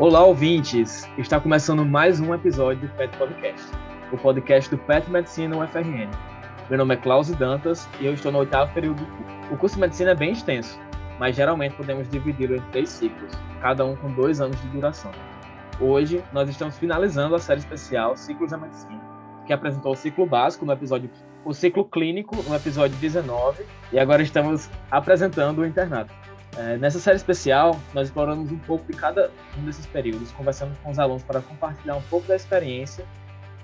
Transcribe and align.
Olá, 0.00 0.22
ouvintes! 0.22 1.10
Está 1.18 1.40
começando 1.40 1.84
mais 1.84 2.20
um 2.20 2.32
episódio 2.32 2.86
do 2.86 2.94
PET 2.94 3.18
Podcast, 3.18 3.68
o 4.12 4.16
podcast 4.16 4.70
do 4.70 4.78
PET 4.78 5.10
Medicina 5.10 5.56
UFRN. 5.56 6.08
Meu 6.70 6.78
nome 6.78 6.94
é 6.94 6.96
Klaus 6.96 7.28
Dantas 7.30 7.88
e 7.98 8.06
eu 8.06 8.14
estou 8.14 8.30
no 8.30 8.38
oitavo 8.38 8.72
período 8.72 9.02
do 9.02 9.06
curso. 9.06 9.52
O 9.52 9.56
curso 9.56 9.74
de 9.74 9.80
medicina 9.80 10.12
é 10.12 10.14
bem 10.14 10.30
extenso, 10.30 10.78
mas 11.18 11.34
geralmente 11.34 11.74
podemos 11.74 12.08
dividi-lo 12.08 12.54
em 12.54 12.60
três 12.70 12.90
ciclos, 12.90 13.32
cada 13.60 13.84
um 13.84 13.96
com 13.96 14.12
dois 14.12 14.40
anos 14.40 14.60
de 14.62 14.68
duração. 14.68 15.10
Hoje, 15.80 16.22
nós 16.32 16.48
estamos 16.48 16.78
finalizando 16.78 17.34
a 17.34 17.40
série 17.40 17.58
especial 17.58 18.16
Ciclos 18.16 18.52
da 18.52 18.56
Medicina, 18.56 19.02
que 19.48 19.52
apresentou 19.52 19.94
o 19.94 19.96
ciclo 19.96 20.26
básico 20.26 20.64
no 20.64 20.72
episódio 20.72 21.10
o 21.44 21.52
ciclo 21.52 21.84
clínico 21.84 22.36
no 22.48 22.54
episódio 22.54 22.96
19 22.98 23.64
e 23.92 23.98
agora 23.98 24.22
estamos 24.22 24.70
apresentando 24.92 25.58
o 25.58 25.66
internato. 25.66 26.14
É, 26.58 26.76
nessa 26.76 26.98
série 26.98 27.16
especial, 27.16 27.80
nós 27.94 28.08
exploramos 28.08 28.50
um 28.50 28.58
pouco 28.58 28.84
de 28.90 28.98
cada 28.98 29.30
um 29.56 29.64
desses 29.64 29.86
períodos, 29.86 30.32
conversando 30.32 30.76
com 30.82 30.90
os 30.90 30.98
alunos 30.98 31.22
para 31.22 31.40
compartilhar 31.40 31.94
um 31.94 32.02
pouco 32.02 32.26
da 32.26 32.34
experiência 32.34 33.06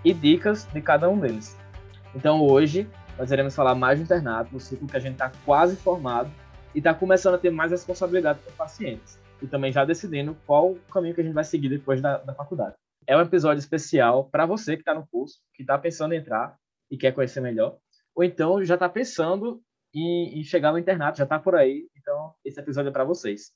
e 0.05 0.15
dicas 0.15 0.65
de 0.73 0.81
cada 0.81 1.09
um 1.09 1.19
deles. 1.19 1.59
Então, 2.15 2.41
hoje, 2.41 2.89
nós 3.19 3.33
iremos 3.33 3.53
falar 3.53 3.75
mais 3.75 3.99
do 3.99 4.05
internato, 4.05 4.53
do 4.53 4.61
ciclo 4.61 4.87
que 4.87 4.97
a 4.97 5.01
gente 5.01 5.15
está 5.15 5.33
quase 5.45 5.75
formado 5.75 6.31
e 6.73 6.79
está 6.79 6.95
começando 6.95 7.35
a 7.35 7.39
ter 7.39 7.51
mais 7.51 7.73
responsabilidade 7.73 8.39
com 8.45 8.51
os 8.51 8.57
pacientes. 8.57 9.19
E 9.43 9.49
também 9.49 9.73
já 9.73 9.85
decidindo 9.85 10.37
qual 10.47 10.71
o 10.71 10.79
caminho 10.93 11.17
que 11.17 11.21
a 11.21 11.25
gente 11.25 11.35
vai 11.35 11.43
seguir 11.43 11.71
depois 11.71 12.01
da, 12.01 12.19
da 12.19 12.33
faculdade. 12.33 12.77
É 13.09 13.17
um 13.17 13.21
episódio 13.21 13.59
especial 13.59 14.29
para 14.31 14.47
você 14.47 14.77
que 14.77 14.83
está 14.83 14.95
no 14.95 15.05
curso, 15.09 15.41
que 15.53 15.65
está 15.65 15.77
pensando 15.77 16.15
em 16.15 16.19
entrar 16.19 16.55
e 16.89 16.97
quer 16.97 17.11
conhecer 17.11 17.41
melhor, 17.41 17.77
ou 18.15 18.23
então 18.23 18.65
já 18.65 18.75
está 18.75 18.89
pensando 18.89 19.61
em, 19.95 20.41
em 20.41 20.45
chegar 20.45 20.73
no 20.73 20.79
internato, 20.79 21.19
já 21.19 21.25
está 21.25 21.39
por 21.39 21.55
aí. 21.55 21.89
Então, 21.97 22.35
esse 22.45 22.59
episódio 22.59 22.89
é 22.89 22.93
para 22.93 23.05
vocês. 23.05 23.53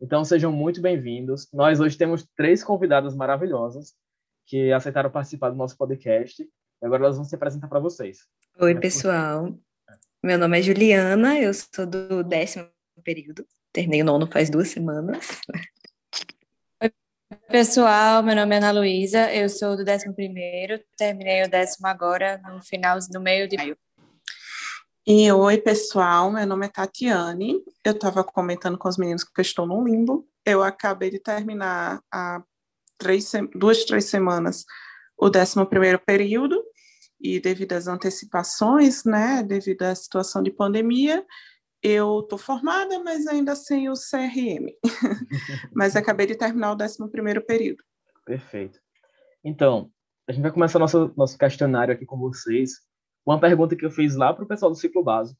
Então, 0.00 0.24
sejam 0.24 0.52
muito 0.52 0.80
bem-vindos. 0.80 1.48
Nós 1.52 1.80
hoje 1.80 1.98
temos 1.98 2.26
três 2.36 2.62
convidadas 2.64 3.14
maravilhosas 3.14 3.94
que 4.46 4.72
aceitaram 4.72 5.10
participar 5.10 5.50
do 5.50 5.56
nosso 5.56 5.76
podcast. 5.76 6.42
E 6.42 6.86
agora 6.86 7.04
elas 7.04 7.16
vão 7.16 7.24
se 7.24 7.34
apresentar 7.34 7.68
para 7.68 7.80
vocês. 7.80 8.20
Oi, 8.58 8.74
pessoal. 8.78 9.54
Meu 10.22 10.38
nome 10.38 10.58
é 10.58 10.62
Juliana, 10.62 11.38
eu 11.38 11.52
sou 11.52 11.86
do 11.86 12.22
décimo 12.22 12.68
período. 13.02 13.46
Terminei 13.72 14.02
o 14.02 14.04
nono 14.04 14.26
faz 14.26 14.50
duas 14.50 14.68
semanas. 14.68 15.40
Oi, 16.82 16.90
pessoal. 17.48 18.22
Meu 18.22 18.34
nome 18.34 18.54
é 18.54 18.58
Ana 18.58 18.70
Luísa, 18.70 19.32
eu 19.32 19.48
sou 19.48 19.76
do 19.76 19.84
décimo 19.84 20.14
primeiro. 20.14 20.82
Terminei 20.96 21.44
o 21.44 21.50
décimo 21.50 21.86
agora, 21.86 22.38
no 22.38 22.62
final, 22.62 22.98
no 23.12 23.20
meio 23.20 23.48
de 23.48 23.56
maio. 23.56 23.76
E 25.06 25.32
oi, 25.32 25.56
pessoal, 25.56 26.30
meu 26.30 26.46
nome 26.46 26.66
é 26.66 26.68
Tatiane. 26.68 27.62
Eu 27.82 27.92
estava 27.92 28.22
comentando 28.22 28.76
com 28.76 28.86
os 28.86 28.98
meninos 28.98 29.24
que 29.24 29.30
eu 29.40 29.42
estou 29.42 29.66
no 29.66 29.82
limbo. 29.82 30.28
Eu 30.44 30.62
acabei 30.62 31.10
de 31.10 31.18
terminar 31.18 32.02
há 32.12 32.42
três, 32.98 33.32
duas, 33.54 33.84
três 33.84 34.04
semanas 34.04 34.66
o 35.16 35.26
11 35.26 35.98
período, 36.06 36.62
e 37.20 37.40
devido 37.40 37.72
às 37.72 37.86
antecipações, 37.86 39.04
né, 39.04 39.42
devido 39.42 39.82
à 39.82 39.94
situação 39.94 40.42
de 40.42 40.50
pandemia, 40.50 41.24
eu 41.82 42.20
estou 42.20 42.38
formada, 42.38 43.02
mas 43.02 43.26
ainda 43.26 43.54
sem 43.54 43.88
o 43.88 43.94
CRM. 43.94 44.70
mas 45.74 45.96
acabei 45.96 46.26
de 46.26 46.34
terminar 46.34 46.72
o 46.72 46.82
11 46.82 46.98
período. 47.46 47.82
Perfeito. 48.24 48.78
Então, 49.42 49.90
a 50.28 50.32
gente 50.32 50.42
vai 50.42 50.52
começar 50.52 50.78
nosso, 50.78 51.12
nosso 51.16 51.38
questionário 51.38 51.94
aqui 51.94 52.04
com 52.04 52.18
vocês 52.18 52.89
uma 53.30 53.40
pergunta 53.40 53.76
que 53.76 53.84
eu 53.84 53.90
fiz 53.90 54.16
lá 54.16 54.32
para 54.32 54.44
o 54.44 54.48
pessoal 54.48 54.70
do 54.70 54.76
ciclo 54.76 55.02
básico, 55.02 55.38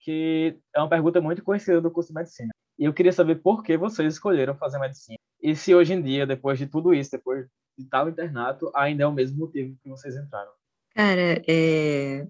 que 0.00 0.58
é 0.74 0.80
uma 0.80 0.88
pergunta 0.88 1.20
muito 1.20 1.42
conhecida 1.42 1.80
do 1.80 1.90
curso 1.90 2.08
de 2.08 2.14
medicina. 2.14 2.50
E 2.78 2.84
eu 2.84 2.92
queria 2.92 3.12
saber 3.12 3.36
por 3.36 3.62
que 3.62 3.76
vocês 3.76 4.14
escolheram 4.14 4.56
fazer 4.56 4.78
medicina. 4.78 5.18
E 5.40 5.54
se 5.54 5.74
hoje 5.74 5.92
em 5.92 6.02
dia, 6.02 6.26
depois 6.26 6.58
de 6.58 6.66
tudo 6.66 6.92
isso, 6.92 7.10
depois 7.12 7.46
de 7.78 7.88
tal 7.88 8.08
internato, 8.08 8.70
ainda 8.74 9.04
é 9.04 9.06
o 9.06 9.12
mesmo 9.12 9.38
motivo 9.38 9.76
que 9.82 9.88
vocês 9.88 10.16
entraram. 10.16 10.50
Cara, 10.94 11.42
é... 11.48 12.26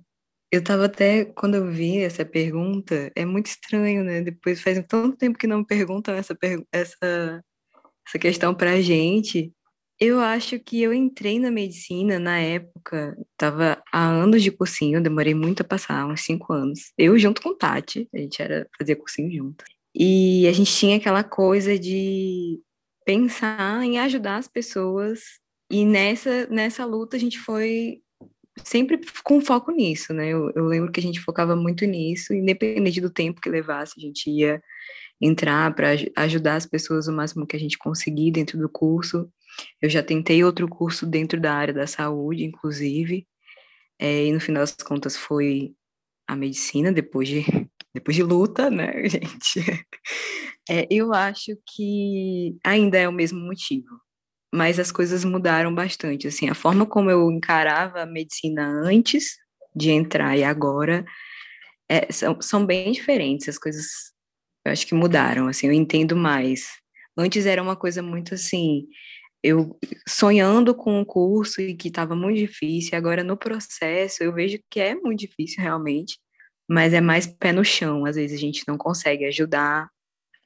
eu 0.51 0.63
tava 0.63 0.85
até, 0.85 1.25
quando 1.25 1.55
eu 1.55 1.71
vi 1.71 2.03
essa 2.03 2.25
pergunta, 2.25 3.11
é 3.17 3.25
muito 3.25 3.47
estranho, 3.47 4.05
né? 4.05 4.23
Depois 4.23 4.63
faz 4.63 4.79
tanto 4.87 5.17
tempo 5.17 5.39
que 5.39 5.47
não 5.47 5.65
perguntam 5.65 6.15
essa, 6.15 6.35
per... 6.35 6.63
essa... 6.71 7.43
essa 8.07 8.19
questão 8.19 8.57
gente. 8.81 9.53
Eu 10.05 10.19
acho 10.19 10.59
que 10.59 10.83
eu 10.83 10.93
entrei 10.93 11.39
na 11.39 11.49
medicina 11.49 12.19
na 12.19 12.37
época, 12.37 13.17
estava 13.31 13.81
há 13.93 14.05
anos 14.05 14.43
de 14.43 14.51
cursinho, 14.51 15.01
demorei 15.01 15.33
muito 15.33 15.61
a 15.61 15.65
passar, 15.65 16.05
uns 16.09 16.23
cinco 16.23 16.53
anos. 16.53 16.93
Eu 16.99 17.17
junto 17.17 17.41
com 17.41 17.57
Tati, 17.57 18.09
a 18.13 18.19
gente 18.19 18.43
era 18.43 18.69
fazia 18.77 18.97
cursinho 18.97 19.31
junto. 19.33 19.65
E 19.95 20.45
a 20.49 20.53
gente 20.53 20.75
tinha 20.75 20.97
aquela 20.97 21.23
coisa 21.23 21.79
de 21.79 22.61
pensar 23.07 23.85
em 23.85 24.01
ajudar 24.01 24.39
as 24.39 24.49
pessoas 24.49 25.21
e 25.71 25.85
nessa 25.85 26.49
nessa 26.49 26.85
luta 26.85 27.17
a 27.17 27.21
gente 27.21 27.39
foi 27.39 28.01
sempre 28.65 29.01
com 29.23 29.41
foco 29.41 29.71
nisso, 29.71 30.13
né? 30.13 30.31
Eu, 30.31 30.51
eu 30.57 30.65
lembro 30.65 30.91
que 30.91 30.99
a 30.99 31.03
gente 31.03 31.21
focava 31.21 31.55
muito 31.55 31.85
nisso, 31.85 32.35
independente 32.35 33.01
do 33.01 33.09
tempo 33.09 33.41
que 33.41 33.49
levasse, 33.49 33.95
a 33.99 34.01
gente 34.01 34.29
ia 34.29 34.61
entrar 35.21 35.73
para 35.77 35.91
ajudar 36.17 36.57
as 36.57 36.67
pessoas 36.67 37.07
o 37.07 37.13
máximo 37.13 37.47
que 37.47 37.55
a 37.55 37.61
gente 37.61 37.79
conseguir 37.79 38.33
dentro 38.33 38.59
do 38.59 38.69
curso. 38.69 39.31
Eu 39.81 39.89
já 39.91 40.03
tentei 40.03 40.43
outro 40.45 40.69
curso 40.69 41.07
dentro 41.07 41.41
da 41.41 41.55
área 41.55 41.75
da 41.75 41.87
saúde, 41.87 42.45
inclusive, 42.45 43.27
é, 43.99 44.27
e 44.27 44.33
no 44.33 44.41
final 44.41 44.63
das 44.63 44.75
contas 44.75 45.17
foi 45.17 45.75
a 46.27 46.37
medicina, 46.37 46.93
depois 46.93 47.29
de, 47.29 47.45
depois 47.95 48.17
de 48.17 48.23
luta, 48.23 48.71
né, 48.71 48.93
gente? 49.09 49.87
É, 50.69 50.87
eu 50.91 51.13
acho 51.13 51.57
que 51.67 52.57
ainda 52.65 52.99
é 52.99 53.09
o 53.09 53.13
mesmo 53.13 53.41
motivo, 53.41 54.01
mas 54.55 54.79
as 54.79 54.93
coisas 54.93 55.25
mudaram 55.25 55.75
bastante, 55.75 56.29
assim, 56.29 56.49
a 56.49 56.55
forma 56.55 56.87
como 56.87 57.11
eu 57.11 57.31
encarava 57.31 58.03
a 58.03 58.07
medicina 58.07 58.67
antes 58.85 59.37
de 59.75 59.91
entrar 59.91 60.37
e 60.37 60.45
agora 60.45 61.05
é, 61.89 62.11
são, 62.13 62.41
são 62.41 62.65
bem 62.67 62.93
diferentes, 62.93 63.49
as 63.49 63.59
coisas 63.59 64.13
eu 64.65 64.73
acho 64.73 64.87
que 64.87 64.95
mudaram, 64.95 65.49
assim, 65.49 65.67
eu 65.67 65.73
entendo 65.73 66.17
mais. 66.17 66.67
Antes 67.17 67.47
era 67.47 67.63
uma 67.63 67.77
coisa 67.77 68.03
muito 68.03 68.35
assim, 68.35 68.87
eu 69.43 69.77
sonhando 70.09 70.75
com 70.75 71.01
o 71.01 71.07
curso 71.07 71.61
e 71.61 71.75
que 71.75 71.89
estava 71.89 72.15
muito 72.15 72.39
difícil, 72.39 72.97
agora 72.97 73.25
no 73.25 73.37
processo 73.37 74.23
eu 74.23 74.33
vejo 74.33 74.59
que 74.71 74.81
é 74.81 74.95
muito 74.95 75.21
difícil 75.21 75.63
realmente, 75.63 76.19
mas 76.69 76.93
é 76.93 77.01
mais 77.01 77.27
pé 77.27 77.53
no 77.53 77.65
chão, 77.65 78.07
às 78.07 78.17
vezes 78.17 78.39
a 78.39 78.41
gente 78.41 78.63
não 78.69 78.79
consegue 78.79 79.25
ajudar 79.25 79.89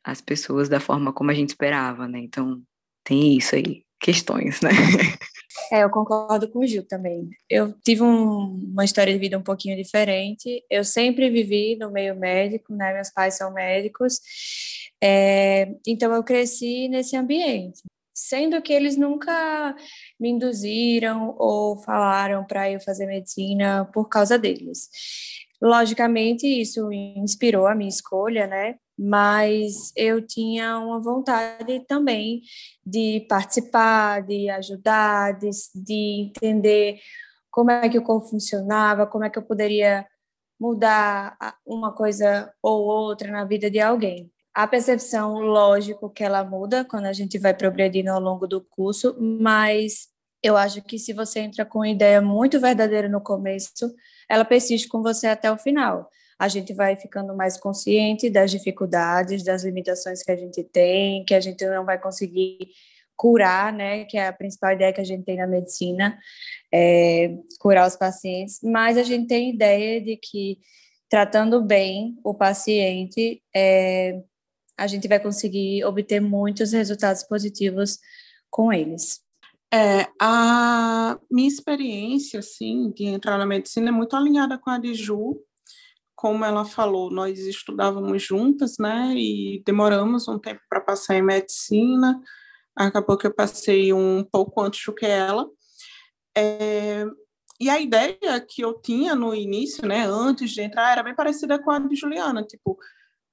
as 0.03 0.21
pessoas 0.21 0.69
da 0.69 0.81
forma 0.81 1.12
como 1.12 1.31
a 1.31 1.35
gente 1.35 1.51
esperava, 1.51 2.09
né? 2.09 2.21
Então, 2.21 2.62
tem 3.05 3.37
isso 3.37 3.55
aí, 3.55 3.83
questões, 4.01 4.61
né? 4.61 4.71
É, 5.73 5.83
eu 5.83 5.91
concordo 5.91 6.51
com 6.51 6.59
o 6.59 6.67
Gil 6.67 6.87
também. 6.87 7.31
Eu 7.49 7.73
tive 7.83 8.03
um, 8.03 8.61
uma 8.73 8.85
história 8.85 9.11
de 9.12 9.19
vida 9.19 9.39
um 9.39 9.43
pouquinho 9.43 9.75
diferente. 9.75 10.62
Eu 10.71 10.85
sempre 10.85 11.31
vivi 11.31 11.77
no 11.77 11.91
meio 11.91 12.15
médico, 12.15 12.75
né? 12.75 12.93
Meus 12.93 13.11
pais 13.11 13.37
são 13.37 13.55
médicos. 13.55 14.21
É, 15.03 15.73
então, 15.87 16.12
eu 16.15 16.23
cresci 16.23 16.89
nesse 16.89 17.17
ambiente 17.17 17.81
sendo 18.16 18.62
que 18.62 18.72
eles 18.72 18.97
nunca 18.97 19.77
me 20.19 20.31
induziram 20.31 21.37
ou 21.38 21.77
falaram 21.77 22.47
para 22.47 22.71
eu 22.71 22.81
fazer 22.81 23.04
medicina 23.04 23.84
por 23.93 24.09
causa 24.09 24.38
deles. 24.38 24.88
Logicamente, 25.60 26.47
isso 26.47 26.91
inspirou 26.91 27.66
a 27.66 27.75
minha 27.75 27.91
escolha, 27.91 28.47
né? 28.47 28.76
Mas 28.99 29.93
eu 29.94 30.26
tinha 30.26 30.78
uma 30.78 30.99
vontade 30.99 31.81
também 31.87 32.41
de 32.84 33.26
participar, 33.28 34.22
de 34.22 34.49
ajudar, 34.49 35.38
de, 35.38 35.50
de 35.75 36.31
entender 36.34 36.99
como 37.50 37.71
é 37.71 37.87
que 37.88 37.99
o 37.99 38.03
corpo 38.03 38.28
funcionava, 38.28 39.06
como 39.06 39.25
é 39.25 39.31
que 39.31 39.38
eu 39.38 39.43
poderia 39.43 40.06
mudar 40.58 41.37
uma 41.67 41.93
coisa 41.93 42.50
ou 42.62 42.85
outra 42.85 43.31
na 43.31 43.44
vida 43.44 43.70
de 43.70 43.79
alguém. 43.79 44.31
A 44.56 44.67
percepção, 44.67 45.35
lógico 45.35 46.08
que 46.08 46.25
ela 46.25 46.43
muda 46.43 46.82
quando 46.82 47.05
a 47.05 47.12
gente 47.12 47.37
vai 47.38 47.53
progredindo 47.53 48.11
ao 48.11 48.19
longo 48.19 48.47
do 48.47 48.62
curso, 48.62 49.14
mas 49.20 50.08
eu 50.43 50.56
acho 50.56 50.81
que 50.81 50.99
se 50.99 51.12
você 51.12 51.41
entra 51.41 51.67
com 51.67 51.81
uma 51.81 51.91
ideia 51.91 52.23
muito 52.23 52.58
verdadeira 52.58 53.06
no 53.06 53.20
começo, 53.20 53.94
ela 54.26 54.47
persiste 54.47 54.88
com 54.88 55.03
você 55.03 55.26
até 55.26 55.53
o 55.53 55.58
final. 55.58 56.08
A 56.38 56.49
gente 56.49 56.73
vai 56.73 56.97
ficando 56.97 57.37
mais 57.37 57.61
consciente 57.61 58.31
das 58.31 58.50
dificuldades, 58.50 59.44
das 59.44 59.62
limitações 59.62 60.23
que 60.23 60.32
a 60.32 60.37
gente 60.37 60.64
tem, 60.64 61.23
que 61.26 61.35
a 61.35 61.41
gente 61.41 61.62
não 61.67 61.85
vai 61.85 62.00
conseguir 62.00 62.70
curar, 63.14 63.70
né, 63.75 64.06
que 64.06 64.17
é 64.17 64.26
a 64.26 64.32
principal 64.32 64.73
ideia 64.73 64.91
que 64.91 65.03
a 65.03 65.05
gente 65.05 65.23
tem 65.23 65.37
na 65.37 65.47
medicina, 65.47 66.19
é 66.73 67.29
curar 67.61 67.87
os 67.87 67.97
pacientes, 67.97 68.58
mas 68.62 68.97
a 68.97 69.03
gente 69.03 69.26
tem 69.26 69.50
ideia 69.50 70.00
de 70.00 70.17
que 70.17 70.61
tratando 71.11 71.62
bem 71.62 72.19
o 72.25 72.32
paciente, 72.32 73.43
é, 73.55 74.23
a 74.76 74.87
gente 74.87 75.08
vai 75.08 75.19
conseguir 75.19 75.84
obter 75.84 76.20
muitos 76.20 76.73
resultados 76.73 77.23
positivos 77.23 77.99
com 78.50 78.73
eles. 78.73 79.20
É, 79.73 80.06
a 80.20 81.19
minha 81.31 81.49
experiência, 81.49 82.40
assim, 82.40 82.90
de 82.93 83.05
entrar 83.05 83.37
na 83.37 83.46
medicina 83.46 83.88
é 83.88 83.93
muito 83.93 84.14
alinhada 84.14 84.58
com 84.58 84.70
a 84.70 84.78
de 84.78 84.94
Ju. 84.94 85.40
Como 86.14 86.44
ela 86.44 86.64
falou, 86.64 87.11
nós 87.11 87.38
estudávamos 87.38 88.23
juntas, 88.23 88.76
né, 88.78 89.12
e 89.14 89.62
demoramos 89.67 90.26
um 90.28 90.38
tempo 90.38 90.61
para 90.69 90.81
passar 90.81 91.17
em 91.17 91.22
medicina, 91.22 92.19
acabou 92.75 93.19
que 93.19 93.26
eu 93.26 93.34
passei 93.34 93.93
um 93.93 94.25
pouco 94.25 94.62
antes 94.62 94.82
do 94.87 94.94
que 94.94 95.05
ela. 95.05 95.46
É, 96.34 97.05
e 97.61 97.69
a 97.69 97.81
ideia 97.81 98.40
que 98.46 98.62
eu 98.62 98.81
tinha 98.81 99.14
no 99.14 99.34
início, 99.34 99.87
né, 99.87 100.06
antes 100.06 100.52
de 100.52 100.62
entrar, 100.62 100.93
era 100.93 101.02
bem 101.02 101.14
parecida 101.14 101.58
com 101.58 101.70
a 101.70 101.79
de 101.79 101.96
Juliana, 101.96 102.43
tipo, 102.43 102.79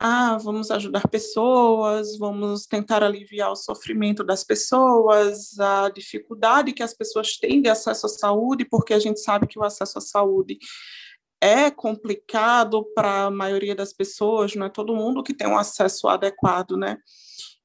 ah, 0.05 0.37
vamos 0.37 0.69
ajudar 0.69 1.07
pessoas, 1.07 2.17
vamos 2.17 2.65
tentar 2.65 3.01
aliviar 3.01 3.49
o 3.53 3.55
sofrimento 3.55 4.21
das 4.21 4.43
pessoas, 4.43 5.57
a 5.57 5.87
dificuldade 5.87 6.73
que 6.73 6.83
as 6.83 6.93
pessoas 6.93 7.37
têm 7.37 7.61
de 7.61 7.69
acesso 7.69 8.07
à 8.07 8.09
saúde, 8.09 8.65
porque 8.65 8.93
a 8.93 8.99
gente 8.99 9.21
sabe 9.21 9.47
que 9.47 9.57
o 9.57 9.63
acesso 9.63 9.99
à 9.99 10.01
saúde 10.01 10.59
é 11.39 11.71
complicado 11.71 12.83
para 12.93 13.27
a 13.27 13.31
maioria 13.31 13.73
das 13.73 13.93
pessoas, 13.93 14.53
não 14.55 14.65
é 14.65 14.69
todo 14.69 14.93
mundo 14.93 15.23
que 15.23 15.33
tem 15.33 15.47
um 15.47 15.57
acesso 15.57 16.09
adequado, 16.09 16.75
né? 16.75 16.97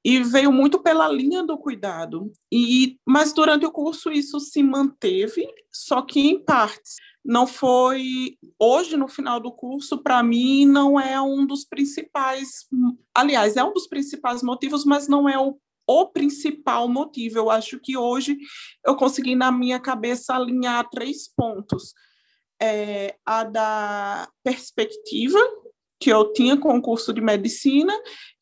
E 0.04 0.22
veio 0.22 0.52
muito 0.52 0.80
pela 0.80 1.08
linha 1.08 1.42
do 1.42 1.58
cuidado. 1.58 2.32
E 2.52 3.00
mas 3.04 3.32
durante 3.32 3.66
o 3.66 3.72
curso 3.72 4.12
isso 4.12 4.38
se 4.38 4.62
manteve, 4.62 5.44
só 5.72 6.02
que 6.02 6.20
em 6.20 6.38
partes 6.44 6.94
não 7.28 7.46
foi 7.46 8.38
hoje 8.58 8.96
no 8.96 9.06
final 9.06 9.38
do 9.38 9.52
curso 9.52 9.98
para 10.02 10.22
mim 10.22 10.64
não 10.64 10.98
é 10.98 11.20
um 11.20 11.46
dos 11.46 11.62
principais 11.62 12.66
aliás 13.14 13.54
é 13.54 13.62
um 13.62 13.74
dos 13.74 13.86
principais 13.86 14.42
motivos 14.42 14.86
mas 14.86 15.06
não 15.06 15.28
é 15.28 15.38
o, 15.38 15.58
o 15.86 16.06
principal 16.06 16.88
motivo 16.88 17.36
eu 17.36 17.50
acho 17.50 17.78
que 17.80 17.98
hoje 17.98 18.38
eu 18.84 18.96
consegui 18.96 19.34
na 19.34 19.52
minha 19.52 19.78
cabeça 19.78 20.34
alinhar 20.34 20.88
três 20.88 21.28
pontos 21.28 21.92
é, 22.60 23.14
a 23.26 23.44
da 23.44 24.26
perspectiva 24.42 25.38
que 26.00 26.10
eu 26.10 26.32
tinha 26.32 26.56
com 26.56 26.78
o 26.78 26.82
curso 26.82 27.12
de 27.12 27.20
medicina 27.20 27.92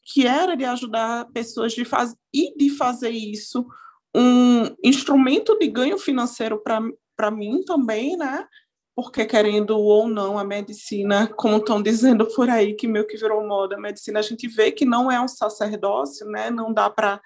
que 0.05 0.25
era 0.25 0.57
de 0.57 0.65
ajudar 0.65 1.27
pessoas 1.33 1.73
de 1.73 1.85
faz, 1.85 2.15
e 2.33 2.57
de 2.57 2.71
fazer 2.71 3.11
isso 3.11 3.67
um 4.15 4.65
instrumento 4.85 5.59
de 5.59 5.67
ganho 5.67 5.99
financeiro 5.99 6.63
para 6.63 7.31
mim 7.33 7.63
também, 7.65 8.17
né? 8.17 8.47
Porque 8.97 9.27
querendo 9.27 9.79
ou 9.79 10.09
não, 10.09 10.39
a 10.39 10.45
medicina, 10.45 11.27
como 11.37 11.59
estão 11.59 11.83
dizendo 11.83 12.25
por 12.35 12.49
aí, 12.49 12.73
que 12.73 12.89
meio 12.89 13.07
que 13.07 13.19
virou 13.19 13.47
moda, 13.47 13.77
a 13.77 13.81
medicina 13.81 14.21
a 14.21 14.23
gente 14.23 14.49
vê 14.49 14.73
que 14.73 14.87
não 14.87 15.13
é 15.13 15.21
um 15.21 15.29
sacerdócio, 15.29 16.27
né? 16.27 16.51
Não 16.51 16.73
dá 16.73 16.89
para 16.89 17.21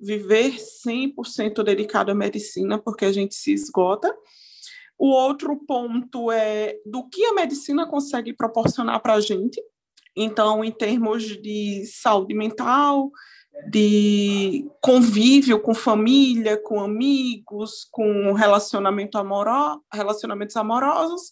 viver 0.00 0.56
100% 0.84 1.62
dedicado 1.62 2.10
à 2.10 2.14
medicina, 2.14 2.76
porque 2.76 3.04
a 3.04 3.12
gente 3.12 3.36
se 3.36 3.52
esgota. 3.52 4.12
O 4.98 5.10
outro 5.10 5.56
ponto 5.64 6.32
é 6.32 6.76
do 6.84 7.08
que 7.08 7.24
a 7.24 7.34
medicina 7.34 7.86
consegue 7.86 8.32
proporcionar 8.32 9.00
para 9.00 9.14
a 9.14 9.20
gente. 9.20 9.62
Então, 10.16 10.64
em 10.64 10.72
termos 10.72 11.40
de 11.40 11.84
saúde 11.86 12.34
mental, 12.34 13.12
de 13.68 14.68
convívio 14.80 15.60
com 15.60 15.74
família, 15.74 16.56
com 16.56 16.80
amigos, 16.80 17.86
com 17.90 18.32
relacionamento 18.32 19.18
amoro 19.18 19.82
relacionamentos 19.92 20.56
amorosos. 20.56 21.30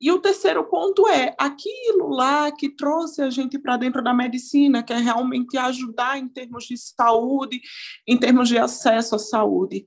E 0.00 0.10
o 0.10 0.18
terceiro 0.18 0.64
ponto 0.64 1.08
é 1.08 1.34
aquilo 1.38 2.08
lá 2.10 2.52
que 2.52 2.68
trouxe 2.68 3.22
a 3.22 3.30
gente 3.30 3.58
para 3.58 3.76
dentro 3.76 4.02
da 4.02 4.12
medicina, 4.12 4.82
que 4.82 4.92
é 4.92 4.98
realmente 4.98 5.56
ajudar 5.56 6.18
em 6.18 6.28
termos 6.28 6.64
de 6.64 6.76
saúde, 6.76 7.60
em 8.06 8.18
termos 8.18 8.48
de 8.48 8.58
acesso 8.58 9.14
à 9.14 9.18
saúde. 9.18 9.86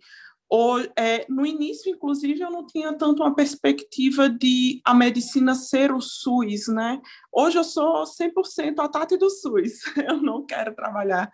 Ou, 0.50 0.80
é, 0.98 1.26
no 1.28 1.46
início, 1.46 1.94
inclusive, 1.94 2.40
eu 2.42 2.50
não 2.50 2.66
tinha 2.66 2.94
tanto 2.94 3.22
uma 3.22 3.36
perspectiva 3.36 4.30
de 4.30 4.82
a 4.86 4.94
medicina 4.94 5.54
ser 5.54 5.92
o 5.92 6.00
SUS, 6.00 6.70
né? 6.70 7.02
Hoje 7.32 7.58
eu 7.58 7.66
sou 7.66 8.04
100% 8.06 8.80
a 8.80 8.88
Tati 8.88 9.18
do 9.18 9.30
SUS. 9.30 9.82
Eu 10.08 10.22
não 10.22 10.46
quero 10.46 10.74
trabalhar 10.74 11.30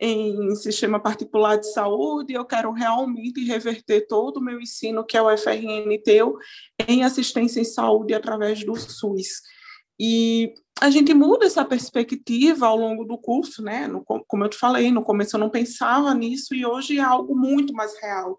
em 0.00 0.54
sistema 0.56 0.98
particular 0.98 1.56
de 1.58 1.70
saúde, 1.72 2.32
eu 2.32 2.44
quero 2.44 2.72
realmente 2.72 3.44
reverter 3.44 4.06
todo 4.06 4.38
o 4.38 4.42
meu 4.42 4.60
ensino, 4.60 5.04
que 5.04 5.16
é 5.16 5.22
o 5.22 5.36
FRN 5.36 5.98
teu, 6.02 6.38
em 6.88 7.04
assistência 7.04 7.60
em 7.60 7.64
saúde 7.64 8.14
através 8.14 8.64
do 8.64 8.74
SUS. 8.74 9.42
E 10.02 10.54
a 10.80 10.88
gente 10.88 11.12
muda 11.12 11.44
essa 11.44 11.62
perspectiva 11.62 12.66
ao 12.66 12.74
longo 12.74 13.04
do 13.04 13.18
curso, 13.18 13.62
né? 13.62 13.86
No, 13.86 14.02
como 14.02 14.44
eu 14.44 14.48
te 14.48 14.56
falei, 14.56 14.90
no 14.90 15.02
começo 15.02 15.36
eu 15.36 15.40
não 15.40 15.50
pensava 15.50 16.14
nisso 16.14 16.54
e 16.54 16.64
hoje 16.64 16.98
é 16.98 17.02
algo 17.02 17.36
muito 17.36 17.74
mais 17.74 17.92
real. 18.00 18.38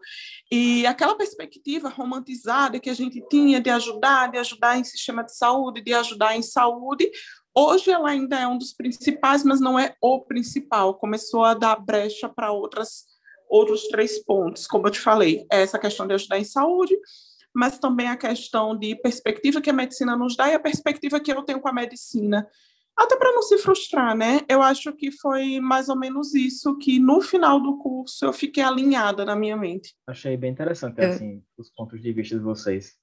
E 0.52 0.84
aquela 0.88 1.14
perspectiva 1.14 1.88
romantizada 1.88 2.80
que 2.80 2.90
a 2.90 2.96
gente 2.96 3.24
tinha 3.30 3.62
de 3.62 3.70
ajudar, 3.70 4.32
de 4.32 4.40
ajudar 4.40 4.80
em 4.80 4.84
sistema 4.84 5.24
de 5.24 5.38
saúde, 5.38 5.82
de 5.82 5.94
ajudar 5.94 6.36
em 6.36 6.42
saúde, 6.42 7.12
Hoje 7.56 7.92
ela 7.92 8.10
ainda 8.10 8.40
é 8.40 8.48
um 8.48 8.58
dos 8.58 8.74
principais, 8.74 9.44
mas 9.44 9.60
não 9.60 9.78
é 9.78 9.96
o 10.02 10.22
principal. 10.22 10.96
Começou 10.96 11.44
a 11.44 11.54
dar 11.54 11.76
brecha 11.76 12.30
para 12.30 12.52
outras 12.52 13.06
outros 13.52 13.90
três 13.90 14.24
pontos, 14.24 14.66
como 14.66 14.88
eu 14.88 14.92
te 14.92 15.02
falei, 15.02 15.46
é 15.52 15.62
essa 15.62 15.78
questão 15.78 16.08
de 16.08 16.14
ajudar 16.14 16.40
em 16.40 16.46
saúde, 16.46 16.98
mas 17.54 17.78
também 17.78 18.08
a 18.08 18.16
questão 18.16 18.78
de 18.78 18.96
perspectiva 18.96 19.60
que 19.60 19.70
a 19.70 19.74
medicina 19.74 20.16
nos 20.16 20.38
dá 20.38 20.48
e 20.48 20.54
a 20.54 20.60
perspectiva 20.60 21.20
que 21.20 21.34
eu 21.34 21.44
tenho 21.44 21.60
com 21.60 21.68
a 21.68 21.74
medicina. 21.74 22.48
Até 22.98 23.18
para 23.18 23.34
não 23.34 23.42
se 23.42 23.58
frustrar, 23.58 24.16
né? 24.16 24.42
Eu 24.48 24.62
acho 24.62 24.94
que 24.94 25.12
foi 25.12 25.60
mais 25.60 25.90
ou 25.90 25.98
menos 25.98 26.34
isso 26.34 26.78
que 26.78 26.98
no 26.98 27.20
final 27.20 27.60
do 27.60 27.78
curso 27.78 28.26
eu 28.26 28.32
fiquei 28.32 28.64
alinhada 28.64 29.26
na 29.26 29.36
minha 29.36 29.58
mente. 29.58 29.94
Achei 30.08 30.38
bem 30.38 30.52
interessante 30.52 31.02
assim 31.02 31.44
os 31.58 31.70
pontos 31.72 32.02
de 32.02 32.14
vista 32.14 32.38
de 32.38 32.44
vocês. 32.44 32.98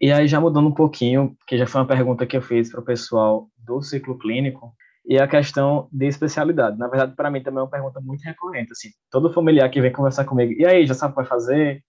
E 0.00 0.10
aí, 0.10 0.26
já 0.26 0.40
mudando 0.40 0.68
um 0.68 0.74
pouquinho, 0.74 1.36
que 1.46 1.58
já 1.58 1.66
foi 1.66 1.82
uma 1.82 1.86
pergunta 1.86 2.26
que 2.26 2.36
eu 2.36 2.40
fiz 2.40 2.70
para 2.70 2.80
o 2.80 2.84
pessoal 2.84 3.50
do 3.58 3.82
ciclo 3.82 4.18
clínico, 4.18 4.74
e 5.04 5.18
a 5.18 5.28
questão 5.28 5.88
de 5.92 6.06
especialidade. 6.06 6.78
Na 6.78 6.88
verdade, 6.88 7.14
para 7.14 7.30
mim 7.30 7.42
também 7.42 7.60
é 7.60 7.62
uma 7.62 7.70
pergunta 7.70 8.00
muito 8.00 8.22
recorrente, 8.22 8.72
assim, 8.72 8.88
todo 9.10 9.32
familiar 9.32 9.68
que 9.70 9.80
vem 9.80 9.92
conversar 9.92 10.24
comigo, 10.24 10.52
e 10.52 10.64
aí, 10.64 10.86
já 10.86 10.94
sabe 10.94 11.12
o 11.12 11.14
que 11.14 11.22
vai 11.22 11.28
fazer? 11.28 11.84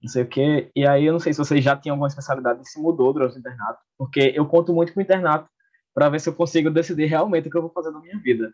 Não 0.00 0.08
sei 0.08 0.22
o 0.22 0.26
quê. 0.26 0.70
E 0.76 0.86
aí, 0.86 1.06
eu 1.06 1.12
não 1.12 1.18
sei 1.18 1.32
se 1.32 1.38
vocês 1.38 1.64
já 1.64 1.76
tinham 1.76 1.94
alguma 1.94 2.08
especialidade 2.08 2.60
e 2.62 2.68
se 2.68 2.80
mudou 2.80 3.12
durante 3.12 3.36
o 3.36 3.38
internato, 3.38 3.80
porque 3.98 4.32
eu 4.34 4.46
conto 4.46 4.72
muito 4.72 4.92
com 4.92 5.00
o 5.00 5.02
internato 5.02 5.48
para 5.92 6.08
ver 6.08 6.20
se 6.20 6.28
eu 6.28 6.34
consigo 6.34 6.70
decidir 6.70 7.06
realmente 7.06 7.48
o 7.48 7.50
que 7.50 7.56
eu 7.56 7.62
vou 7.62 7.72
fazer 7.72 7.90
na 7.90 8.00
minha 8.00 8.18
vida. 8.18 8.52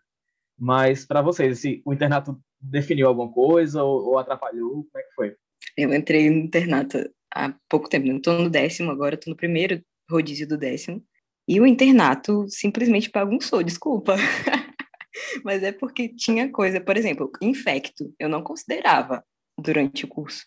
Mas 0.57 1.05
para 1.05 1.21
vocês, 1.21 1.59
se 1.59 1.81
o 1.85 1.93
internato 1.93 2.39
definiu 2.59 3.07
alguma 3.07 3.31
coisa 3.31 3.83
ou, 3.83 4.11
ou 4.11 4.17
atrapalhou, 4.17 4.69
como 4.69 4.97
é 4.97 5.01
que 5.01 5.13
foi? 5.13 5.35
Eu 5.77 5.93
entrei 5.93 6.29
no 6.29 6.37
internato 6.37 6.97
há 7.33 7.53
pouco 7.69 7.89
tempo, 7.89 8.07
não 8.07 8.17
estou 8.17 8.39
no 8.39 8.49
décimo 8.49 8.91
agora, 8.91 9.15
estou 9.15 9.31
no 9.31 9.37
primeiro 9.37 9.83
rodízio 10.09 10.47
do 10.47 10.57
décimo. 10.57 11.03
E 11.47 11.59
o 11.59 11.67
internato 11.67 12.45
simplesmente 12.47 13.11
bagunçou, 13.11 13.63
desculpa. 13.63 14.15
Mas 15.43 15.63
é 15.63 15.71
porque 15.71 16.09
tinha 16.09 16.49
coisa, 16.51 16.79
por 16.79 16.95
exemplo, 16.95 17.31
infecto, 17.41 18.13
eu 18.17 18.29
não 18.29 18.41
considerava 18.41 19.23
durante 19.59 20.05
o 20.05 20.07
curso. 20.07 20.45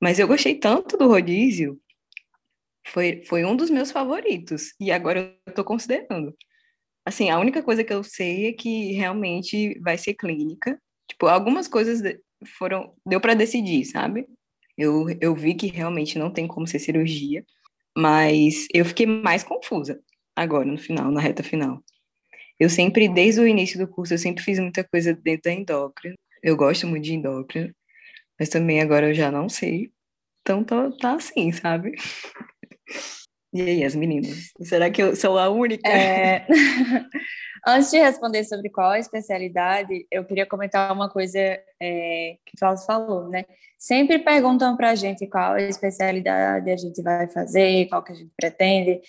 Mas 0.00 0.18
eu 0.18 0.26
gostei 0.26 0.56
tanto 0.56 0.96
do 0.96 1.08
rodízio, 1.08 1.80
foi, 2.86 3.22
foi 3.24 3.44
um 3.44 3.56
dos 3.56 3.70
meus 3.70 3.90
favoritos, 3.90 4.74
e 4.78 4.90
agora 4.92 5.20
eu 5.20 5.50
estou 5.50 5.64
considerando. 5.64 6.36
Assim, 7.06 7.30
a 7.30 7.38
única 7.38 7.62
coisa 7.62 7.84
que 7.84 7.92
eu 7.92 8.02
sei 8.02 8.48
é 8.48 8.52
que 8.52 8.92
realmente 8.92 9.78
vai 9.80 9.96
ser 9.96 10.14
clínica. 10.14 10.80
Tipo, 11.08 11.26
algumas 11.26 11.68
coisas 11.68 12.00
foram, 12.58 12.94
deu 13.06 13.20
para 13.20 13.34
decidir, 13.34 13.84
sabe? 13.84 14.26
Eu, 14.76 15.06
eu 15.20 15.34
vi 15.34 15.54
que 15.54 15.68
realmente 15.68 16.18
não 16.18 16.30
tem 16.30 16.46
como 16.48 16.66
ser 16.66 16.78
cirurgia, 16.78 17.44
mas 17.96 18.66
eu 18.72 18.84
fiquei 18.84 19.06
mais 19.06 19.44
confusa 19.44 20.00
agora, 20.36 20.66
no 20.66 20.78
final, 20.78 21.10
na 21.10 21.20
reta 21.20 21.42
final. 21.42 21.82
Eu 22.58 22.70
sempre, 22.70 23.08
desde 23.08 23.40
o 23.40 23.48
início 23.48 23.78
do 23.78 23.88
curso, 23.88 24.14
eu 24.14 24.18
sempre 24.18 24.42
fiz 24.44 24.58
muita 24.58 24.84
coisa 24.84 25.14
dentro 25.14 25.42
da 25.44 25.52
endócrina. 25.52 26.16
Eu 26.42 26.56
gosto 26.56 26.86
muito 26.86 27.04
de 27.04 27.14
endócrina, 27.14 27.74
mas 28.38 28.48
também 28.48 28.80
agora 28.82 29.08
eu 29.10 29.14
já 29.14 29.30
não 29.30 29.48
sei. 29.48 29.92
Então 30.42 30.64
tá, 30.64 30.90
tá 31.00 31.14
assim, 31.16 31.52
sabe? 31.52 31.94
E 33.54 33.62
aí, 33.62 33.84
as 33.84 33.94
meninas? 33.94 34.52
Será 34.62 34.90
que 34.90 35.00
eu 35.00 35.14
sou 35.14 35.38
a 35.38 35.48
única? 35.48 35.88
É... 35.88 36.44
Antes 37.64 37.92
de 37.92 37.98
responder 37.98 38.42
sobre 38.42 38.68
qual 38.68 38.90
a 38.90 38.98
especialidade, 38.98 40.04
eu 40.10 40.24
queria 40.24 40.44
comentar 40.44 40.92
uma 40.92 41.08
coisa 41.08 41.38
é, 41.38 42.36
que 42.44 42.56
o 42.56 42.58
Klaus 42.58 42.84
falou, 42.84 43.28
né? 43.28 43.44
Sempre 43.78 44.18
perguntam 44.18 44.76
para 44.76 44.90
a 44.90 44.94
gente 44.96 45.24
qual 45.28 45.52
a 45.52 45.62
especialidade 45.62 46.68
a 46.68 46.76
gente 46.76 47.00
vai 47.00 47.28
fazer, 47.28 47.86
qual 47.88 48.02
que 48.02 48.10
a 48.10 48.14
gente 48.16 48.32
pretende. 48.36 49.00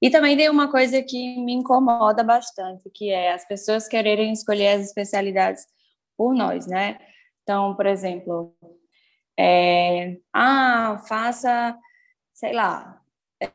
E 0.00 0.10
também 0.10 0.36
tem 0.36 0.50
uma 0.50 0.70
coisa 0.70 1.02
que 1.02 1.40
me 1.40 1.54
incomoda 1.54 2.22
bastante, 2.22 2.90
que 2.90 3.10
é 3.10 3.32
as 3.32 3.48
pessoas 3.48 3.88
quererem 3.88 4.30
escolher 4.30 4.76
as 4.76 4.86
especialidades 4.86 5.64
por 6.18 6.34
nós, 6.34 6.66
né? 6.66 6.98
Então, 7.42 7.74
por 7.74 7.86
exemplo, 7.86 8.54
é, 9.38 10.18
ah, 10.34 11.02
faça, 11.08 11.76
sei 12.34 12.52
lá, 12.52 13.00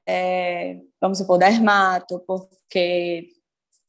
é, 0.08 0.78
vamos 1.00 1.18
supor, 1.18 1.38
dermato, 1.38 2.20
porque 2.26 3.30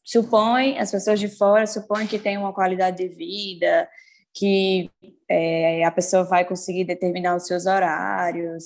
supõe, 0.04 0.78
as 0.78 0.90
pessoas 0.90 1.20
de 1.20 1.28
fora 1.28 1.66
supõem 1.66 2.06
que 2.06 2.18
tem 2.18 2.36
uma 2.36 2.52
qualidade 2.52 2.96
de 2.96 3.08
vida, 3.08 3.88
que 4.34 4.90
é, 5.28 5.84
a 5.84 5.90
pessoa 5.90 6.24
vai 6.24 6.44
conseguir 6.44 6.84
determinar 6.84 7.36
os 7.36 7.46
seus 7.46 7.66
horários, 7.66 8.64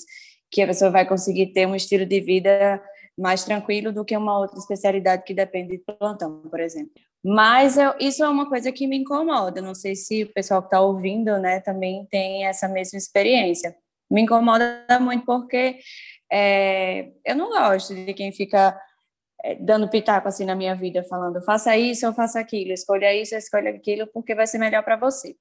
que 0.51 0.63
a 0.63 0.67
pessoa 0.67 0.91
vai 0.91 1.07
conseguir 1.07 1.53
ter 1.53 1.67
um 1.67 1.75
estilo 1.75 2.07
de 2.07 2.21
vida 2.21 2.83
mais 3.19 3.45
tranquilo 3.45 3.93
do 3.93 4.05
que 4.05 4.17
uma 4.17 4.39
outra 4.39 4.59
especialidade 4.59 5.25
que 5.25 5.35
depende 5.35 5.77
de 5.77 5.85
plantão, 5.99 6.43
por 6.43 6.61
exemplo. 6.61 6.93
Mas 7.25 7.77
eu, 7.77 7.95
isso 7.99 8.23
é 8.23 8.29
uma 8.29 8.49
coisa 8.49 8.71
que 8.71 8.87
me 8.87 8.99
incomoda. 8.99 9.61
Não 9.61 9.75
sei 9.75 9.97
se 9.97 10.25
o 10.25 10.33
pessoal 10.33 10.63
que 10.63 10.69
está 10.69 10.81
ouvindo, 10.81 11.37
né, 11.39 11.61
também 11.61 12.07
tem 12.11 12.47
essa 12.47 12.69
mesma 12.69 12.99
experiência. 12.99 13.75
Me 14.09 14.23
incomoda 14.23 14.85
muito 15.01 15.25
porque 15.25 15.79
é, 16.31 17.11
eu 17.25 17.37
não 17.37 17.51
gosto 17.51 17.95
de 17.95 18.13
quem 18.15 18.33
fica 18.33 18.79
é, 19.45 19.55
dando 19.57 19.89
pitaco 19.89 20.29
assim 20.29 20.45
na 20.45 20.55
minha 20.55 20.75
vida, 20.75 21.05
falando 21.05 21.43
faça 21.45 21.77
isso 21.77 22.07
ou 22.07 22.13
faça 22.13 22.41
aquilo, 22.41 22.73
escolha 22.73 23.15
isso 23.15 23.35
ou 23.35 23.39
escolha 23.39 23.71
aquilo, 23.71 24.07
porque 24.13 24.35
vai 24.35 24.47
ser 24.47 24.59
melhor 24.59 24.83
para 24.83 24.97
você. 24.97 25.37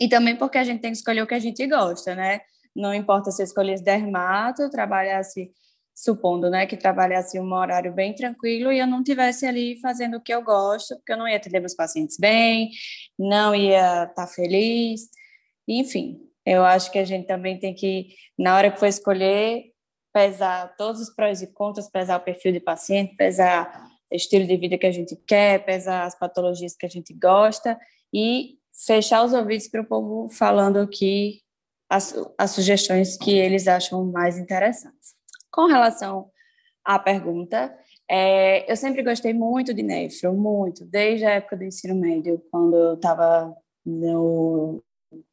E 0.00 0.08
também 0.08 0.36
porque 0.36 0.58
a 0.58 0.64
gente 0.64 0.80
tem 0.80 0.90
que 0.90 0.98
escolher 0.98 1.22
o 1.22 1.26
que 1.26 1.34
a 1.34 1.38
gente 1.38 1.66
gosta, 1.66 2.14
né? 2.14 2.40
Não 2.74 2.94
importa 2.94 3.30
se 3.30 3.42
escolhesse 3.42 3.84
dermato, 3.84 4.70
trabalhasse, 4.70 5.52
supondo, 5.94 6.48
né, 6.48 6.66
que 6.66 6.76
trabalhasse 6.76 7.38
um 7.38 7.52
horário 7.52 7.92
bem 7.92 8.14
tranquilo 8.14 8.72
e 8.72 8.78
eu 8.78 8.86
não 8.86 9.02
tivesse 9.02 9.44
ali 9.44 9.78
fazendo 9.80 10.16
o 10.16 10.20
que 10.20 10.32
eu 10.32 10.42
gosto, 10.42 10.96
porque 10.96 11.12
eu 11.12 11.18
não 11.18 11.28
ia 11.28 11.36
atender 11.36 11.60
meus 11.60 11.74
pacientes 11.74 12.16
bem, 12.18 12.70
não 13.18 13.54
ia 13.54 14.04
estar 14.04 14.14
tá 14.14 14.26
feliz, 14.26 15.02
enfim. 15.68 16.18
Eu 16.46 16.64
acho 16.64 16.90
que 16.90 16.98
a 16.98 17.04
gente 17.04 17.26
também 17.26 17.58
tem 17.58 17.74
que, 17.74 18.14
na 18.38 18.56
hora 18.56 18.70
que 18.70 18.78
for 18.78 18.86
escolher, 18.86 19.64
pesar 20.12 20.74
todos 20.76 21.00
os 21.00 21.10
prós 21.10 21.42
e 21.42 21.52
contras, 21.52 21.90
pesar 21.90 22.18
o 22.18 22.24
perfil 22.24 22.52
de 22.52 22.60
paciente, 22.60 23.16
pesar 23.16 23.88
o 24.10 24.14
estilo 24.14 24.46
de 24.46 24.56
vida 24.56 24.76
que 24.76 24.86
a 24.86 24.92
gente 24.92 25.16
quer, 25.26 25.64
pesar 25.64 26.04
as 26.04 26.18
patologias 26.18 26.76
que 26.76 26.86
a 26.86 26.88
gente 26.88 27.14
gosta 27.14 27.78
e 28.12 28.58
fechar 28.86 29.24
os 29.24 29.32
ouvidos 29.32 29.68
para 29.68 29.82
o 29.82 29.86
povo 29.86 30.28
falando 30.30 30.86
que 30.88 31.40
as, 31.88 32.14
as 32.38 32.52
sugestões 32.52 33.16
que 33.16 33.32
eles 33.32 33.68
acham 33.68 34.04
mais 34.04 34.38
interessantes. 34.38 35.14
Com 35.50 35.66
relação 35.66 36.30
à 36.84 36.98
pergunta, 36.98 37.76
é, 38.08 38.70
eu 38.70 38.76
sempre 38.76 39.02
gostei 39.02 39.32
muito 39.32 39.74
de 39.74 39.82
nefro, 39.82 40.32
muito, 40.32 40.84
desde 40.84 41.24
a 41.26 41.30
época 41.30 41.56
do 41.56 41.64
ensino 41.64 41.94
médio, 41.94 42.42
quando 42.50 42.76
eu 42.76 42.94
estava 42.94 43.54
no 43.84 44.82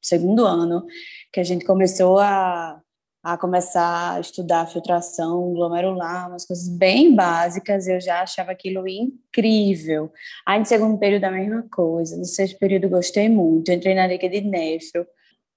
segundo 0.02 0.46
ano, 0.46 0.86
que 1.32 1.40
a 1.40 1.44
gente 1.44 1.66
começou 1.66 2.20
a 2.20 2.82
a 3.24 3.38
começar 3.38 4.16
a 4.16 4.20
estudar 4.20 4.68
filtração 4.68 5.54
glomerular, 5.54 6.30
umas 6.30 6.46
coisas 6.46 6.70
bem 6.70 7.14
básicas, 7.14 7.88
eu 7.88 8.00
já 8.00 8.22
achava 8.22 8.52
aquilo 8.52 8.88
incrível. 8.88 10.12
Aí 10.46 10.60
no 10.60 10.66
segundo 10.66 10.98
período 10.98 11.26
a 11.26 11.32
mesma 11.32 11.68
coisa, 11.70 12.16
no 12.16 12.26
sexto 12.26 12.58
período 12.58 12.90
gostei 12.90 13.28
muito, 13.28 13.72
entrei 13.72 13.96
na 13.96 14.08
liga 14.08 14.30
de 14.30 14.42
nefro, 14.42 15.06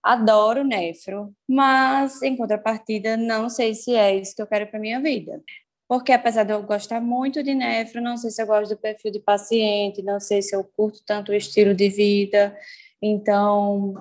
adoro 0.03 0.65
nefro, 0.65 1.33
mas 1.49 2.23
em 2.23 2.37
contrapartida 2.37 3.17
não 3.17 3.49
sei 3.49 3.75
se 3.75 3.95
é 3.95 4.17
isso 4.17 4.35
que 4.35 4.43
eu 4.43 4.47
quero 4.47 4.67
para 4.67 4.81
minha 4.81 5.01
vida. 5.01 5.41
Porque 5.87 6.13
apesar 6.13 6.45
de 6.45 6.53
eu 6.53 6.63
gostar 6.63 7.01
muito 7.01 7.43
de 7.43 7.55
nefro, 7.55 8.01
não 8.01 8.17
sei 8.17 8.31
se 8.31 8.41
eu 8.41 8.47
gosto 8.47 8.71
do 8.71 8.81
perfil 8.81 9.11
de 9.11 9.19
paciente, 9.21 10.03
não 10.03 10.21
sei 10.21 10.41
se 10.41 10.55
eu 10.55 10.65
curto 10.65 11.03
tanto 11.05 11.33
o 11.33 11.35
estilo 11.35 11.75
de 11.75 11.89
vida, 11.89 12.57
então 13.03 13.95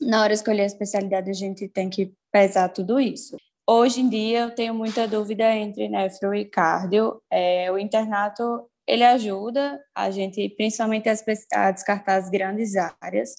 na 0.00 0.20
hora 0.20 0.28
de 0.28 0.34
escolher 0.34 0.62
a 0.62 0.66
especialidade, 0.66 1.30
a 1.30 1.34
gente 1.34 1.68
tem 1.68 1.88
que 1.88 2.12
pesar 2.34 2.68
tudo 2.68 2.98
isso. 2.98 3.36
Hoje 3.64 4.00
em 4.00 4.08
dia, 4.08 4.40
eu 4.40 4.50
tenho 4.50 4.74
muita 4.74 5.06
dúvida 5.06 5.54
entre 5.54 5.88
nefro 5.88 6.34
e 6.34 6.44
cardio. 6.44 7.22
É, 7.30 7.70
o 7.70 7.78
internato, 7.78 8.68
ele 8.88 9.04
ajuda 9.04 9.80
a 9.94 10.10
gente, 10.10 10.48
principalmente 10.56 11.08
a, 11.08 11.70
descartar 11.70 12.16
as 12.16 12.28
grandes 12.28 12.72
áreas, 13.00 13.36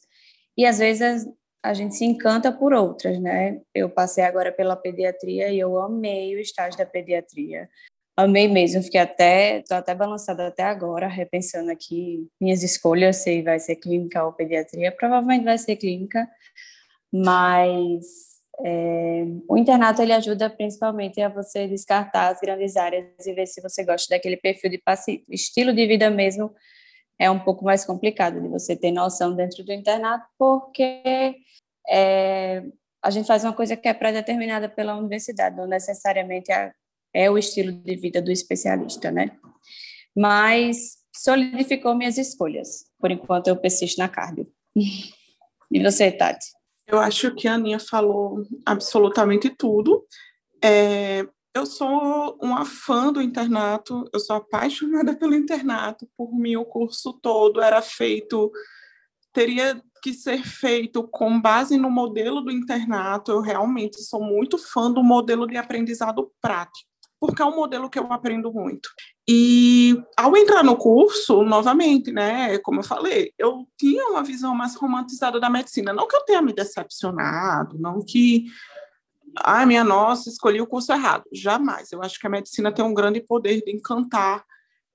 e 0.58 0.66
às 0.66 0.80
vezes 0.80 1.28
a 1.62 1.74
gente 1.74 1.94
se 1.96 2.06
encanta 2.06 2.54
por 2.54 2.74
outras, 2.74 3.20
né? 3.20 3.60
Eu 3.74 3.90
passei 3.90 4.24
agora 4.24 4.50
pela 4.50 4.78
pediatria 4.78 5.50
e 5.50 5.60
eu 5.60 5.78
amei 5.78 6.34
o 6.34 6.40
estágio 6.40 6.78
da 6.78 6.86
pediatria. 6.86 7.68
Amei 8.16 8.48
mesmo, 8.48 8.82
fiquei 8.82 9.02
até, 9.02 9.62
tô 9.68 9.76
até 9.76 9.94
balançada 9.94 10.48
até 10.48 10.64
agora, 10.64 11.06
repensando 11.06 11.70
aqui 11.70 12.30
minhas 12.40 12.64
escolhas, 12.64 13.18
se 13.18 13.42
vai 13.42 13.60
ser 13.60 13.76
clínica 13.76 14.24
ou 14.24 14.32
pediatria, 14.32 14.90
provavelmente 14.90 15.44
vai 15.44 15.58
ser 15.58 15.76
clínica, 15.76 16.26
mas 17.12 18.35
é, 18.64 19.26
o 19.50 19.58
internato 19.58 20.02
ele 20.02 20.14
ajuda 20.14 20.50
principalmente 20.50 21.22
a 21.22 21.30
você 21.30 21.68
descartar 21.68 22.30
as 22.30 22.40
grandes 22.40 22.78
áreas 22.78 23.26
e 23.26 23.34
ver 23.34 23.48
se 23.48 23.62
você 23.62 23.84
gosta 23.84 24.16
daquele 24.16 24.38
perfil 24.38 24.70
de 24.70 24.78
paciente. 24.78 25.26
Estilo 25.30 25.74
de 25.74 25.86
vida 25.86 26.10
mesmo 26.10 26.54
é 27.20 27.30
um 27.30 27.40
pouco 27.40 27.66
mais 27.66 27.86
complicado 27.86 28.42
de 28.42 28.48
você 28.48 28.76
ter 28.76 28.92
noção 28.92 29.36
dentro 29.36 29.64
do 29.64 29.74
internato, 29.74 30.26
porque 30.38 31.36
é, 31.90 32.64
a 33.02 33.10
gente 33.10 33.28
faz 33.28 33.44
uma 33.44 33.54
coisa 33.54 33.76
que 33.76 33.88
é 33.88 33.94
pré-determinada 33.94 34.70
pela 34.70 34.96
universidade, 34.96 35.56
não 35.56 35.68
necessariamente 35.68 36.52
é 37.14 37.30
o 37.30 37.38
estilo 37.38 37.72
de 37.72 37.96
vida 37.96 38.22
do 38.22 38.32
especialista, 38.32 39.12
né? 39.12 39.32
Mas 40.16 40.98
solidificou 41.16 41.96
minhas 41.96 42.18
escolhas. 42.18 42.86
Por 43.00 43.12
enquanto, 43.12 43.48
eu 43.48 43.56
persisto 43.56 43.98
na 43.98 44.10
cardio. 44.10 44.48
E 45.72 45.82
você, 45.82 46.12
Tati? 46.12 46.46
Eu 46.88 47.00
acho 47.00 47.34
que 47.34 47.48
a 47.48 47.56
Aninha 47.56 47.80
falou 47.80 48.44
absolutamente 48.66 49.50
tudo. 49.50 50.06
É, 50.64 51.28
eu 51.54 51.66
sou 51.66 52.38
uma 52.42 52.66
fã 52.66 53.12
do 53.12 53.22
internato, 53.22 54.08
eu 54.14 54.20
sou 54.20 54.36
apaixonada 54.36 55.16
pelo 55.16 55.36
internato. 55.36 56.08
Por 56.18 56.34
mim, 56.38 56.56
o 56.56 56.66
curso 56.66 57.14
todo 57.22 57.62
era 57.62 57.82
feito, 57.82 58.52
teria 59.34 59.82
que 60.04 60.14
ser 60.14 60.44
feito 60.44 61.08
com 61.08 61.42
base 61.42 61.78
no 61.78 61.90
modelo 61.90 62.42
do 62.42 62.52
internato. 62.52 63.32
Eu 63.32 63.42
realmente 63.42 64.02
sou 64.04 64.22
muito 64.22 64.58
fã 64.58 64.92
do 64.92 65.04
modelo 65.04 65.48
de 65.48 65.58
aprendizado 65.58 66.32
prático 66.42 66.96
porque 67.20 67.42
é 67.42 67.46
um 67.46 67.56
modelo 67.56 67.90
que 67.90 67.98
eu 67.98 68.12
aprendo 68.12 68.54
muito. 68.54 68.90
E 69.28 70.00
ao 70.16 70.38
entrar 70.38 70.64
no 70.64 70.78
curso, 70.78 71.44
novamente, 71.44 72.12
né, 72.12 72.60
como 72.60 72.80
eu 72.80 72.84
falei, 72.84 73.34
eu 73.40 73.68
tinha 73.78 74.08
uma 74.10 74.24
visão 74.24 74.54
mais 74.54 74.76
romantizada 74.76 75.40
da 75.40 75.50
medicina. 75.50 75.92
Não 75.92 76.08
que 76.08 76.16
eu 76.16 76.24
tenha 76.26 76.42
me 76.42 76.54
decepcionado, 76.54 77.78
não 77.80 78.06
que, 78.06 78.46
ai, 79.40 79.66
minha 79.66 79.84
nossa, 79.84 80.30
escolhi 80.30 80.62
o 80.62 80.68
curso 80.68 80.92
errado. 80.92 81.24
Jamais. 81.34 81.92
Eu 81.92 82.04
acho 82.04 82.20
que 82.20 82.28
a 82.28 82.30
medicina 82.30 82.72
tem 82.72 82.86
um 82.86 82.94
grande 82.94 83.20
poder 83.20 83.64
de 83.64 83.72
encantar 83.72 84.46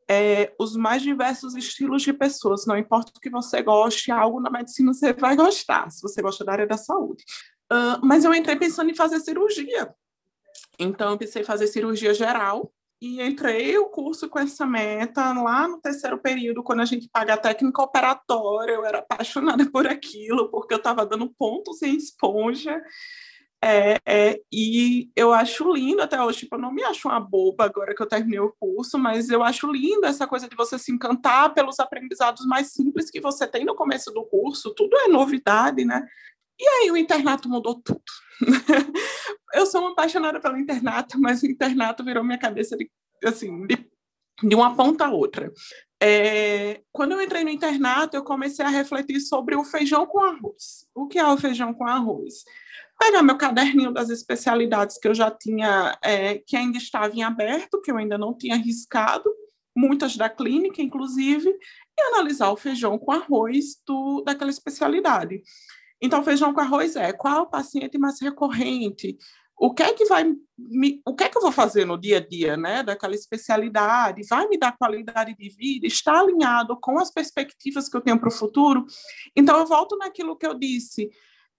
é, 0.09 0.53
os 0.61 0.77
mais 0.77 1.03
diversos 1.03 1.57
estilos 1.57 2.03
de 2.03 2.13
pessoas. 2.13 2.67
Não 2.67 2.79
importa 2.79 3.13
o 3.17 3.21
que 3.21 3.31
você 3.31 3.63
goste, 3.63 4.13
algo 4.13 4.41
na 4.41 4.51
medicina 4.51 4.95
você 4.95 5.13
vai 5.13 5.35
gostar, 5.35 5.91
se 5.91 6.01
você 6.03 6.23
gosta 6.23 6.45
da 6.45 6.53
área 6.53 6.67
da 6.69 6.77
saúde. 6.77 7.25
Uh, 7.73 8.05
mas 8.05 8.25
eu 8.25 8.35
entrei 8.35 8.57
pensando 8.57 8.91
em 8.91 8.95
fazer 8.95 9.21
cirurgia, 9.21 9.95
então, 10.81 11.11
eu 11.11 11.19
pensei 11.19 11.43
em 11.43 11.45
fazer 11.45 11.67
cirurgia 11.67 12.15
geral 12.15 12.73
e 13.01 13.23
entrei 13.23 13.79
o 13.79 13.89
curso 13.89 14.29
com 14.29 14.39
essa 14.39 14.67
meta 14.67 15.33
lá 15.33 15.67
no 15.67 15.81
terceiro 15.81 16.19
período, 16.19 16.63
quando 16.63 16.81
a 16.81 16.85
gente 16.85 17.09
paga 17.09 17.35
a 17.35 17.39
técnica 17.39 17.83
operatória. 17.83 18.73
Eu 18.73 18.85
era 18.85 18.99
apaixonada 18.99 19.65
por 19.71 19.87
aquilo, 19.87 20.51
porque 20.51 20.75
eu 20.75 20.79
estava 20.79 21.07
dando 21.07 21.31
pontos 21.31 21.81
em 21.83 21.97
esponja. 21.97 22.81
É, 23.63 23.99
é, 24.07 24.41
e 24.51 25.11
eu 25.15 25.35
acho 25.35 25.71
lindo 25.71 26.01
até 26.01 26.23
hoje, 26.23 26.41
tipo, 26.41 26.57
eu 26.57 26.61
não 26.61 26.73
me 26.73 26.83
acho 26.83 27.09
uma 27.09 27.21
boba 27.21 27.65
agora 27.65 27.95
que 27.95 28.03
eu 28.03 28.09
terminei 28.09 28.41
o 28.41 28.55
curso, 28.59 28.99
mas 28.99 29.29
eu 29.29 29.43
acho 29.43 29.71
lindo 29.71 30.07
essa 30.07 30.27
coisa 30.27 30.49
de 30.49 30.57
você 30.57 30.79
se 30.79 30.91
encantar 30.91 31.53
pelos 31.53 31.79
aprendizados 31.79 32.47
mais 32.47 32.73
simples 32.73 33.11
que 33.11 33.21
você 33.21 33.47
tem 33.47 33.67
no 33.67 33.75
começo 33.75 34.11
do 34.13 34.25
curso, 34.25 34.75
tudo 34.75 34.97
é 34.97 35.09
novidade, 35.09 35.85
né? 35.85 36.07
E 36.61 36.69
aí 36.69 36.91
o 36.91 36.97
internato 36.97 37.49
mudou 37.49 37.81
tudo. 37.81 38.03
eu 39.55 39.65
sou 39.65 39.81
uma 39.81 39.93
apaixonada 39.93 40.39
pelo 40.39 40.59
internato, 40.59 41.19
mas 41.19 41.43
o 41.43 41.47
internato 41.47 42.05
virou 42.05 42.23
minha 42.23 42.39
cabeça 42.39 42.77
de, 42.77 42.91
assim, 43.25 43.67
de, 43.67 43.89
de 44.43 44.55
uma 44.55 44.77
ponta 44.77 45.07
a 45.07 45.11
outra. 45.11 45.51
É, 46.03 46.83
quando 46.93 47.13
eu 47.13 47.23
entrei 47.23 47.45
no 47.45 47.51
internato, 47.51 48.15
eu 48.15 48.23
comecei 48.23 48.65
a 48.65 48.69
refletir 48.69 49.21
sobre 49.21 49.57
o 49.57 49.65
feijão 49.65 50.05
com 50.07 50.21
arroz. 50.21 50.87
O 50.95 51.09
que 51.09 51.19
é 51.19 51.27
o 51.27 51.39
feijão 51.39 51.73
com 51.73 51.87
arroz? 51.87 52.45
Pegar 52.99 53.23
meu 53.23 53.39
caderninho 53.39 53.91
das 53.91 54.11
especialidades 54.11 54.99
que 54.99 55.09
eu 55.09 55.15
já 55.15 55.31
tinha, 55.31 55.99
é, 56.05 56.39
que 56.47 56.57
ainda 56.57 56.77
estava 56.77 57.15
em 57.15 57.23
aberto, 57.23 57.81
que 57.81 57.91
eu 57.91 57.97
ainda 57.97 58.19
não 58.19 58.37
tinha 58.37 58.55
arriscado, 58.55 59.31
muitas 59.75 60.15
da 60.15 60.29
clínica, 60.29 60.83
inclusive, 60.83 61.49
e 61.49 62.03
analisar 62.03 62.51
o 62.51 62.57
feijão 62.57 62.99
com 62.99 63.13
arroz 63.13 63.81
do, 63.87 64.23
daquela 64.23 64.51
especialidade. 64.51 65.43
Então, 66.01 66.25
feijão 66.25 66.53
com 66.53 66.61
arroz 66.61 66.97
é 66.97 67.13
qual 67.13 67.43
o 67.43 67.51
paciente 67.51 67.99
mais 67.99 68.21
recorrente? 68.21 69.19
O 69.57 69.75
que 69.75 69.83
é 69.83 69.93
que 69.93 70.07
vai 70.07 70.25
me, 70.59 71.03
o 71.07 71.15
que 71.15 71.25
é 71.25 71.29
que 71.29 71.37
eu 71.37 71.43
vou 71.43 71.53
fazer 71.53 71.85
no 71.85 72.01
dia 72.01 72.17
a 72.17 72.27
dia, 72.27 72.57
né, 72.57 72.83
daquela 72.83 73.15
especialidade? 73.15 74.27
Vai 74.27 74.49
me 74.49 74.59
dar 74.59 74.77
qualidade 74.77 75.37
de 75.37 75.49
vida? 75.51 75.87
Está 75.87 76.19
alinhado 76.19 76.79
com 76.81 76.99
as 76.99 77.11
perspectivas 77.11 77.87
que 77.87 77.97
eu 77.97 78.01
tenho 78.01 78.19
para 78.19 78.31
o 78.31 78.33
futuro? 78.33 78.87
Então, 79.37 79.59
eu 79.59 79.67
volto 79.67 79.99
naquilo 79.99 80.37
que 80.37 80.47
eu 80.47 80.55
disse. 80.55 81.11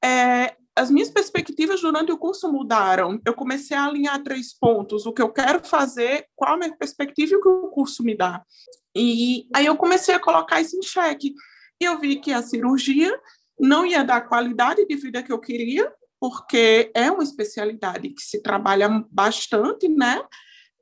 É, 0.04 0.56
as 0.76 0.90
minhas 0.90 1.10
perspectivas 1.10 1.82
durante 1.82 2.12
o 2.12 2.18
curso 2.18 2.52
mudaram. 2.52 3.20
Eu 3.26 3.34
comecei 3.34 3.76
a 3.76 3.86
alinhar 3.86 4.24
três 4.24 4.58
pontos: 4.58 5.06
o 5.06 5.14
que 5.14 5.22
eu 5.22 5.30
quero 5.30 5.64
fazer, 5.64 6.26
qual 6.36 6.56
a 6.56 6.58
minha 6.58 6.76
perspectiva 6.76 7.34
e 7.34 7.36
o 7.36 7.42
que 7.42 7.50
o 7.50 7.70
curso 7.70 8.04
me 8.04 8.16
dá. 8.16 8.44
E 8.96 9.48
aí 9.54 9.66
eu 9.66 9.78
comecei 9.78 10.16
a 10.16 10.20
colocar 10.20 10.60
isso 10.62 10.76
em 10.76 10.82
xeque. 10.82 11.34
E 11.80 11.86
eu 11.86 12.00
vi 12.00 12.18
que 12.18 12.32
a 12.32 12.42
cirurgia 12.42 13.12
não 13.62 13.86
ia 13.86 14.04
dar 14.04 14.18
a 14.18 14.22
qualidade 14.22 14.86
de 14.86 14.96
vida 14.96 15.24
que 15.24 15.32
eu 15.32 15.40
queria, 15.40 15.92
porque 16.20 16.92
é 16.94 17.10
uma 17.12 17.24
especialidade 17.24 18.10
que 18.10 18.22
se 18.22 18.42
trabalha 18.42 18.90
bastante, 19.10 19.88
né? 19.88 20.22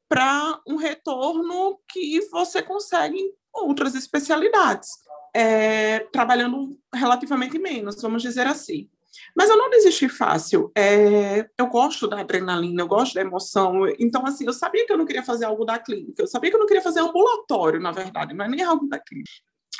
para 0.09 0.59
um 0.67 0.75
retorno 0.75 1.79
que 1.87 2.19
você 2.31 2.63
consegue 2.63 3.15
em 3.15 3.31
outras 3.53 3.93
especialidades, 3.93 4.89
é, 5.35 5.99
trabalhando 6.11 6.75
relativamente 6.93 7.59
menos, 7.59 8.01
vamos 8.01 8.23
dizer 8.23 8.47
assim. 8.47 8.89
Mas 9.35 9.49
eu 9.49 9.57
não 9.57 9.69
desisti 9.69 10.09
fácil. 10.09 10.71
É, 10.75 11.47
eu 11.57 11.67
gosto 11.67 12.07
da 12.07 12.21
adrenalina, 12.21 12.81
eu 12.81 12.87
gosto 12.87 13.13
da 13.13 13.21
emoção. 13.21 13.87
Então, 13.99 14.25
assim, 14.25 14.45
eu 14.47 14.53
sabia 14.53 14.85
que 14.85 14.91
eu 14.91 14.97
não 14.97 15.05
queria 15.05 15.23
fazer 15.23 15.45
algo 15.45 15.65
da 15.65 15.77
clínica. 15.77 16.23
Eu 16.23 16.27
sabia 16.27 16.49
que 16.49 16.55
eu 16.55 16.59
não 16.59 16.67
queria 16.67 16.81
fazer 16.81 17.01
ambulatório, 17.01 17.79
na 17.79 17.91
verdade, 17.91 18.33
não 18.33 18.45
é 18.45 18.47
nem 18.47 18.63
algo 18.63 18.87
da 18.87 18.97
clínica. 18.97 19.29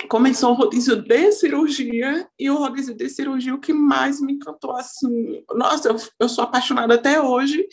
Começou 0.08 0.51
o 0.51 0.56
rodízio 0.56 1.01
de 1.01 1.32
cirurgia 1.32 2.27
e 2.39 2.50
o 2.50 2.56
rodízio 2.56 2.96
de 2.96 3.10
cirurgia 3.10 3.53
o 3.53 3.60
que 3.60 3.74
mais 3.74 4.22
me 4.22 4.34
encantou, 4.34 4.72
assim... 4.75 5.44
Nossa, 5.53 5.89
eu, 5.89 5.96
eu 6.20 6.29
sou 6.29 6.44
apaixonada 6.44 6.96
até 6.96 7.22
hoje. 7.22 7.68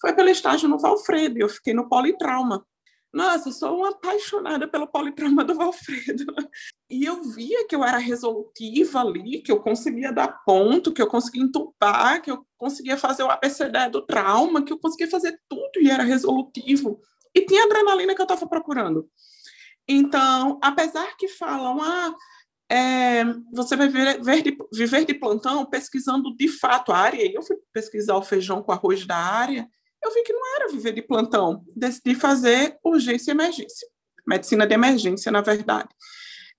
Foi 0.00 0.12
pelo 0.12 0.28
estágio 0.28 0.68
no 0.68 0.78
Valfredo. 0.78 1.38
Eu 1.38 1.48
fiquei 1.48 1.74
no 1.74 1.88
politrauma. 1.88 2.64
Nossa, 3.12 3.50
eu 3.50 3.52
sou 3.52 3.78
uma 3.78 3.90
apaixonada 3.90 4.66
pelo 4.66 4.86
politrauma 4.86 5.44
do 5.44 5.54
Valfredo. 5.54 6.24
E 6.88 7.04
eu 7.04 7.22
via 7.22 7.66
que 7.66 7.74
eu 7.74 7.84
era 7.84 7.98
resolutiva 7.98 9.00
ali, 9.00 9.42
que 9.42 9.52
eu 9.52 9.60
conseguia 9.60 10.12
dar 10.12 10.42
ponto, 10.44 10.92
que 10.92 11.02
eu 11.02 11.06
conseguia 11.06 11.42
entubar, 11.42 12.22
que 12.22 12.30
eu 12.30 12.46
conseguia 12.56 12.96
fazer 12.96 13.22
o 13.22 13.30
ABCD 13.30 13.90
do 13.90 14.02
trauma, 14.02 14.62
que 14.62 14.72
eu 14.72 14.78
conseguia 14.78 15.10
fazer 15.10 15.38
tudo 15.48 15.80
e 15.80 15.90
era 15.90 16.02
resolutivo. 16.02 17.00
E 17.34 17.44
tinha 17.44 17.64
adrenalina 17.64 18.14
que 18.14 18.20
eu 18.20 18.24
estava 18.24 18.46
procurando. 18.46 19.08
Então, 19.88 20.58
apesar 20.62 21.16
que 21.16 21.28
falam, 21.28 21.80
ah, 21.82 22.14
é, 22.70 23.24
você 23.52 23.76
vai 23.76 23.88
viver 23.88 24.42
de, 24.42 24.56
viver 24.72 25.04
de 25.04 25.14
plantão 25.14 25.64
pesquisando 25.66 26.34
de 26.36 26.48
fato 26.48 26.92
a 26.92 26.96
área, 26.96 27.24
e 27.24 27.34
eu 27.34 27.42
fui 27.42 27.56
pesquisar 27.72 28.16
o 28.16 28.22
feijão 28.22 28.62
com 28.62 28.72
arroz 28.72 29.06
da 29.06 29.16
área, 29.16 29.68
eu 30.02 30.12
vi 30.14 30.22
que 30.22 30.32
não 30.32 30.56
era 30.56 30.68
viver 30.68 30.92
de 30.92 31.02
plantão, 31.02 31.64
decidi 31.76 32.14
fazer 32.14 32.78
urgência 32.82 33.30
e 33.30 33.34
emergência, 33.34 33.86
medicina 34.26 34.66
de 34.66 34.74
emergência, 34.74 35.30
na 35.30 35.40
verdade. 35.40 35.88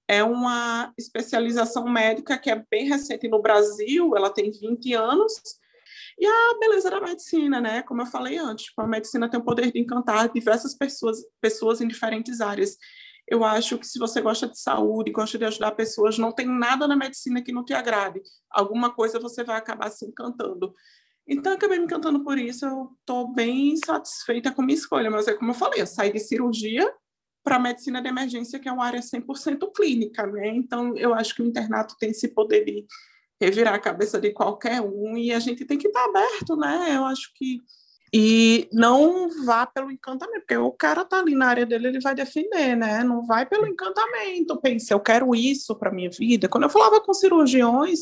É 0.08 0.24
uma 0.24 0.94
especialização 0.98 1.88
médica 1.88 2.38
que 2.38 2.50
é 2.50 2.64
bem 2.70 2.88
recente 2.88 3.28
no 3.28 3.42
Brasil, 3.42 4.16
ela 4.16 4.30
tem 4.30 4.52
20 4.52 4.94
anos, 4.94 5.34
e 6.20 6.26
a 6.26 6.58
beleza 6.60 6.90
da 6.90 7.02
medicina, 7.02 7.60
né? 7.60 7.82
Como 7.84 8.02
eu 8.02 8.06
falei 8.06 8.38
antes, 8.38 8.72
a 8.78 8.88
medicina 8.88 9.30
tem 9.30 9.40
o 9.40 9.44
poder 9.44 9.72
de 9.72 9.80
encantar 9.80 10.32
diversas 10.32 10.76
pessoas, 10.76 11.18
pessoas 11.42 11.82
em 11.82 11.88
diferentes 11.88 12.40
áreas. 12.40 12.78
Eu 13.28 13.44
acho 13.44 13.78
que 13.78 13.88
se 13.88 13.98
você 13.98 14.22
gosta 14.22 14.48
de 14.48 14.60
saúde, 14.60 15.12
gosta 15.12 15.38
de 15.38 15.46
ajudar 15.46 15.72
pessoas, 15.72 16.18
não 16.18 16.32
tem 16.32 16.46
nada 16.46 16.88
na 16.88 16.96
medicina 16.96 17.42
que 17.42 17.54
não 17.54 17.64
te 17.64 17.74
agrade. 17.74 18.22
Alguma 18.52 18.94
coisa 18.94 19.20
você 19.20 19.44
vai 19.44 19.58
acabar 19.58 19.90
se 19.90 20.06
encantando. 20.06 20.74
Então, 21.28 21.54
acabei 21.54 21.80
me 21.80 21.86
encantando 21.86 22.22
por 22.22 22.38
isso, 22.38 22.66
eu 22.66 22.92
estou 23.00 23.34
bem 23.34 23.78
satisfeita 23.78 24.52
com 24.52 24.62
minha 24.62 24.78
escolha, 24.78 25.10
mas 25.10 25.28
é 25.28 25.34
como 25.34 25.52
eu 25.52 25.56
falei, 25.56 25.82
eu 25.82 25.88
saí 25.88 26.12
de 26.12 26.20
cirurgia 26.20 26.94
para 27.42 27.60
medicina 27.60 28.02
de 28.02 28.10
emergência, 28.10 28.60
que 28.60 28.68
é 28.68 28.72
uma 28.72 28.86
área 28.86 29.00
100% 29.00 29.72
clínica, 29.74 30.28
né? 30.28 30.50
Então, 30.50 30.96
eu 30.98 31.14
acho 31.14 31.36
que 31.36 31.42
o 31.42 31.46
internato 31.46 31.96
tem 31.98 32.10
esse 32.10 32.28
poder 32.30 32.66
de 32.66 32.86
revirar 33.42 33.74
a 33.74 33.80
cabeça 33.80 34.20
de 34.20 34.32
qualquer 34.32 34.82
um 34.82 35.18
e 35.18 35.32
a 35.32 35.40
gente 35.40 35.66
tem 35.66 35.78
que 35.78 35.88
estar 35.88 36.06
aberto, 36.06 36.56
né? 36.56 36.96
Eu 36.96 37.06
acho 37.06 37.32
que 37.36 37.62
e 38.14 38.70
não 38.72 39.28
vá 39.44 39.66
pelo 39.66 39.90
encantamento, 39.90 40.42
porque 40.42 40.56
o 40.56 40.72
cara 40.72 41.04
tá 41.04 41.20
ali 41.20 41.34
na 41.34 41.48
área 41.48 41.66
dele, 41.66 41.88
ele 41.88 42.00
vai 42.00 42.14
defender, 42.14 42.76
né? 42.76 43.04
Não 43.04 43.26
vai 43.26 43.44
pelo 43.44 43.66
encantamento. 43.66 44.62
Pensa, 44.62 44.94
eu 44.94 45.00
quero 45.00 45.34
isso 45.34 45.76
para 45.76 45.92
minha 45.92 46.12
vida. 46.12 46.48
Quando 46.48 46.66
eu 46.66 46.70
falava 46.70 47.02
com 47.02 47.12
cirurgiões, 47.12 48.02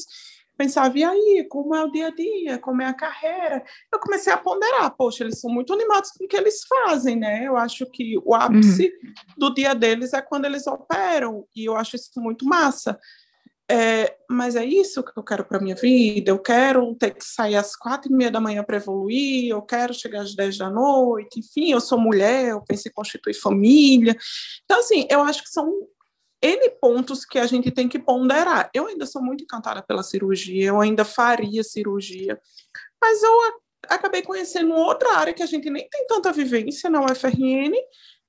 pensava, 0.58 1.00
e 1.00 1.04
aí, 1.04 1.48
como 1.50 1.74
é 1.74 1.84
o 1.84 1.90
dia 1.90 2.08
a 2.08 2.10
dia, 2.12 2.58
como 2.58 2.82
é 2.82 2.88
a 2.88 2.94
carreira? 2.94 3.64
Eu 3.92 4.00
comecei 4.00 4.34
a 4.34 4.38
ponderar, 4.38 4.94
poxa, 4.98 5.24
eles 5.24 5.40
são 5.40 5.50
muito 5.50 5.72
animados 5.72 6.12
com 6.12 6.26
o 6.26 6.28
que 6.28 6.36
eles 6.36 6.62
fazem, 6.68 7.16
né? 7.16 7.48
Eu 7.48 7.56
acho 7.56 7.86
que 7.86 8.18
o 8.26 8.36
ápice 8.36 8.88
uhum. 8.88 9.14
do 9.38 9.54
dia 9.54 9.74
deles 9.74 10.12
é 10.12 10.22
quando 10.22 10.44
eles 10.44 10.68
operam, 10.68 11.46
e 11.56 11.66
eu 11.66 11.78
acho 11.78 11.96
isso 11.96 12.12
muito 12.18 12.46
massa. 12.46 13.00
É, 13.72 14.18
mas 14.30 14.58
é 14.58 14.66
isso 14.66 15.02
que 15.02 15.18
eu 15.18 15.24
quero 15.24 15.46
para 15.46 15.62
minha 15.62 15.76
vida. 15.76 16.30
Eu 16.30 16.40
quero 16.40 16.94
ter 16.96 17.12
que 17.12 17.24
sair 17.24 17.56
às 17.56 17.74
quatro 17.74 18.12
e 18.12 18.16
meia 18.16 18.30
da 18.30 18.42
manhã 18.42 18.64
para 18.64 18.76
evoluir. 18.76 19.50
Eu 19.50 19.62
quero 19.62 19.94
chegar 19.94 20.22
às 20.22 20.36
dez 20.36 20.58
da 20.58 20.70
noite. 20.70 21.40
Enfim, 21.40 21.72
eu 21.72 21.80
sou 21.80 21.98
mulher. 21.98 22.50
Eu 22.50 22.62
penso 22.62 22.90
em 22.90 22.92
constituir 22.92 23.34
família. 23.34 24.14
Então, 24.66 24.80
assim, 24.80 25.08
eu 25.10 25.22
acho 25.22 25.44
que 25.44 25.50
são 25.50 25.72
N 26.42 26.70
pontos 26.82 27.24
que 27.24 27.40
a 27.40 27.46
gente 27.46 27.72
tem 27.72 27.88
que 27.88 27.98
ponderar. 27.98 28.70
Eu 28.74 28.88
ainda 28.88 29.06
sou 29.06 29.22
muito 29.24 29.44
encantada 29.44 29.82
pela 29.82 30.04
cirurgia, 30.04 30.70
eu 30.70 30.82
ainda 30.82 31.06
faria 31.06 31.64
cirurgia, 31.64 32.40
mas 33.00 33.22
eu 33.22 33.32
acabei 33.88 34.24
conhecendo 34.24 34.74
outra 34.74 35.18
área 35.18 35.34
que 35.34 35.44
a 35.44 35.46
gente 35.46 35.70
nem 35.70 35.88
tem 35.88 36.08
tanta 36.08 36.32
vivência 36.32 36.90
na 36.90 37.06
UFRN, 37.06 37.74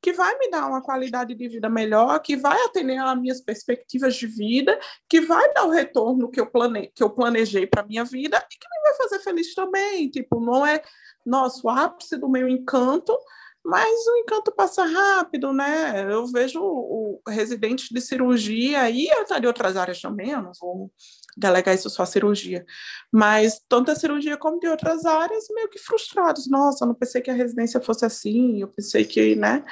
que 0.03 0.13
vai 0.13 0.37
me 0.37 0.51
dar 0.51 0.67
uma 0.67 0.83
qualidade 0.83 1.33
de 1.33 1.49
vida 1.49 1.71
melhor, 1.71 2.19
que 2.21 2.37
vai 2.37 2.61
atender 2.65 2.99
às 2.99 3.19
minhas 3.19 3.41
perspectivas 3.41 4.17
de 4.17 4.27
vida, 4.27 4.79
que 5.09 5.21
vai 5.21 5.53
dar 5.55 5.65
o 5.65 5.71
retorno 5.71 6.29
que 6.29 6.41
eu, 6.41 6.51
plane... 6.51 6.91
que 6.93 7.03
eu 7.03 7.09
planejei 7.09 7.67
para 7.69 7.83
a 7.83 7.87
minha 7.87 8.05
vida 8.05 8.37
e 8.37 8.59
que 8.59 8.67
me 8.69 8.83
vai 8.83 8.95
fazer 8.97 9.21
feliz 9.21 9.55
também. 9.55 10.11
Tipo, 10.11 10.41
não 10.41 10.67
é 10.67 10.83
nosso 11.25 11.69
ápice 11.69 12.17
do 12.17 12.29
meu 12.29 12.49
encanto, 12.49 13.17
mas 13.65 13.89
o 14.09 14.17
encanto 14.17 14.51
passa 14.51 14.85
rápido, 14.85 15.53
né? 15.53 16.13
Eu 16.13 16.27
vejo 16.27 16.61
o 16.61 17.21
residente 17.29 17.95
de 17.95 18.01
cirurgia 18.01 18.91
e 18.91 19.09
até 19.13 19.39
de 19.39 19.47
outras 19.47 19.77
áreas 19.77 20.01
também, 20.01 20.31
eu 20.31 20.43
não 20.43 20.51
vou 20.61 20.91
delegar 21.37 21.75
isso 21.75 21.89
só 21.89 22.03
à 22.03 22.07
cirurgia, 22.07 22.65
mas 23.11 23.61
tanto 23.69 23.91
a 23.91 23.97
cirurgia 23.97 24.37
como 24.37 24.61
de 24.61 24.69
outras 24.69 25.05
áreas 25.05 25.47
meio 25.51 25.69
que 25.69 25.79
frustrados. 25.79 26.49
Nossa, 26.49 26.85
eu 26.85 26.89
não 26.89 26.95
pensei 26.95 27.21
que 27.21 27.31
a 27.31 27.35
residência 27.35 27.81
fosse 27.81 28.05
assim, 28.05 28.61
eu 28.61 28.69
pensei 28.69 29.05
que, 29.05 29.35
né? 29.35 29.65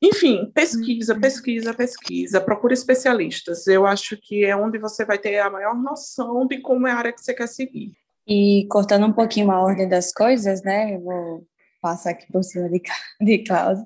Enfim, 0.00 0.50
pesquisa, 0.54 1.14
uhum. 1.14 1.20
pesquisa, 1.20 1.74
pesquisa, 1.74 2.40
procura 2.40 2.72
especialistas. 2.72 3.66
Eu 3.66 3.84
acho 3.84 4.16
que 4.16 4.44
é 4.44 4.54
onde 4.54 4.78
você 4.78 5.04
vai 5.04 5.18
ter 5.18 5.38
a 5.38 5.50
maior 5.50 5.74
noção 5.74 6.46
de 6.46 6.60
como 6.60 6.86
é 6.86 6.92
a 6.92 6.96
área 6.96 7.12
que 7.12 7.20
você 7.20 7.34
quer 7.34 7.48
seguir. 7.48 7.92
E 8.26 8.66
cortando 8.70 9.06
um 9.06 9.12
pouquinho 9.12 9.50
a 9.50 9.60
ordem 9.60 9.88
das 9.88 10.12
coisas, 10.12 10.62
né? 10.62 10.94
Eu 10.94 11.00
vou 11.00 11.46
passar 11.80 12.10
aqui 12.10 12.30
por 12.30 12.44
cima 12.44 12.68
de, 12.68 12.80
de 13.20 13.38
Klaus. 13.38 13.78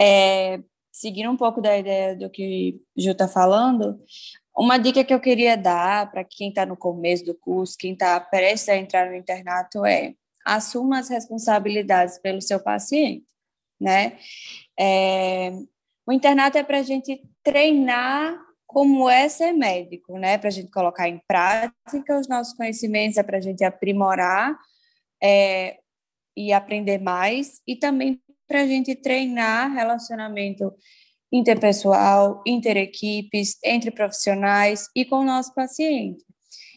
É, 0.00 0.60
seguindo 0.92 1.30
um 1.30 1.36
pouco 1.36 1.62
da 1.62 1.78
ideia 1.78 2.14
do 2.14 2.28
que 2.28 2.80
o 2.96 3.00
Ju 3.00 3.12
está 3.12 3.26
falando, 3.28 3.98
uma 4.58 4.76
dica 4.76 5.04
que 5.04 5.14
eu 5.14 5.20
queria 5.20 5.56
dar 5.56 6.10
para 6.10 6.24
quem 6.24 6.48
está 6.48 6.66
no 6.66 6.76
começo 6.76 7.24
do 7.24 7.34
curso, 7.34 7.76
quem 7.78 7.92
está 7.92 8.18
prestes 8.18 8.68
a 8.68 8.76
entrar 8.76 9.08
no 9.08 9.16
internato 9.16 9.86
é 9.86 10.14
assuma 10.44 10.98
as 10.98 11.08
responsabilidades 11.08 12.18
pelo 12.18 12.40
seu 12.40 12.58
paciente, 12.58 13.24
né? 13.80 14.18
É, 14.78 15.52
o 16.06 16.12
internato 16.12 16.56
é 16.56 16.62
para 16.62 16.78
a 16.78 16.82
gente 16.82 17.22
treinar 17.42 18.38
como 18.66 19.08
é 19.08 19.28
ser 19.28 19.52
médico, 19.52 20.18
né? 20.18 20.38
Para 20.38 20.48
a 20.48 20.52
gente 20.52 20.70
colocar 20.70 21.08
em 21.08 21.20
prática 21.28 22.18
os 22.18 22.28
nossos 22.28 22.54
conhecimentos, 22.54 23.18
é 23.18 23.22
para 23.22 23.38
a 23.38 23.40
gente 23.40 23.62
aprimorar 23.62 24.58
é, 25.22 25.78
e 26.36 26.52
aprender 26.52 26.98
mais, 26.98 27.60
e 27.66 27.76
também 27.76 28.20
para 28.46 28.62
a 28.62 28.66
gente 28.66 28.94
treinar 28.96 29.72
relacionamento 29.72 30.72
interpessoal, 31.32 32.42
interequipes, 32.46 33.56
entre 33.64 33.90
profissionais 33.90 34.88
e 34.94 35.04
com 35.04 35.20
o 35.20 35.24
nosso 35.24 35.54
paciente. 35.54 36.24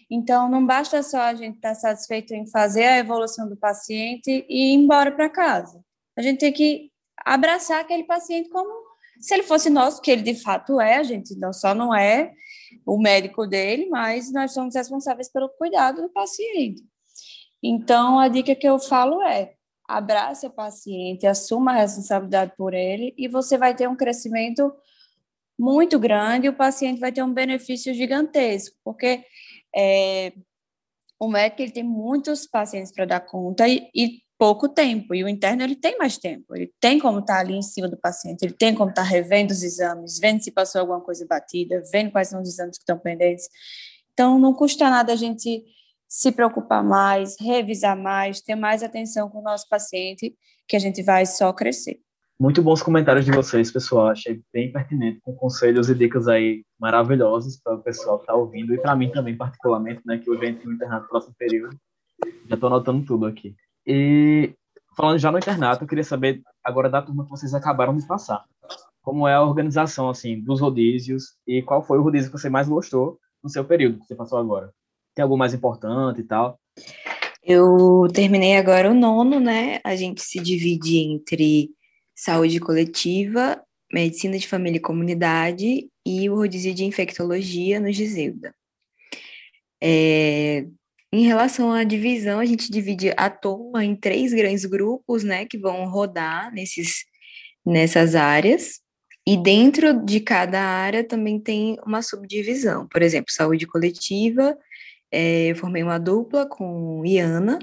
Então, 0.09 0.49
não 0.49 0.65
basta 0.65 1.01
só 1.01 1.21
a 1.21 1.33
gente 1.33 1.55
estar 1.55 1.69
tá 1.69 1.75
satisfeito 1.75 2.33
em 2.33 2.45
fazer 2.45 2.83
a 2.83 2.97
evolução 2.97 3.47
do 3.47 3.55
paciente 3.55 4.45
e 4.49 4.73
ir 4.73 4.73
embora 4.73 5.11
para 5.11 5.29
casa. 5.29 5.81
A 6.17 6.21
gente 6.21 6.39
tem 6.39 6.51
que 6.51 6.91
abraçar 7.25 7.79
aquele 7.79 8.03
paciente 8.03 8.49
como 8.49 8.69
se 9.21 9.33
ele 9.33 9.43
fosse 9.43 9.69
nosso, 9.69 10.01
que 10.01 10.11
ele 10.11 10.21
de 10.21 10.35
fato 10.35 10.81
é, 10.81 10.97
a 10.97 11.03
gente 11.03 11.35
não 11.35 11.53
só 11.53 11.73
não 11.73 11.95
é 11.95 12.33
o 12.85 12.97
médico 12.97 13.47
dele, 13.47 13.87
mas 13.89 14.31
nós 14.33 14.53
somos 14.53 14.75
responsáveis 14.75 15.31
pelo 15.31 15.47
cuidado 15.47 16.01
do 16.01 16.09
paciente. 16.09 16.83
Então, 17.63 18.19
a 18.19 18.27
dica 18.27 18.55
que 18.55 18.67
eu 18.67 18.79
falo 18.79 19.21
é: 19.21 19.53
abrace 19.97 20.47
o 20.47 20.51
paciente, 20.51 21.27
assuma 21.27 21.71
a 21.71 21.81
responsabilidade 21.81 22.53
por 22.55 22.73
ele 22.73 23.13
e 23.17 23.27
você 23.27 23.57
vai 23.57 23.75
ter 23.75 23.87
um 23.87 23.95
crescimento 23.95 24.73
muito 25.59 25.99
grande 25.99 26.47
e 26.47 26.49
o 26.49 26.55
paciente 26.55 26.99
vai 26.99 27.11
ter 27.11 27.23
um 27.23 27.33
benefício 27.33 27.93
gigantesco, 27.93 28.75
porque 28.83 29.23
é, 29.75 30.33
o 31.19 31.27
médico 31.27 31.61
ele 31.61 31.71
tem 31.71 31.83
muitos 31.83 32.47
pacientes 32.47 32.91
para 32.91 33.05
dar 33.05 33.19
conta 33.19 33.67
e, 33.67 33.89
e, 33.93 34.21
pouco 34.39 34.67
tempo, 34.67 35.13
e 35.13 35.23
o 35.23 35.29
interno 35.29 35.61
ele 35.61 35.75
tem 35.75 35.95
mais 35.99 36.17
tempo, 36.17 36.55
ele 36.55 36.73
tem 36.79 36.97
como 36.97 37.19
estar 37.19 37.35
tá 37.35 37.39
ali 37.41 37.53
em 37.53 37.61
cima 37.61 37.87
do 37.87 37.95
paciente, 37.95 38.41
ele 38.41 38.53
tem 38.53 38.73
como 38.73 38.89
estar 38.89 39.03
tá 39.03 39.07
revendo 39.07 39.51
os 39.51 39.61
exames, 39.61 40.17
vendo 40.17 40.41
se 40.41 40.51
passou 40.51 40.81
alguma 40.81 40.99
coisa 40.99 41.27
batida, 41.29 41.83
vendo 41.91 42.11
quais 42.11 42.29
são 42.29 42.41
os 42.41 42.49
exames 42.49 42.75
que 42.75 42.81
estão 42.81 42.97
pendentes. 42.97 43.47
Então, 44.13 44.39
não 44.39 44.51
custa 44.51 44.89
nada 44.89 45.13
a 45.13 45.15
gente 45.15 45.63
se 46.11 46.29
preocupar 46.29 46.83
mais, 46.83 47.37
revisar 47.39 47.97
mais, 47.97 48.41
ter 48.41 48.53
mais 48.53 48.83
atenção 48.83 49.29
com 49.29 49.39
o 49.39 49.41
nosso 49.41 49.65
paciente, 49.69 50.35
que 50.67 50.75
a 50.75 50.79
gente 50.79 51.01
vai 51.01 51.25
só 51.25 51.53
crescer. 51.53 52.01
Muito 52.37 52.61
bons 52.61 52.83
comentários 52.83 53.23
de 53.23 53.31
vocês, 53.31 53.71
pessoal. 53.71 54.09
Achei 54.09 54.41
bem 54.51 54.73
pertinente, 54.73 55.21
com 55.21 55.33
conselhos 55.33 55.89
e 55.89 55.95
dicas 55.95 56.27
aí 56.27 56.65
maravilhosos 56.77 57.61
para 57.63 57.75
o 57.75 57.81
pessoal 57.81 58.17
que 58.17 58.23
está 58.23 58.33
ouvindo 58.33 58.73
e 58.73 58.77
para 58.77 58.93
mim 58.93 59.09
também, 59.09 59.37
particularmente, 59.37 60.01
né, 60.05 60.17
que 60.17 60.29
eu 60.29 60.37
venho 60.37 60.59
no 60.65 60.73
internato 60.73 61.03
no 61.03 61.09
próximo 61.09 61.33
período. 61.39 61.77
Já 62.49 62.55
estou 62.55 62.67
anotando 62.67 63.05
tudo 63.05 63.25
aqui. 63.25 63.55
E 63.87 64.53
falando 64.97 65.17
já 65.17 65.31
no 65.31 65.37
internato, 65.37 65.85
eu 65.85 65.87
queria 65.87 66.03
saber 66.03 66.41
agora 66.61 66.89
da 66.89 67.01
turma 67.01 67.23
que 67.23 67.29
vocês 67.29 67.53
acabaram 67.53 67.95
de 67.95 68.05
passar. 68.05 68.43
Como 69.01 69.25
é 69.29 69.35
a 69.35 69.41
organização, 69.41 70.09
assim, 70.09 70.41
dos 70.41 70.59
rodízios 70.59 71.37
e 71.47 71.61
qual 71.61 71.81
foi 71.81 71.99
o 71.99 72.01
rodízio 72.01 72.29
que 72.29 72.37
você 72.37 72.49
mais 72.49 72.67
gostou 72.67 73.17
no 73.41 73.49
seu 73.49 73.63
período 73.63 73.99
que 73.99 74.07
você 74.07 74.15
passou 74.15 74.37
agora? 74.37 74.73
Tem 75.15 75.23
algo 75.23 75.37
mais 75.37 75.53
importante 75.53 76.21
e 76.21 76.23
tal? 76.23 76.59
Eu 77.43 78.07
terminei 78.13 78.55
agora 78.55 78.89
o 78.89 78.93
nono, 78.93 79.39
né? 79.39 79.79
A 79.83 79.95
gente 79.95 80.21
se 80.21 80.39
divide 80.39 80.97
entre 80.97 81.71
saúde 82.15 82.59
coletiva, 82.59 83.61
medicina 83.91 84.37
de 84.37 84.47
família 84.47 84.77
e 84.77 84.81
comunidade 84.81 85.89
e 86.05 86.29
o 86.29 86.35
rodízio 86.35 86.73
de 86.73 86.85
infectologia 86.85 87.79
no 87.79 87.91
Giseuda. 87.91 88.53
É, 89.83 90.65
em 91.11 91.23
relação 91.25 91.73
à 91.73 91.83
divisão, 91.83 92.39
a 92.39 92.45
gente 92.45 92.71
divide 92.71 93.11
a 93.17 93.29
turma 93.29 93.83
em 93.83 93.95
três 93.95 94.33
grandes 94.33 94.65
grupos, 94.65 95.23
né, 95.23 95.45
que 95.45 95.57
vão 95.57 95.89
rodar 95.89 96.53
nesses, 96.53 97.05
nessas 97.65 98.15
áreas. 98.15 98.79
E 99.27 99.35
dentro 99.35 100.03
de 100.05 100.19
cada 100.19 100.61
área 100.61 101.03
também 101.03 101.39
tem 101.39 101.77
uma 101.85 102.01
subdivisão. 102.01 102.87
Por 102.87 103.01
exemplo, 103.01 103.31
saúde 103.31 103.67
coletiva, 103.67 104.57
é, 105.11 105.51
eu 105.51 105.55
formei 105.55 105.83
uma 105.83 105.99
dupla 105.99 106.47
com 106.47 107.05
Iana, 107.05 107.59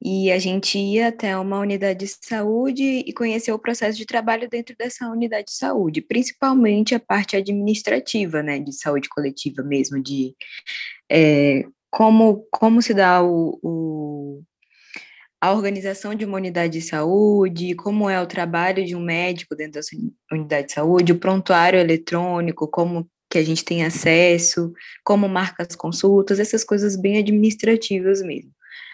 e 0.00 0.30
a 0.30 0.38
gente 0.38 0.78
ia 0.78 1.08
até 1.08 1.36
uma 1.36 1.58
unidade 1.58 2.00
de 2.00 2.16
saúde 2.22 2.82
e 2.82 3.12
conhecer 3.12 3.50
o 3.52 3.58
processo 3.58 3.96
de 3.96 4.04
trabalho 4.04 4.48
dentro 4.48 4.76
dessa 4.76 5.08
unidade 5.08 5.46
de 5.46 5.54
saúde, 5.54 6.02
principalmente 6.02 6.94
a 6.94 7.00
parte 7.00 7.34
administrativa, 7.36 8.42
né, 8.42 8.58
de 8.58 8.72
saúde 8.72 9.08
coletiva 9.08 9.62
mesmo, 9.62 10.02
de 10.02 10.34
é, 11.10 11.64
como, 11.90 12.46
como 12.50 12.82
se 12.82 12.92
dá 12.92 13.22
o, 13.22 13.58
o, 13.62 14.42
a 15.40 15.52
organização 15.52 16.14
de 16.14 16.26
uma 16.26 16.36
unidade 16.36 16.74
de 16.74 16.82
saúde, 16.82 17.74
como 17.74 18.10
é 18.10 18.20
o 18.20 18.26
trabalho 18.26 18.84
de 18.84 18.94
um 18.94 19.00
médico 19.00 19.56
dentro 19.56 19.72
dessa 19.74 19.96
unidade 20.30 20.68
de 20.68 20.72
saúde, 20.74 21.12
o 21.12 21.18
prontuário 21.18 21.80
eletrônico, 21.80 22.68
como 22.68 23.08
que 23.36 23.40
a 23.40 23.44
gente 23.44 23.64
tem 23.64 23.84
acesso, 23.84 24.72
como 25.04 25.28
marca 25.28 25.62
as 25.62 25.76
consultas, 25.76 26.40
essas 26.40 26.64
coisas 26.64 26.96
bem 26.96 27.18
administrativas 27.18 28.22
mesmo. 28.22 28.50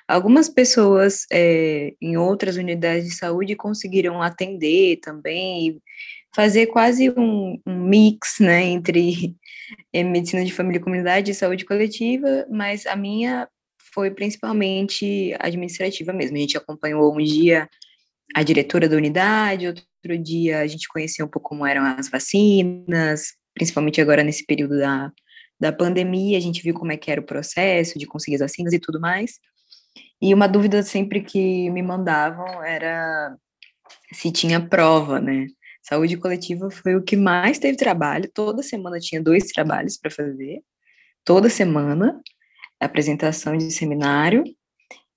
Algumas 0.08 0.48
pessoas 0.48 1.26
é, 1.30 1.94
em 2.00 2.16
outras 2.16 2.56
unidades 2.56 3.08
de 3.08 3.14
saúde 3.14 3.54
conseguiram 3.54 4.20
atender 4.20 4.96
também, 4.96 5.80
fazer 6.34 6.66
quase 6.66 7.08
um, 7.10 7.60
um 7.64 7.86
mix 7.86 8.40
né, 8.40 8.64
entre 8.64 9.36
é, 9.92 10.02
medicina 10.02 10.44
de 10.44 10.52
família 10.52 10.80
e 10.80 10.82
comunidade 10.82 11.30
e 11.30 11.34
saúde 11.34 11.64
coletiva, 11.64 12.44
mas 12.50 12.84
a 12.84 12.96
minha 12.96 13.48
foi 13.94 14.10
principalmente 14.10 15.36
administrativa 15.38 16.12
mesmo. 16.12 16.36
A 16.36 16.40
gente 16.40 16.56
acompanhou 16.56 17.14
um 17.14 17.22
dia 17.22 17.68
a 18.34 18.42
diretora 18.42 18.88
da 18.88 18.96
unidade, 18.96 19.68
outro 19.68 20.18
dia 20.20 20.60
a 20.60 20.66
gente 20.66 20.88
conheceu 20.88 21.26
um 21.26 21.28
pouco 21.28 21.50
como 21.50 21.64
eram 21.64 21.84
as 21.84 22.08
vacinas, 22.08 23.40
principalmente 23.62 24.00
agora 24.00 24.24
nesse 24.24 24.44
período 24.44 24.76
da, 24.76 25.12
da 25.58 25.72
pandemia, 25.72 26.36
a 26.36 26.40
gente 26.40 26.62
viu 26.62 26.74
como 26.74 26.90
é 26.90 26.96
que 26.96 27.10
era 27.12 27.20
o 27.20 27.24
processo 27.24 27.96
de 27.96 28.06
conseguir 28.06 28.34
as 28.34 28.40
vacinas 28.40 28.72
e 28.72 28.80
tudo 28.80 29.00
mais. 29.00 29.38
E 30.20 30.34
uma 30.34 30.48
dúvida 30.48 30.82
sempre 30.82 31.22
que 31.22 31.70
me 31.70 31.80
mandavam 31.80 32.62
era 32.64 33.36
se 34.12 34.32
tinha 34.32 34.60
prova, 34.60 35.20
né? 35.20 35.46
Saúde 35.80 36.16
coletiva 36.16 36.70
foi 36.70 36.96
o 36.96 37.02
que 37.02 37.16
mais 37.16 37.58
teve 37.60 37.76
trabalho. 37.76 38.30
Toda 38.32 38.62
semana 38.62 38.98
tinha 38.98 39.22
dois 39.22 39.44
trabalhos 39.44 39.96
para 39.96 40.10
fazer. 40.10 40.60
Toda 41.24 41.48
semana, 41.48 42.20
apresentação 42.80 43.56
de 43.56 43.70
seminário. 43.70 44.42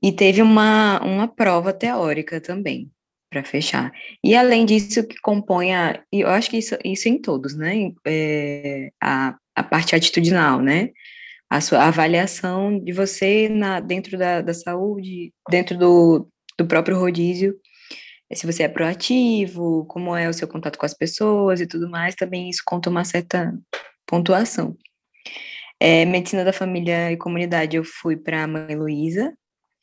E 0.03 0.12
teve 0.12 0.41
uma, 0.41 0.99
uma 1.03 1.27
prova 1.27 1.73
teórica 1.73 2.39
também, 2.39 2.91
para 3.29 3.43
fechar. 3.43 3.91
E 4.23 4.35
além 4.35 4.65
disso, 4.65 5.05
que 5.07 5.19
compõe 5.21 5.73
a. 5.73 6.01
Eu 6.11 6.29
acho 6.29 6.49
que 6.49 6.57
isso, 6.57 6.77
isso 6.83 7.09
em 7.09 7.21
todos, 7.21 7.55
né? 7.55 7.91
É, 8.05 8.89
a, 9.01 9.35
a 9.55 9.63
parte 9.63 9.95
atitudinal, 9.95 10.61
né? 10.61 10.89
A 11.49 11.61
sua 11.61 11.83
avaliação 11.85 12.79
de 12.79 12.91
você 12.91 13.49
na, 13.49 13.79
dentro 13.79 14.17
da, 14.17 14.41
da 14.41 14.53
saúde, 14.53 15.33
dentro 15.49 15.77
do, 15.77 16.27
do 16.57 16.65
próprio 16.65 16.97
rodízio, 16.97 17.55
se 18.33 18.45
você 18.45 18.63
é 18.63 18.67
proativo, 18.67 19.85
como 19.85 20.15
é 20.15 20.27
o 20.27 20.33
seu 20.33 20.47
contato 20.47 20.77
com 20.77 20.85
as 20.85 20.93
pessoas 20.93 21.61
e 21.61 21.67
tudo 21.67 21.89
mais, 21.89 22.15
também 22.15 22.49
isso 22.49 22.63
conta 22.65 22.89
uma 22.89 23.05
certa 23.05 23.53
pontuação. 24.07 24.75
É, 25.79 26.05
medicina 26.05 26.43
da 26.43 26.53
família 26.53 27.11
e 27.11 27.17
comunidade, 27.17 27.77
eu 27.77 27.83
fui 27.83 28.15
para 28.15 28.43
a 28.43 28.47
Mãe 28.47 28.75
Luísa, 28.75 29.33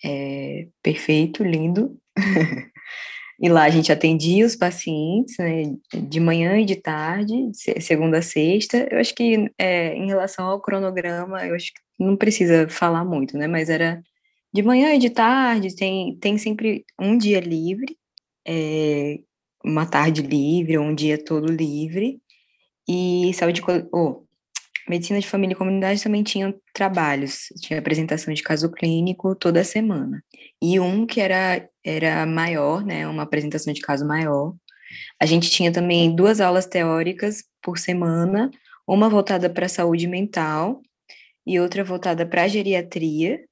é, 0.05 0.67
perfeito, 0.83 1.45
lindo. 1.45 1.97
e 3.43 3.49
lá 3.49 3.65
a 3.65 3.71
gente 3.71 3.91
atendia 3.91 4.47
os 4.47 4.55
pacientes, 4.55 5.37
né, 5.37 5.75
de 5.93 6.21
manhã 6.21 6.61
e 6.61 6.65
de 6.65 6.77
tarde, 6.77 7.35
segunda 7.81 8.19
a 8.19 8.23
sexta. 8.23 8.87
Eu 8.89 9.01
acho 9.01 9.13
que 9.15 9.51
é, 9.59 9.97
em 9.97 10.07
relação 10.07 10.47
ao 10.47 10.61
cronograma, 10.61 11.45
eu 11.45 11.57
acho 11.57 11.73
que 11.75 11.81
não 11.99 12.17
precisa 12.17 12.69
falar 12.69 13.05
muito, 13.05 13.37
né, 13.37 13.49
mas 13.49 13.69
era 13.69 14.01
de 14.55 14.63
manhã 14.63 14.95
e 14.95 14.99
de 14.99 15.11
tarde, 15.11 15.75
tem, 15.75 16.17
tem 16.19 16.39
sempre 16.39 16.85
um 17.01 17.19
dia 17.19 17.41
livre, 17.41 17.97
é, 18.47 19.19
uma 19.65 19.87
tarde 19.87 20.23
livre, 20.23 20.79
ou 20.79 20.85
um 20.85 20.95
dia 20.95 21.19
todo 21.19 21.51
livre, 21.51 22.21
e 22.89 23.33
saúde, 23.35 23.63
oh, 23.93 24.23
medicina 24.89 25.19
de 25.19 25.27
família 25.27 25.55
e 25.55 25.57
comunidade 25.57 26.03
também 26.03 26.23
tinham 26.23 26.55
trabalhos, 26.75 27.47
tinha 27.61 27.79
apresentação 27.79 28.33
de 28.35 28.43
caso 28.43 28.71
clínico 28.71 29.35
toda 29.35 29.65
semana, 29.65 30.23
e 30.61 30.79
um 30.79 31.07
que 31.07 31.21
era, 31.21 31.69
era 31.85 32.25
maior, 32.27 32.85
né, 32.85 33.07
uma 33.07 33.23
apresentação 33.23 33.73
de 33.73 33.81
caso 33.81 34.07
maior, 34.07 34.55
a 35.21 35.27
gente 35.27 35.51
tinha 35.51 35.73
também 35.73 36.15
duas 36.15 36.41
aulas 36.41 36.67
teóricas 36.67 37.45
por 37.63 37.79
semana, 37.79 38.51
uma 38.87 39.09
voltada 39.09 39.49
para 39.49 39.67
a 39.67 39.69
saúde 39.69 40.07
mental 40.07 40.83
e 41.47 41.59
outra 41.59 41.85
voltada 41.85 42.27
para 42.27 42.45
a 42.45 42.49
geriatria, 42.49 43.43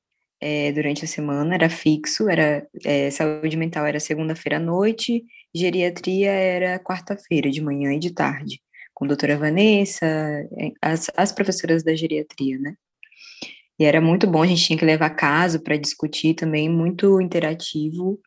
é, 0.41 0.73
durante 0.73 1.05
a 1.05 1.09
semana, 1.09 1.55
era 1.55 1.69
fixo, 1.69 2.29
era 2.29 2.67
é, 2.85 3.11
saúde 3.11 3.57
mental 3.57 3.85
era 3.85 4.01
segunda-feira 4.01 4.57
à 4.57 4.61
noite, 4.61 5.25
geriatria 5.55 6.31
era 6.31 6.79
quarta-feira, 6.79 7.51
de 7.51 7.61
manhã 7.61 7.93
e 7.93 7.99
de 7.99 8.13
tarde, 8.13 8.61
com 8.95 9.05
a 9.05 9.09
doutora 9.09 9.37
Vanessa, 9.37 10.07
as, 10.81 11.11
as 11.17 11.33
professoras 11.33 11.83
da 11.83 11.95
geriatria, 11.95 12.59
né? 12.59 12.75
E 13.81 13.85
era 13.87 13.99
muito 13.99 14.27
bom, 14.27 14.43
a 14.43 14.47
gente 14.47 14.63
tinha 14.63 14.79
que 14.79 14.85
levar 14.85 15.09
caso 15.09 15.59
para 15.59 15.75
discutir 15.75 16.35
também, 16.35 16.69
muito 16.69 17.19
interativo, 17.19 18.21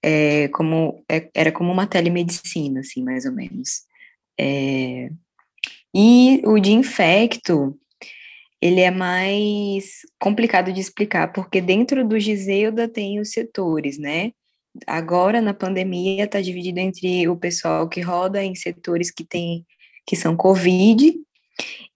é, 0.00 0.46
como, 0.48 1.04
é, 1.10 1.28
era 1.34 1.50
como 1.50 1.72
uma 1.72 1.88
telemedicina, 1.88 2.78
assim, 2.80 3.02
mais 3.02 3.26
ou 3.26 3.32
menos. 3.32 3.82
É, 4.38 5.10
e 5.92 6.40
o 6.44 6.56
de 6.60 6.70
infecto, 6.70 7.76
ele 8.60 8.80
é 8.80 8.92
mais 8.92 10.02
complicado 10.20 10.72
de 10.72 10.80
explicar, 10.80 11.32
porque 11.32 11.60
dentro 11.60 12.06
do 12.06 12.20
Giseuda 12.20 12.86
tem 12.88 13.18
os 13.18 13.30
setores, 13.30 13.98
né? 13.98 14.30
Agora, 14.86 15.40
na 15.40 15.52
pandemia, 15.52 16.24
está 16.24 16.40
dividido 16.40 16.78
entre 16.78 17.28
o 17.28 17.36
pessoal 17.36 17.88
que 17.88 18.00
roda 18.00 18.42
em 18.44 18.54
setores 18.54 19.10
que 19.10 19.24
tem, 19.24 19.66
que 20.06 20.14
são 20.14 20.36
Covid, 20.36 21.12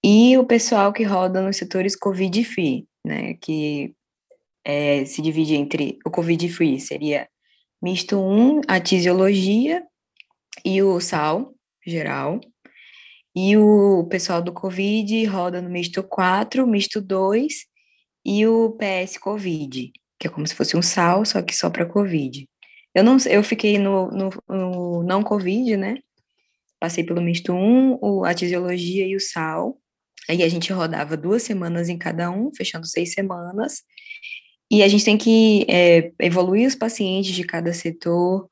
e 0.03 0.37
o 0.37 0.45
pessoal 0.45 0.93
que 0.93 1.05
roda 1.05 1.41
nos 1.41 1.57
setores 1.57 1.97
Covid-free, 1.97 2.87
né? 3.07 3.35
Que 3.35 3.95
é, 4.65 5.05
se 5.05 5.23
divide 5.23 5.55
entre 5.55 5.99
o 6.05 6.11
Covid-free, 6.11 6.81
seria 6.81 7.29
misto 7.81 8.19
1, 8.19 8.63
a 8.67 8.81
tisiologia 8.81 9.83
e 10.65 10.83
o 10.83 11.01
sal 11.01 11.55
geral, 11.87 12.41
e 13.35 13.57
o 13.57 14.05
pessoal 14.05 14.43
do 14.43 14.53
Covid 14.53 15.25
roda 15.27 15.61
no 15.63 15.71
misto 15.71 16.03
4, 16.03 16.67
misto 16.67 17.01
2 17.01 17.53
e 18.25 18.47
o 18.47 18.73
PS 18.73 19.19
Covid, 19.19 19.93
que 20.19 20.27
é 20.27 20.31
como 20.31 20.47
se 20.47 20.55
fosse 20.55 20.77
um 20.77 20.83
sal, 20.83 21.25
só 21.25 21.43
que 21.43 21.55
só 21.55 21.71
para 21.71 21.87
Covid. 21.87 22.49
Eu 22.95 23.05
não 23.05 23.19
eu 23.29 23.45
fiquei 23.45 23.79
no, 23.79 24.11
no, 24.11 24.31
no, 24.49 25.03
não 25.03 25.23
Covid, 25.23 25.77
né? 25.77 25.99
Passei 26.81 27.05
pelo 27.05 27.21
misto 27.21 27.53
1, 27.53 27.99
o, 28.01 28.25
a 28.25 28.35
tisiologia 28.35 29.07
e 29.07 29.15
o 29.15 29.21
sal. 29.21 29.79
Aí 30.29 30.43
a 30.43 30.49
gente 30.49 30.73
rodava 30.73 31.17
duas 31.17 31.43
semanas 31.43 31.89
em 31.89 31.99
cada 31.99 32.31
um, 32.31 32.51
fechando 32.55 32.87
seis 32.87 33.13
semanas. 33.13 33.83
E 34.71 34.83
a 34.83 34.89
gente 34.89 35.05
tem 35.05 35.17
que 35.17 35.65
é, 35.69 36.13
evoluir 36.21 36.67
os 36.67 36.75
pacientes 36.75 37.35
de 37.35 37.45
cada 37.45 37.73
setor, 37.73 38.49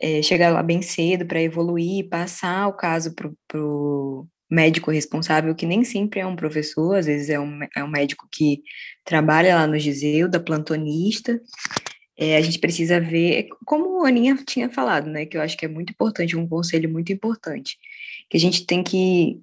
é, 0.00 0.22
chegar 0.22 0.50
lá 0.50 0.62
bem 0.62 0.80
cedo 0.80 1.26
para 1.26 1.42
evoluir, 1.42 2.08
passar 2.08 2.68
o 2.68 2.72
caso 2.72 3.14
para 3.14 3.30
o 3.60 4.26
médico 4.50 4.90
responsável, 4.90 5.54
que 5.54 5.66
nem 5.66 5.84
sempre 5.84 6.20
é 6.20 6.26
um 6.26 6.34
professor, 6.34 6.96
às 6.96 7.06
vezes 7.06 7.30
é 7.30 7.38
um, 7.38 7.60
é 7.76 7.84
um 7.84 7.88
médico 7.88 8.26
que 8.32 8.62
trabalha 9.04 9.54
lá 9.54 9.66
no 9.66 9.78
Giseu, 9.78 10.28
da 10.28 10.40
plantonista. 10.40 11.40
É, 12.16 12.36
a 12.36 12.40
gente 12.40 12.58
precisa 12.58 13.00
ver, 13.00 13.48
como 13.64 14.04
a 14.04 14.08
Aninha 14.08 14.36
tinha 14.46 14.68
falado, 14.68 15.08
né, 15.08 15.24
que 15.24 15.36
eu 15.36 15.40
acho 15.40 15.56
que 15.56 15.64
é 15.64 15.68
muito 15.68 15.92
importante, 15.92 16.36
um 16.36 16.48
conselho 16.48 16.90
muito 16.90 17.12
importante, 17.12 17.78
que 18.28 18.36
a 18.36 18.40
gente 18.40 18.66
tem 18.66 18.82
que, 18.82 19.40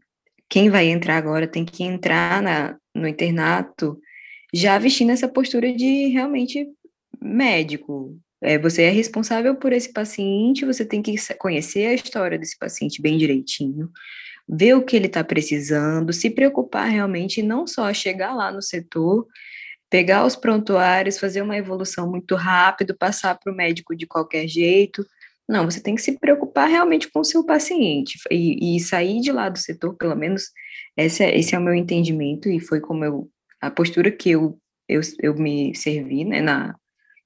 quem 0.50 0.70
vai 0.70 0.88
entrar 0.88 1.18
agora 1.18 1.48
tem 1.48 1.66
que 1.66 1.84
entrar 1.84 2.42
na, 2.42 2.78
no 2.96 3.08
internato 3.08 4.00
já 4.54 4.78
vestindo 4.78 5.12
essa 5.12 5.28
postura 5.28 5.74
de 5.74 6.08
realmente 6.08 6.68
médico, 7.22 8.18
É, 8.42 8.58
você 8.60 8.84
é 8.84 8.90
responsável 8.92 9.56
por 9.56 9.74
esse 9.74 9.92
paciente, 9.92 10.66
você 10.66 10.86
tem 10.86 11.02
que 11.02 11.16
conhecer 11.40 11.88
a 11.88 11.94
história 11.94 12.38
desse 12.38 12.56
paciente 12.58 13.02
bem 13.02 13.18
direitinho, 13.18 13.90
ver 14.48 14.76
o 14.76 14.84
que 14.84 14.96
ele 14.96 15.08
está 15.08 15.24
precisando, 15.24 16.14
se 16.14 16.30
preocupar 16.30 16.88
realmente, 16.90 17.42
não 17.42 17.66
só 17.66 17.92
chegar 17.94 18.36
lá 18.36 18.52
no 18.52 18.62
setor, 18.62 19.26
pegar 19.90 20.26
os 20.26 20.36
prontuários, 20.36 21.18
fazer 21.18 21.42
uma 21.42 21.58
evolução 21.58 22.10
muito 22.10 22.36
rápido, 22.36 22.96
passar 22.96 23.36
para 23.40 23.52
o 23.52 23.56
médico 23.56 23.96
de 23.96 24.06
qualquer 24.06 24.48
jeito. 24.48 25.06
Não, 25.48 25.64
você 25.66 25.82
tem 25.82 25.96
que 25.96 26.02
se 26.02 26.20
preocupar 26.20 26.68
realmente 26.68 27.10
com 27.10 27.22
o 27.22 27.24
seu 27.24 27.46
paciente 27.46 28.20
e, 28.30 28.76
e 28.76 28.80
sair 28.80 29.22
de 29.22 29.32
lá 29.32 29.48
do 29.48 29.58
setor, 29.58 29.96
pelo 29.96 30.16
menos 30.16 30.52
esse 30.98 31.24
é, 31.24 31.38
esse 31.38 31.56
é 31.56 31.60
o 31.60 31.62
meu 31.62 31.74
entendimento 31.74 32.50
e 32.50 32.60
foi 32.60 32.82
como 32.82 33.06
eu, 33.06 33.30
a 33.62 33.72
postura 33.72 34.12
que 34.12 34.32
eu, 34.32 34.60
eu, 34.90 35.00
eu 35.22 35.34
me 35.36 35.74
servi, 35.74 36.26
né, 36.26 36.42
na, 36.42 36.76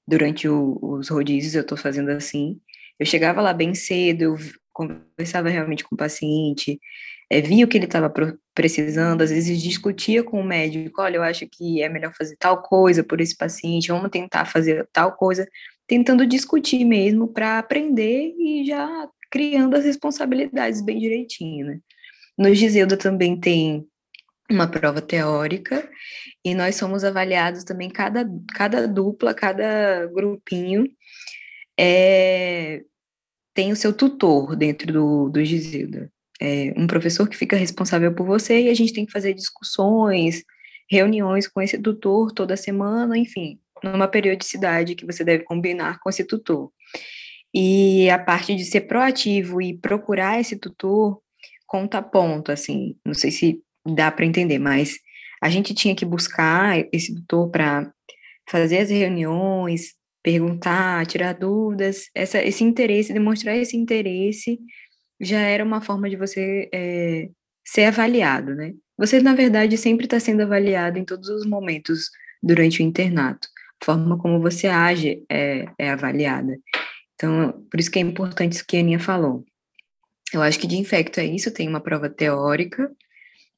durante 0.06 0.48
o, 0.48 0.78
os 0.80 1.08
rodízios, 1.08 1.54
eu 1.54 1.62
estou 1.62 1.76
fazendo 1.76 2.10
assim. 2.10 2.60
Eu 2.98 3.06
chegava 3.06 3.40
lá 3.40 3.52
bem 3.52 3.74
cedo, 3.74 4.22
eu 4.22 4.36
conversava 4.72 5.48
realmente 5.48 5.84
com 5.84 5.94
o 5.94 5.98
paciente, 5.98 6.78
é, 7.30 7.40
via 7.40 7.64
o 7.64 7.68
que 7.68 7.78
ele 7.78 7.86
estava 7.86 8.12
precisando, 8.54 9.22
às 9.22 9.30
vezes 9.30 9.60
discutia 9.62 10.22
com 10.22 10.40
o 10.40 10.44
médico, 10.44 11.00
olha, 11.00 11.16
eu 11.16 11.22
acho 11.22 11.46
que 11.50 11.82
é 11.82 11.88
melhor 11.88 12.12
fazer 12.14 12.36
tal 12.38 12.62
coisa 12.62 13.02
por 13.02 13.20
esse 13.20 13.36
paciente, 13.36 13.88
vamos 13.88 14.10
tentar 14.10 14.44
fazer 14.44 14.86
tal 14.92 15.12
coisa, 15.16 15.46
tentando 15.86 16.26
discutir 16.26 16.84
mesmo 16.84 17.28
para 17.28 17.58
aprender 17.58 18.34
e 18.38 18.64
já 18.66 19.08
criando 19.30 19.76
as 19.76 19.84
responsabilidades 19.84 20.80
bem 20.80 20.98
direitinho, 20.98 21.66
né? 21.66 21.80
No 22.36 22.54
Giseuda 22.54 22.96
também 22.96 23.38
tem 23.38 23.86
uma 24.50 24.66
prova 24.66 25.00
teórica 25.00 25.88
e 26.44 26.54
nós 26.54 26.76
somos 26.76 27.04
avaliados 27.04 27.64
também 27.64 27.88
cada, 27.88 28.28
cada 28.54 28.86
dupla, 28.86 29.34
cada 29.34 30.06
grupinho 30.06 30.88
é, 31.78 32.82
tem 33.54 33.72
o 33.72 33.76
seu 33.76 33.92
tutor 33.92 34.56
dentro 34.56 34.92
do, 34.92 35.28
do 35.28 35.44
Gisilda. 35.44 36.10
É 36.40 36.74
um 36.76 36.86
professor 36.86 37.28
que 37.28 37.36
fica 37.36 37.56
responsável 37.56 38.12
por 38.14 38.26
você 38.26 38.62
e 38.62 38.68
a 38.68 38.74
gente 38.74 38.92
tem 38.92 39.06
que 39.06 39.12
fazer 39.12 39.32
discussões, 39.32 40.42
reuniões 40.90 41.46
com 41.46 41.60
esse 41.60 41.78
tutor 41.78 42.32
toda 42.32 42.56
semana, 42.56 43.16
enfim, 43.16 43.58
numa 43.82 44.08
periodicidade 44.08 44.94
que 44.94 45.06
você 45.06 45.24
deve 45.24 45.44
combinar 45.44 45.98
com 46.00 46.10
esse 46.10 46.24
tutor. 46.24 46.70
E 47.54 48.08
a 48.10 48.18
parte 48.18 48.54
de 48.54 48.64
ser 48.64 48.82
proativo 48.82 49.60
e 49.60 49.76
procurar 49.76 50.40
esse 50.40 50.56
tutor 50.56 51.20
conta 51.66 52.02
ponto, 52.02 52.52
assim, 52.52 52.96
não 53.04 53.14
sei 53.14 53.30
se 53.30 53.62
dá 53.94 54.10
para 54.10 54.26
entender, 54.26 54.58
mas 54.58 54.98
a 55.42 55.48
gente 55.48 55.74
tinha 55.74 55.94
que 55.94 56.04
buscar 56.04 56.78
esse 56.92 57.14
tutor 57.14 57.50
para 57.50 57.92
fazer 58.48 58.78
as 58.78 58.90
reuniões, 58.90 59.94
perguntar, 60.22 61.04
tirar 61.06 61.32
dúvidas, 61.32 62.06
essa, 62.14 62.42
esse 62.42 62.62
interesse, 62.62 63.12
demonstrar 63.12 63.56
esse 63.56 63.76
interesse 63.76 64.58
já 65.20 65.40
era 65.40 65.64
uma 65.64 65.80
forma 65.80 66.10
de 66.10 66.16
você 66.16 66.68
é, 66.74 67.28
ser 67.64 67.84
avaliado, 67.84 68.54
né? 68.54 68.74
Você, 68.98 69.20
na 69.20 69.34
verdade, 69.34 69.78
sempre 69.78 70.04
está 70.06 70.18
sendo 70.20 70.42
avaliado 70.42 70.98
em 70.98 71.04
todos 71.04 71.28
os 71.28 71.46
momentos 71.46 72.10
durante 72.42 72.82
o 72.82 72.84
internato. 72.84 73.48
Forma 73.84 74.18
como 74.18 74.40
você 74.40 74.66
age 74.68 75.24
é, 75.30 75.66
é 75.78 75.90
avaliada. 75.90 76.58
Então, 77.14 77.64
por 77.70 77.78
isso 77.78 77.90
que 77.90 77.98
é 77.98 78.02
importante 78.02 78.54
isso 78.54 78.66
que 78.66 78.76
a 78.76 78.80
Aninha 78.80 79.00
falou. 79.00 79.44
Eu 80.32 80.42
acho 80.42 80.58
que 80.58 80.66
de 80.66 80.76
infecto 80.76 81.20
é 81.20 81.24
isso, 81.24 81.52
tem 81.52 81.68
uma 81.68 81.80
prova 81.80 82.08
teórica, 82.08 82.90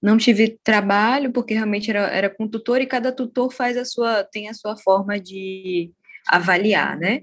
não 0.02 0.18
tive 0.18 0.58
trabalho, 0.62 1.32
porque 1.32 1.54
realmente 1.54 1.90
era, 1.90 2.08
era 2.08 2.28
com 2.28 2.48
tutor 2.48 2.80
e 2.80 2.86
cada 2.86 3.12
tutor 3.12 3.52
faz 3.52 3.76
a 3.76 3.84
sua, 3.84 4.24
tem 4.24 4.48
a 4.48 4.54
sua 4.54 4.76
forma 4.76 5.18
de 5.18 5.92
avaliar, 6.28 6.98
né? 6.98 7.22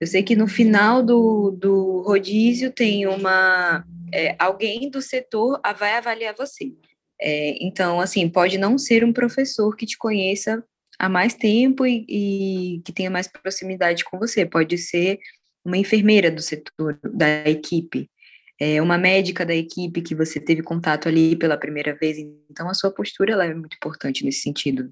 Eu 0.00 0.06
sei 0.06 0.22
que 0.22 0.34
no 0.34 0.48
final 0.48 1.02
do, 1.02 1.50
do 1.50 2.02
rodízio 2.02 2.72
tem 2.72 3.06
uma 3.06 3.84
é, 4.12 4.34
alguém 4.38 4.90
do 4.90 5.00
setor 5.00 5.60
vai 5.78 5.96
avaliar 5.96 6.34
você. 6.36 6.72
É, 7.20 7.56
então, 7.64 8.00
assim, 8.00 8.28
pode 8.28 8.58
não 8.58 8.76
ser 8.76 9.04
um 9.04 9.12
professor 9.12 9.76
que 9.76 9.86
te 9.86 9.96
conheça 9.96 10.62
há 10.98 11.08
mais 11.08 11.34
tempo 11.34 11.86
e, 11.86 12.04
e, 12.08 12.82
que 12.84 12.92
tenha 12.92 13.10
mais 13.10 13.26
proximidade 13.28 14.04
com 14.04 14.18
você. 14.18 14.46
Pode 14.46 14.78
ser 14.78 15.18
uma 15.64 15.76
enfermeira 15.76 16.30
do 16.30 16.42
setor, 16.42 16.98
da 17.02 17.48
equipe 17.48 18.10
é, 18.62 18.80
uma 18.80 18.96
médica 18.96 19.44
da 19.44 19.54
equipe 19.56 20.00
que 20.00 20.14
você 20.14 20.38
teve 20.38 20.62
contato 20.62 21.08
ali 21.08 21.34
pela 21.34 21.56
primeira 21.56 21.96
vez. 21.96 22.16
Então, 22.48 22.68
a 22.68 22.74
sua 22.74 22.92
postura 22.92 23.32
ela 23.32 23.44
é 23.44 23.52
muito 23.52 23.74
importante 23.74 24.24
nesse 24.24 24.42
sentido. 24.42 24.88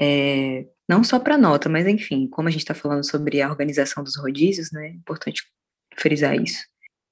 É, 0.00 0.66
não 0.88 1.04
só 1.04 1.20
para 1.20 1.38
nota, 1.38 1.68
mas 1.68 1.86
enfim, 1.86 2.26
como 2.26 2.48
a 2.48 2.50
gente 2.50 2.62
está 2.62 2.74
falando 2.74 3.08
sobre 3.08 3.40
a 3.40 3.48
organização 3.48 4.02
dos 4.02 4.16
rodízios, 4.16 4.72
né, 4.72 4.88
é 4.88 4.90
importante 4.90 5.44
frisar 5.96 6.34
isso. 6.34 6.64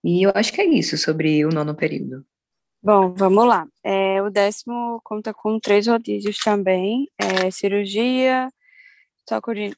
E 0.05 0.27
eu 0.27 0.33
acho 0.35 0.53
que 0.53 0.61
é 0.61 0.65
isso 0.65 0.99
sobre 0.99 1.45
o 1.45 1.51
nono 1.51 1.77
período. 1.77 2.27
Bom, 2.83 3.13
vamos 3.15 3.47
lá. 3.47 3.67
É, 3.85 4.23
o 4.23 4.31
décimo 4.31 5.01
conta 5.05 5.35
com 5.35 5.61
três 5.61 5.87
rodízios 5.87 6.39
também: 6.39 7.07
é, 7.19 7.51
cirurgia, 7.51 8.49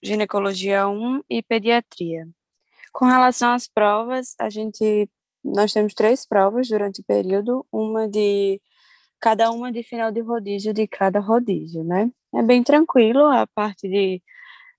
ginecologia 0.02 0.88
1 0.88 1.22
e 1.28 1.42
pediatria. 1.42 2.28
Com 2.92 3.06
relação 3.06 3.52
às 3.52 3.68
provas, 3.68 4.34
a 4.40 4.50
gente 4.50 5.08
nós 5.44 5.72
temos 5.72 5.94
três 5.94 6.26
provas 6.26 6.68
durante 6.68 7.00
o 7.02 7.04
período, 7.04 7.66
uma 7.72 8.08
de 8.08 8.60
cada 9.20 9.50
uma 9.52 9.72
de 9.72 9.82
final 9.84 10.12
de 10.12 10.20
rodízio 10.20 10.74
de 10.74 10.86
cada 10.88 11.20
rodízio, 11.20 11.84
né? 11.84 12.10
É 12.34 12.42
bem 12.42 12.62
tranquilo 12.64 13.26
a 13.26 13.46
parte 13.48 13.88
de 13.88 14.22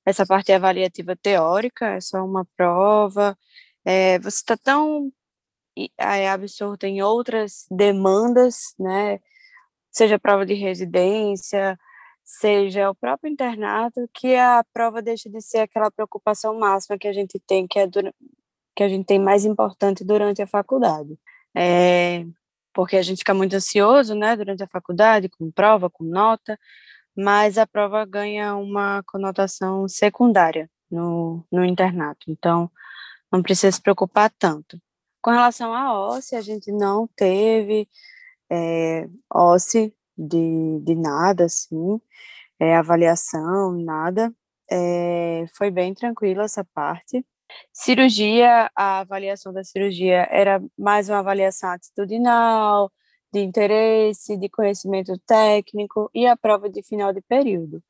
essa 0.05 0.25
parte 0.25 0.51
avaliativa 0.53 1.15
teórica, 1.17 1.95
é 1.95 2.01
só 2.01 2.25
uma 2.25 2.45
prova. 2.57 3.37
É, 3.85 4.19
você 4.19 4.37
está 4.37 4.57
tão 4.57 5.11
é, 5.97 6.29
absorto 6.29 6.85
em 6.85 7.01
outras 7.01 7.65
demandas, 7.71 8.73
né? 8.79 9.19
Seja 9.91 10.19
prova 10.19 10.45
de 10.45 10.53
residência, 10.53 11.77
seja 12.23 12.89
o 12.89 12.95
próprio 12.95 13.31
internato, 13.31 14.09
que 14.13 14.35
a 14.35 14.63
prova 14.73 15.01
deixa 15.01 15.29
de 15.29 15.41
ser 15.41 15.59
aquela 15.59 15.91
preocupação 15.91 16.57
máxima 16.59 16.97
que 16.97 17.07
a 17.07 17.13
gente 17.13 17.39
tem, 17.39 17.67
que 17.67 17.79
é 17.79 17.87
que 18.75 18.83
a 18.83 18.89
gente 18.89 19.05
tem 19.05 19.19
mais 19.19 19.45
importante 19.45 20.03
durante 20.03 20.41
a 20.41 20.47
faculdade. 20.47 21.17
É, 21.55 22.25
porque 22.73 22.97
a 22.97 23.01
gente 23.03 23.19
fica 23.19 23.33
muito 23.33 23.55
ansioso, 23.55 24.15
né, 24.15 24.35
durante 24.35 24.63
a 24.63 24.67
faculdade, 24.67 25.29
com 25.29 25.51
prova, 25.51 25.89
com 25.89 26.03
nota, 26.03 26.59
mas 27.15 27.57
a 27.57 27.67
prova 27.67 28.05
ganha 28.05 28.55
uma 28.55 29.03
conotação 29.03 29.87
secundária 29.87 30.69
no, 30.89 31.45
no 31.51 31.63
internato, 31.65 32.25
então 32.29 32.71
não 33.31 33.41
precisa 33.43 33.71
se 33.71 33.81
preocupar 33.81 34.31
tanto. 34.37 34.79
Com 35.23 35.31
relação 35.31 35.73
à 35.73 36.09
OSCE, 36.09 36.35
a 36.35 36.41
gente 36.41 36.71
não 36.71 37.07
teve 37.15 37.87
é, 38.51 39.07
de, 40.17 40.79
de 40.81 40.95
nada, 40.95 41.45
assim, 41.45 42.01
é, 42.59 42.75
avaliação, 42.75 43.71
nada, 43.73 44.33
é, 44.69 45.45
foi 45.55 45.71
bem 45.71 45.93
tranquila 45.93 46.43
essa 46.43 46.63
parte. 46.65 47.25
Cirurgia, 47.71 48.69
a 48.75 48.99
avaliação 48.99 49.53
da 49.53 49.63
cirurgia 49.63 50.27
era 50.31 50.61
mais 50.77 51.09
uma 51.09 51.19
avaliação 51.19 51.69
atitudinal, 51.69 52.91
de 53.33 53.39
interesse, 53.41 54.37
de 54.37 54.49
conhecimento 54.49 55.17
técnico 55.25 56.09
e 56.13 56.27
a 56.27 56.37
prova 56.37 56.69
de 56.69 56.83
final 56.83 57.13
de 57.13 57.21
período. 57.21 57.81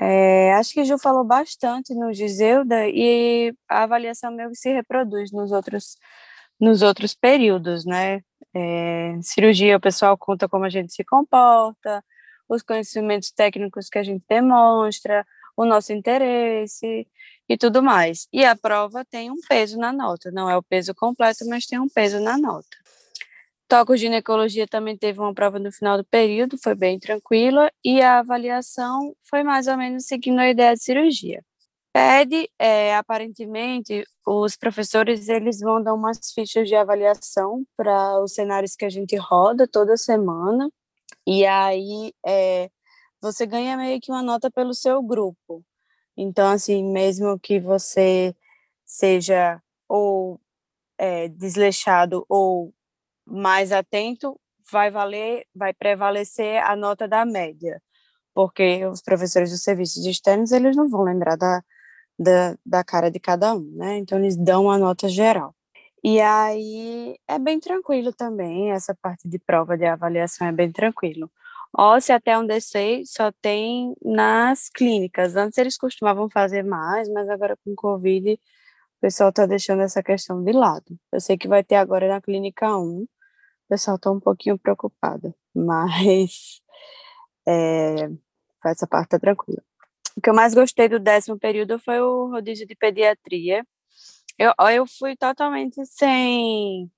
É, 0.00 0.52
acho 0.54 0.74
que 0.74 0.84
Ju 0.84 0.98
falou 0.98 1.24
bastante 1.24 1.94
no 1.94 2.12
Giseuda 2.12 2.88
e 2.88 3.54
a 3.68 3.84
avaliação 3.84 4.30
meio 4.32 4.50
que 4.50 4.56
se 4.56 4.72
reproduz 4.72 5.32
nos 5.32 5.50
outros, 5.50 5.96
nos 6.60 6.82
outros 6.82 7.14
períodos, 7.14 7.84
né? 7.84 8.20
É, 8.54 9.18
cirurgia, 9.22 9.76
o 9.76 9.80
pessoal 9.80 10.16
conta 10.16 10.48
como 10.48 10.64
a 10.64 10.70
gente 10.70 10.92
se 10.92 11.04
comporta, 11.04 12.04
os 12.48 12.62
conhecimentos 12.62 13.30
técnicos 13.30 13.88
que 13.88 13.98
a 13.98 14.02
gente 14.02 14.24
demonstra, 14.28 15.24
o 15.56 15.64
nosso 15.64 15.92
interesse 15.92 17.06
e 17.48 17.56
tudo 17.56 17.82
mais. 17.82 18.28
E 18.32 18.44
a 18.44 18.56
prova 18.56 19.04
tem 19.04 19.30
um 19.30 19.40
peso 19.48 19.78
na 19.78 19.92
nota, 19.92 20.30
não 20.30 20.48
é 20.48 20.56
o 20.56 20.62
peso 20.62 20.94
completo, 20.94 21.44
mas 21.48 21.66
tem 21.66 21.78
um 21.78 21.88
peso 21.88 22.20
na 22.20 22.38
nota. 22.38 22.76
Toco 23.68 23.96
ginecologia 23.96 24.66
também 24.66 24.96
teve 24.96 25.20
uma 25.20 25.34
prova 25.34 25.58
no 25.58 25.70
final 25.70 25.98
do 25.98 26.04
período, 26.04 26.56
foi 26.56 26.74
bem 26.74 26.98
tranquila, 26.98 27.70
e 27.84 28.00
a 28.00 28.20
avaliação 28.20 29.14
foi 29.28 29.42
mais 29.42 29.66
ou 29.66 29.76
menos 29.76 30.06
seguindo 30.06 30.38
a 30.38 30.48
ideia 30.48 30.74
de 30.74 30.82
cirurgia. 30.82 31.44
PED, 31.92 32.50
é, 32.58 32.96
aparentemente, 32.96 34.04
os 34.26 34.56
professores 34.56 35.28
eles 35.28 35.60
vão 35.60 35.82
dar 35.82 35.94
umas 35.94 36.32
fichas 36.32 36.68
de 36.68 36.74
avaliação 36.74 37.64
para 37.76 38.20
os 38.22 38.34
cenários 38.34 38.76
que 38.76 38.84
a 38.84 38.90
gente 38.90 39.16
roda 39.16 39.66
toda 39.66 39.96
semana, 39.96 40.70
e 41.26 41.46
aí 41.46 42.12
é, 42.26 42.70
você 43.20 43.46
ganha 43.46 43.76
meio 43.76 44.00
que 44.00 44.10
uma 44.12 44.22
nota 44.22 44.50
pelo 44.50 44.74
seu 44.74 45.02
grupo. 45.02 45.64
Então, 46.16 46.48
assim, 46.50 46.84
mesmo 46.84 47.38
que 47.38 47.60
você 47.60 48.34
seja 48.84 49.60
ou 49.88 50.40
é, 50.98 51.28
desleixado 51.28 52.24
ou 52.28 52.74
mais 53.26 53.72
atento, 53.72 54.38
vai 54.70 54.90
valer, 54.90 55.46
vai 55.54 55.72
prevalecer 55.74 56.62
a 56.64 56.76
nota 56.76 57.08
da 57.08 57.24
média, 57.24 57.82
porque 58.34 58.84
os 58.86 59.02
professores 59.02 59.50
dos 59.50 59.62
serviços 59.62 60.04
externos, 60.06 60.52
eles 60.52 60.76
não 60.76 60.88
vão 60.88 61.02
lembrar 61.02 61.36
da, 61.36 61.62
da, 62.18 62.56
da 62.64 62.84
cara 62.84 63.10
de 63.10 63.20
cada 63.20 63.54
um, 63.54 63.70
né? 63.76 63.98
Então 63.98 64.18
eles 64.18 64.36
dão 64.36 64.64
uma 64.64 64.78
nota 64.78 65.08
geral. 65.08 65.54
E 66.02 66.20
aí 66.20 67.18
é 67.28 67.38
bem 67.38 67.60
tranquilo 67.60 68.12
também, 68.12 68.70
essa 68.72 68.94
parte 68.94 69.28
de 69.28 69.38
prova 69.38 69.76
de 69.76 69.84
avaliação 69.86 70.46
é 70.46 70.52
bem 70.52 70.70
tranquilo. 70.72 71.30
Óssea 71.76 72.16
até 72.16 72.34
eu 72.34 72.60
sei 72.60 73.04
só 73.06 73.30
tem 73.42 73.94
nas 74.02 74.68
clínicas. 74.70 75.36
Antes 75.36 75.58
eles 75.58 75.76
costumavam 75.76 76.30
fazer 76.30 76.64
mais, 76.64 77.08
mas 77.08 77.28
agora 77.28 77.56
com 77.64 77.74
Covid 77.74 78.38
o 78.98 79.00
pessoal 79.00 79.30
está 79.30 79.46
deixando 79.46 79.82
essa 79.82 80.02
questão 80.02 80.42
de 80.42 80.52
lado. 80.52 80.98
Eu 81.12 81.20
sei 81.20 81.38
que 81.38 81.48
vai 81.48 81.62
ter 81.64 81.76
agora 81.76 82.08
na 82.08 82.20
clínica 82.20 82.76
1, 82.76 83.02
o 83.02 83.08
pessoal 83.68 83.96
está 83.96 84.10
um 84.10 84.20
pouquinho 84.20 84.58
preocupado, 84.58 85.34
mas 85.54 86.60
é, 87.46 88.10
essa 88.64 88.86
parte 88.86 89.10
tá 89.10 89.18
tranquila. 89.20 89.62
O 90.18 90.20
que 90.20 90.30
eu 90.30 90.34
mais 90.34 90.52
gostei 90.52 90.88
do 90.88 90.98
décimo 90.98 91.38
período 91.38 91.78
foi 91.78 92.00
o 92.00 92.28
rodízio 92.28 92.66
de 92.66 92.74
pediatria. 92.74 93.64
Eu, 94.38 94.52
eu 94.72 94.84
fui 94.86 95.16
totalmente 95.16 95.86
sem, 95.86 96.90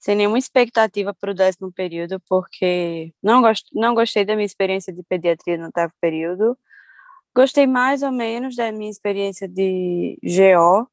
sem 0.00 0.16
nenhuma 0.16 0.38
expectativa 0.38 1.14
para 1.14 1.32
o 1.32 1.34
décimo 1.34 1.70
período, 1.72 2.20
porque 2.28 3.12
não, 3.22 3.42
gost, 3.42 3.68
não 3.74 3.94
gostei 3.94 4.24
da 4.24 4.34
minha 4.34 4.46
experiência 4.46 4.94
de 4.94 5.02
pediatria 5.04 5.58
no 5.58 5.66
oitavo 5.66 5.92
período. 6.00 6.58
Gostei 7.36 7.66
mais 7.66 8.02
ou 8.02 8.12
menos 8.12 8.56
da 8.56 8.72
minha 8.72 8.90
experiência 8.90 9.48
de 9.48 10.18
GO 10.22 10.88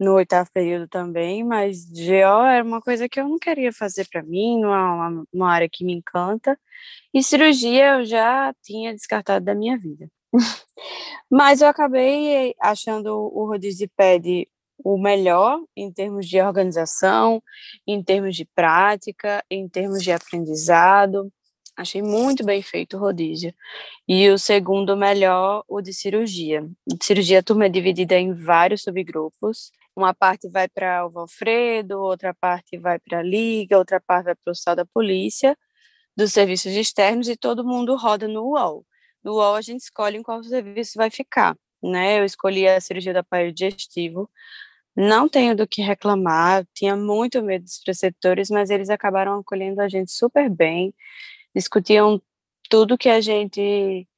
no 0.00 0.14
oitavo 0.14 0.50
período 0.52 0.88
também, 0.88 1.44
mas 1.44 1.84
GO 1.90 2.44
era 2.46 2.64
uma 2.64 2.80
coisa 2.80 3.08
que 3.08 3.20
eu 3.20 3.28
não 3.28 3.38
queria 3.38 3.72
fazer 3.74 4.08
para 4.10 4.22
mim, 4.22 4.60
não 4.60 4.74
é 4.74 4.78
uma, 4.78 5.24
uma 5.32 5.52
área 5.52 5.68
que 5.70 5.84
me 5.84 5.92
encanta. 5.94 6.58
E 7.14 7.22
cirurgia 7.22 7.98
eu 7.98 8.06
já 8.06 8.54
tinha 8.62 8.94
descartado 8.94 9.44
da 9.44 9.54
minha 9.54 9.78
vida. 9.78 10.10
Mas 11.30 11.60
eu 11.60 11.68
acabei 11.68 12.54
achando 12.60 13.08
o 13.14 13.46
rodízio 13.46 13.86
de 13.86 13.92
pede 13.96 14.48
o 14.84 14.98
melhor 14.98 15.60
em 15.76 15.92
termos 15.92 16.26
de 16.26 16.40
organização, 16.40 17.42
em 17.86 18.02
termos 18.02 18.36
de 18.36 18.44
prática, 18.54 19.44
em 19.50 19.68
termos 19.68 20.02
de 20.02 20.12
aprendizado. 20.12 21.32
Achei 21.76 22.02
muito 22.02 22.44
bem 22.44 22.62
feito 22.62 22.96
o 22.96 23.00
rodízio. 23.00 23.54
E 24.08 24.28
o 24.30 24.38
segundo 24.38 24.96
melhor, 24.96 25.64
o 25.68 25.80
de 25.80 25.92
cirurgia. 25.92 26.62
De 26.86 27.04
cirurgia, 27.04 27.40
a 27.40 27.42
turma 27.42 27.66
é 27.66 27.68
dividida 27.68 28.16
em 28.18 28.34
vários 28.34 28.82
subgrupos. 28.82 29.70
Uma 29.96 30.14
parte 30.14 30.48
vai 30.48 30.68
para 30.68 31.06
o 31.06 31.10
Valfredo, 31.10 32.00
outra 32.00 32.34
parte 32.34 32.78
vai 32.78 32.98
para 32.98 33.20
a 33.20 33.22
Liga, 33.22 33.78
outra 33.78 34.00
parte 34.00 34.26
vai 34.26 34.34
para 34.36 34.52
o 34.52 34.54
Sal 34.54 34.76
da 34.76 34.86
Polícia, 34.86 35.56
dos 36.16 36.32
serviços 36.32 36.72
externos, 36.72 37.28
e 37.28 37.36
todo 37.36 37.66
mundo 37.66 37.96
roda 37.96 38.28
no 38.28 38.44
UOL. 38.52 38.84
No 39.28 39.34
UOL 39.34 39.56
a 39.56 39.60
gente 39.60 39.82
escolhe 39.82 40.16
em 40.16 40.22
qual 40.22 40.42
serviço 40.42 40.94
vai 40.96 41.10
ficar, 41.10 41.54
né? 41.82 42.18
Eu 42.18 42.24
escolhi 42.24 42.66
a 42.66 42.80
cirurgia 42.80 43.12
do 43.12 43.18
aparelho 43.18 43.52
digestivo, 43.52 44.30
não 44.96 45.28
tenho 45.28 45.54
do 45.54 45.68
que 45.68 45.82
reclamar, 45.82 46.66
tinha 46.74 46.96
muito 46.96 47.42
medo 47.42 47.64
dos 47.64 47.78
preceptores, 47.80 48.48
mas 48.48 48.70
eles 48.70 48.88
acabaram 48.88 49.38
acolhendo 49.38 49.82
a 49.82 49.88
gente 49.88 50.12
super 50.12 50.48
bem, 50.48 50.94
discutiam 51.54 52.22
tudo 52.70 52.96
que 52.96 53.10
a 53.10 53.20
gente 53.20 54.08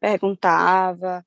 perguntava. 0.00 1.24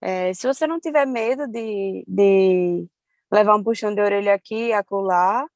É, 0.00 0.32
se 0.34 0.46
você 0.46 0.66
não 0.66 0.80
tiver 0.80 1.06
medo 1.06 1.46
de, 1.46 2.04
de 2.08 2.88
levar 3.30 3.56
um 3.56 3.62
puxão 3.62 3.94
de 3.94 4.00
orelha 4.00 4.34
aqui 4.34 4.68
e 4.68 4.72
acolá, 4.72 5.46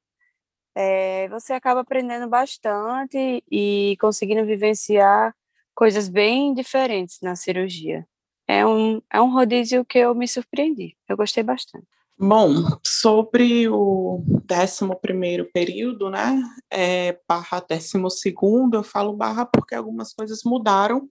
é, 0.75 1.27
você 1.29 1.53
acaba 1.53 1.81
aprendendo 1.81 2.29
bastante 2.29 3.43
e 3.51 3.97
conseguindo 3.99 4.45
vivenciar 4.45 5.35
coisas 5.75 6.07
bem 6.07 6.53
diferentes 6.53 7.19
na 7.21 7.35
cirurgia. 7.35 8.05
É 8.47 8.65
um, 8.65 9.01
é 9.11 9.21
um 9.21 9.31
rodízio 9.31 9.85
que 9.85 9.97
eu 9.97 10.13
me 10.13 10.27
surpreendi, 10.27 10.97
eu 11.07 11.15
gostei 11.15 11.43
bastante. 11.43 11.87
Bom, 12.17 12.53
sobre 12.85 13.67
o 13.67 14.23
11 14.49 15.51
período, 15.51 16.09
né, 16.09 16.41
é, 16.71 17.19
barra 17.27 17.59
12, 17.59 18.33
eu 18.73 18.83
falo 18.83 19.13
barra 19.13 19.45
porque 19.45 19.73
algumas 19.73 20.13
coisas 20.13 20.41
mudaram 20.45 21.07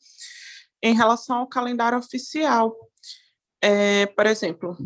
em 0.83 0.95
relação 0.95 1.39
ao 1.39 1.47
calendário 1.47 1.99
oficial. 1.99 2.75
É, 3.61 4.07
por 4.07 4.27
exemplo, 4.27 4.77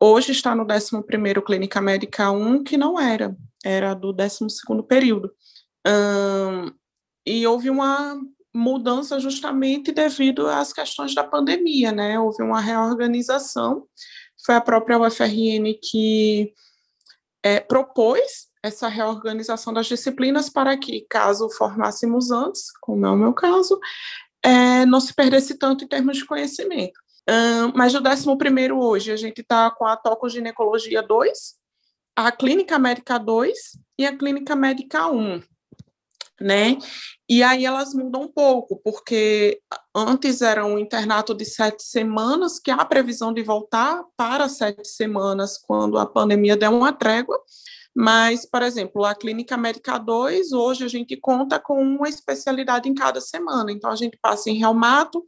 hoje 0.00 0.32
está 0.32 0.54
no 0.54 0.64
11 0.64 1.02
Clínica 1.44 1.80
Médica 1.80 2.30
1, 2.30 2.62
que 2.62 2.76
não 2.76 3.00
era, 3.00 3.36
era 3.64 3.94
do 3.94 4.12
12 4.12 4.46
período. 4.86 5.32
Hum, 5.86 6.72
e 7.26 7.46
houve 7.46 7.70
uma 7.70 8.18
mudança 8.54 9.18
justamente 9.18 9.90
devido 9.90 10.46
às 10.46 10.72
questões 10.72 11.14
da 11.14 11.24
pandemia, 11.24 11.90
né? 11.90 12.18
Houve 12.18 12.42
uma 12.42 12.60
reorganização, 12.60 13.86
foi 14.44 14.54
a 14.54 14.60
própria 14.60 14.98
UFRN 14.98 15.74
que 15.82 16.52
é, 17.42 17.58
propôs 17.58 18.48
essa 18.62 18.88
reorganização 18.88 19.72
das 19.72 19.86
disciplinas 19.86 20.48
para 20.48 20.76
que, 20.76 21.04
caso 21.10 21.50
formássemos 21.50 22.30
antes, 22.30 22.70
como 22.80 23.04
é 23.04 23.10
o 23.10 23.16
meu 23.16 23.34
caso, 23.34 23.78
é, 24.42 24.86
não 24.86 25.00
se 25.00 25.12
perdesse 25.14 25.58
tanto 25.58 25.84
em 25.84 25.88
termos 25.88 26.16
de 26.16 26.24
conhecimento. 26.24 26.98
Um, 27.28 27.76
mas 27.76 27.94
o 27.94 27.98
11 27.98 28.72
hoje, 28.72 29.10
a 29.10 29.16
gente 29.16 29.40
está 29.40 29.70
com 29.70 29.86
a 29.86 29.96
tocoginecologia 29.96 31.02
2, 31.02 31.54
a 32.16 32.30
clínica 32.30 32.78
médica 32.78 33.18
2 33.18 33.58
e 33.98 34.06
a 34.06 34.16
clínica 34.16 34.54
médica 34.54 35.08
1 35.08 35.42
né? 36.40 36.76
E 37.28 37.42
aí 37.42 37.64
elas 37.64 37.94
mudam 37.94 38.22
um 38.22 38.28
pouco, 38.28 38.80
porque 38.82 39.60
antes 39.94 40.42
era 40.42 40.64
um 40.64 40.78
internato 40.78 41.34
de 41.34 41.44
sete 41.44 41.82
semanas, 41.82 42.58
que 42.58 42.70
há 42.70 42.84
previsão 42.84 43.32
de 43.32 43.42
voltar 43.42 44.02
para 44.16 44.48
sete 44.48 44.86
semanas 44.86 45.58
quando 45.58 45.98
a 45.98 46.06
pandemia 46.06 46.56
der 46.56 46.68
uma 46.68 46.92
trégua. 46.92 47.38
Mas, 47.96 48.44
por 48.44 48.62
exemplo, 48.62 49.04
a 49.04 49.14
Clínica 49.14 49.56
Médica 49.56 49.98
2, 49.98 50.52
hoje 50.52 50.84
a 50.84 50.88
gente 50.88 51.16
conta 51.16 51.60
com 51.60 51.80
uma 51.80 52.08
especialidade 52.08 52.88
em 52.88 52.94
cada 52.94 53.20
semana. 53.20 53.70
Então, 53.70 53.88
a 53.88 53.94
gente 53.96 54.18
passa 54.20 54.50
em 54.50 54.58
reumato, 54.58 55.24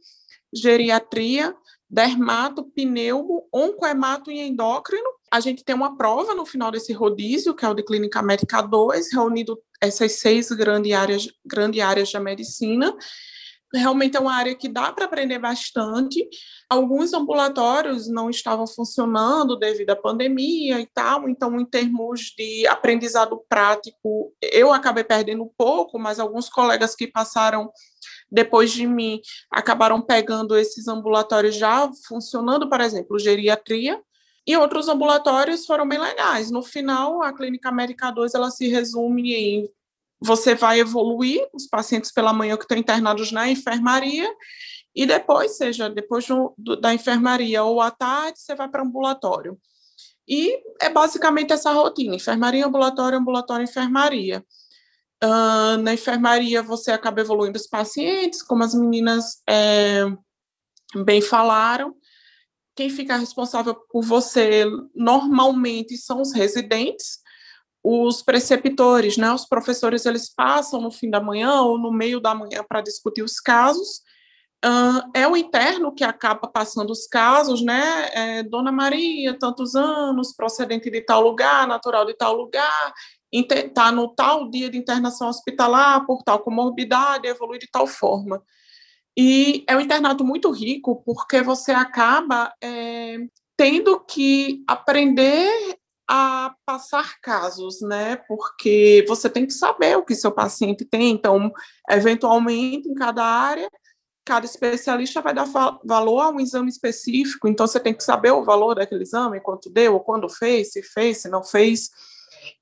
geriatria, 0.53 1.55
dermato, 1.89 2.65
pneumo, 2.65 3.47
oncoemato 3.53 4.29
e 4.29 4.39
endócrino. 4.39 5.07
A 5.31 5.39
gente 5.39 5.63
tem 5.63 5.73
uma 5.73 5.95
prova 5.97 6.35
no 6.35 6.45
final 6.45 6.69
desse 6.69 6.91
rodízio, 6.91 7.55
que 7.55 7.63
é 7.63 7.69
o 7.69 7.73
de 7.73 7.83
Clínica 7.83 8.21
Médica 8.21 8.61
2, 8.61 9.13
reunido 9.13 9.57
essas 9.81 10.13
seis 10.13 10.49
grandes 10.49 10.93
áreas, 10.93 11.27
grandes 11.45 11.81
áreas 11.81 12.11
da 12.11 12.19
medicina. 12.19 12.95
Realmente 13.73 14.15
é 14.15 14.19
uma 14.19 14.33
área 14.33 14.55
que 14.55 14.69
dá 14.69 14.93
para 14.93 15.05
aprender 15.05 15.39
bastante. 15.39 16.25
Alguns 16.69 17.13
ambulatórios 17.13 18.07
não 18.07 18.29
estavam 18.29 18.65
funcionando 18.65 19.57
devido 19.57 19.89
à 19.89 19.95
pandemia 19.95 20.79
e 20.79 20.85
tal, 20.85 21.27
então, 21.27 21.59
em 21.59 21.65
termos 21.65 22.33
de 22.37 22.65
aprendizado 22.67 23.43
prático, 23.49 24.33
eu 24.41 24.71
acabei 24.71 25.03
perdendo 25.03 25.43
um 25.43 25.51
pouco, 25.57 25.99
mas 25.99 26.17
alguns 26.17 26.47
colegas 26.49 26.95
que 26.95 27.07
passaram 27.07 27.69
depois 28.31 28.71
de 28.71 28.87
mim 28.87 29.21
acabaram 29.51 30.01
pegando 30.01 30.57
esses 30.57 30.87
ambulatórios 30.87 31.55
já 31.55 31.89
funcionando, 32.07 32.69
por 32.69 32.79
exemplo, 32.79 33.19
geriatria, 33.19 34.01
e 34.47 34.55
outros 34.55 34.87
ambulatórios 34.87 35.65
foram 35.65 35.87
bem 35.87 35.99
legais. 35.99 36.49
No 36.49 36.63
final, 36.63 37.21
a 37.21 37.33
Clínica 37.33 37.69
Médica 37.69 38.09
2 38.09 38.33
ela 38.33 38.49
se 38.49 38.69
resume 38.69 39.33
em 39.33 39.69
você 40.19 40.55
vai 40.55 40.79
evoluir 40.79 41.47
os 41.53 41.67
pacientes 41.67 42.11
pela 42.11 42.33
manhã 42.33 42.57
que 42.57 42.63
estão 42.63 42.77
internados 42.77 43.31
na 43.31 43.47
enfermaria 43.49 44.27
e 44.95 45.05
depois, 45.05 45.57
seja 45.57 45.89
depois 45.89 46.25
do, 46.25 46.55
do, 46.57 46.75
da 46.75 46.91
enfermaria 46.91 47.63
ou 47.63 47.79
à 47.79 47.91
tarde, 47.91 48.39
você 48.39 48.55
vai 48.55 48.67
para 48.67 48.81
ambulatório. 48.81 49.59
E 50.27 50.59
é 50.81 50.89
basicamente 50.89 51.53
essa 51.53 51.71
rotina: 51.71 52.15
enfermaria, 52.15 52.65
ambulatório, 52.65 53.19
ambulatório, 53.19 53.63
enfermaria. 53.63 54.43
Uh, 55.23 55.77
na 55.81 55.93
enfermaria, 55.93 56.63
você 56.63 56.91
acaba 56.91 57.21
evoluindo 57.21 57.57
os 57.57 57.67
pacientes, 57.67 58.41
como 58.41 58.63
as 58.63 58.73
meninas 58.73 59.41
é, 59.47 60.03
bem 61.03 61.21
falaram. 61.21 61.95
Quem 62.77 62.91
fica 62.91 63.17
responsável 63.17 63.73
por 63.89 64.03
você 64.03 64.63
normalmente 64.95 65.97
são 65.97 66.21
os 66.21 66.31
residentes, 66.31 67.17
os 67.83 68.21
preceptores, 68.21 69.17
né, 69.17 69.31
os 69.33 69.45
professores, 69.45 70.05
eles 70.05 70.31
passam 70.31 70.79
no 70.79 70.91
fim 70.91 71.09
da 71.09 71.19
manhã 71.19 71.61
ou 71.61 71.79
no 71.79 71.91
meio 71.91 72.19
da 72.19 72.35
manhã 72.35 72.63
para 72.63 72.81
discutir 72.81 73.23
os 73.23 73.39
casos. 73.39 74.03
Uh, 74.63 75.09
é 75.15 75.27
o 75.27 75.35
interno 75.35 75.91
que 75.93 76.03
acaba 76.03 76.47
passando 76.47 76.91
os 76.91 77.07
casos, 77.07 77.63
né? 77.63 78.09
É, 78.11 78.43
Dona 78.43 78.71
Maria, 78.71 79.37
tantos 79.39 79.75
anos, 79.75 80.35
procedente 80.35 80.91
de 80.91 81.01
tal 81.01 81.21
lugar, 81.21 81.67
natural 81.67 82.05
de 82.05 82.15
tal 82.15 82.35
lugar, 82.35 82.93
está 83.31 83.91
no 83.91 84.13
tal 84.13 84.49
dia 84.49 84.69
de 84.69 84.77
internação 84.77 85.29
hospitalar 85.29 86.05
por 86.05 86.21
tal 86.23 86.39
comorbidade, 86.39 87.27
evolui 87.27 87.57
de 87.57 87.69
tal 87.71 87.87
forma. 87.87 88.43
E 89.17 89.65
é 89.67 89.75
um 89.75 89.81
internato 89.81 90.23
muito 90.23 90.51
rico, 90.51 91.01
porque 91.03 91.41
você 91.41 91.71
acaba 91.71 92.53
é, 92.61 93.17
tendo 93.57 93.99
que 94.01 94.63
aprender 94.67 95.49
a 96.07 96.55
passar 96.63 97.19
casos, 97.19 97.81
né? 97.81 98.17
Porque 98.27 99.03
você 99.07 99.27
tem 99.27 99.47
que 99.47 99.53
saber 99.53 99.97
o 99.97 100.05
que 100.05 100.13
seu 100.13 100.31
paciente 100.31 100.85
tem, 100.85 101.09
então, 101.09 101.51
eventualmente, 101.89 102.87
em 102.87 102.93
cada 102.93 103.25
área, 103.25 103.67
cada 104.23 104.45
especialista 104.45 105.21
vai 105.21 105.33
dar 105.33 105.47
valor 105.83 106.19
a 106.19 106.29
um 106.29 106.39
exame 106.39 106.69
específico, 106.69 107.47
então 107.47 107.65
você 107.65 107.79
tem 107.79 107.93
que 107.93 108.03
saber 108.03 108.31
o 108.31 108.43
valor 108.43 108.75
daquele 108.75 109.03
exame, 109.03 109.41
quanto 109.41 109.69
deu, 109.69 109.99
quando 109.99 110.29
fez, 110.29 110.73
se 110.73 110.83
fez, 110.83 111.23
se 111.23 111.29
não 111.29 111.43
fez. 111.43 111.89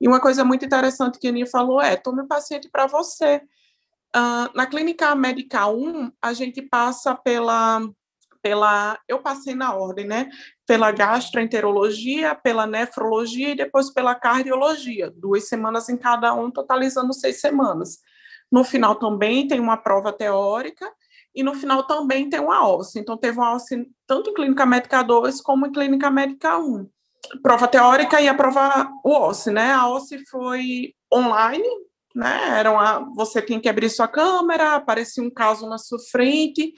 E 0.00 0.08
uma 0.08 0.20
coisa 0.20 0.44
muito 0.44 0.64
interessante 0.64 1.18
que 1.18 1.26
a 1.26 1.30
Aninha 1.30 1.46
falou 1.46 1.80
é: 1.80 1.96
tome 1.96 2.22
o 2.22 2.26
paciente 2.26 2.68
para 2.70 2.86
você. 2.86 3.42
Uh, 4.14 4.48
na 4.54 4.66
clínica 4.66 5.14
médica 5.14 5.66
1, 5.66 6.10
a 6.22 6.32
gente 6.32 6.62
passa 6.62 7.14
pela, 7.14 7.80
pela. 8.42 8.98
Eu 9.08 9.20
passei 9.20 9.54
na 9.54 9.74
ordem, 9.74 10.06
né? 10.06 10.30
Pela 10.66 10.90
gastroenterologia, 10.92 12.34
pela 12.34 12.66
nefrologia 12.66 13.50
e 13.50 13.56
depois 13.56 13.90
pela 13.90 14.14
cardiologia. 14.14 15.10
Duas 15.10 15.48
semanas 15.48 15.88
em 15.88 15.96
cada 15.96 16.32
um, 16.34 16.50
totalizando 16.50 17.12
seis 17.12 17.40
semanas. 17.40 17.98
No 18.50 18.64
final 18.64 18.94
também 18.94 19.48
tem 19.48 19.60
uma 19.60 19.76
prova 19.76 20.12
teórica 20.12 20.90
e 21.34 21.42
no 21.42 21.54
final 21.54 21.86
também 21.86 22.30
tem 22.30 22.40
uma 22.40 22.66
OSCE. 22.66 22.98
Então, 22.98 23.16
teve 23.16 23.38
uma 23.38 23.54
OSCE 23.54 23.86
tanto 24.06 24.30
em 24.30 24.34
Clínica 24.34 24.64
Médica 24.64 25.02
2 25.02 25.42
como 25.42 25.66
em 25.66 25.72
Clínica 25.72 26.10
Médica 26.10 26.56
1. 26.56 26.88
Prova 27.42 27.68
teórica 27.68 28.20
e 28.20 28.28
a 28.28 28.34
prova 28.34 28.90
OSCE, 29.04 29.50
né? 29.50 29.72
A 29.72 29.86
OSCE 29.88 30.24
foi 30.30 30.94
online, 31.12 31.68
né? 32.16 32.64
Você 33.14 33.42
tinha 33.42 33.60
que 33.60 33.68
abrir 33.68 33.90
sua 33.90 34.08
câmera, 34.08 34.74
aparecia 34.74 35.22
um 35.22 35.30
caso 35.30 35.68
na 35.68 35.76
sua 35.76 35.98
frente. 36.10 36.72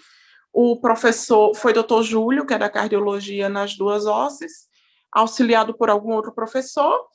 O 0.52 0.80
professor 0.80 1.54
foi 1.54 1.72
doutor 1.72 2.02
Júlio, 2.02 2.44
que 2.44 2.54
é 2.54 2.58
da 2.58 2.68
cardiologia 2.68 3.48
nas 3.48 3.76
duas 3.76 4.04
OSCEs, 4.04 4.66
auxiliado 5.12 5.72
por 5.72 5.88
algum 5.88 6.12
outro 6.12 6.34
professor. 6.34 7.06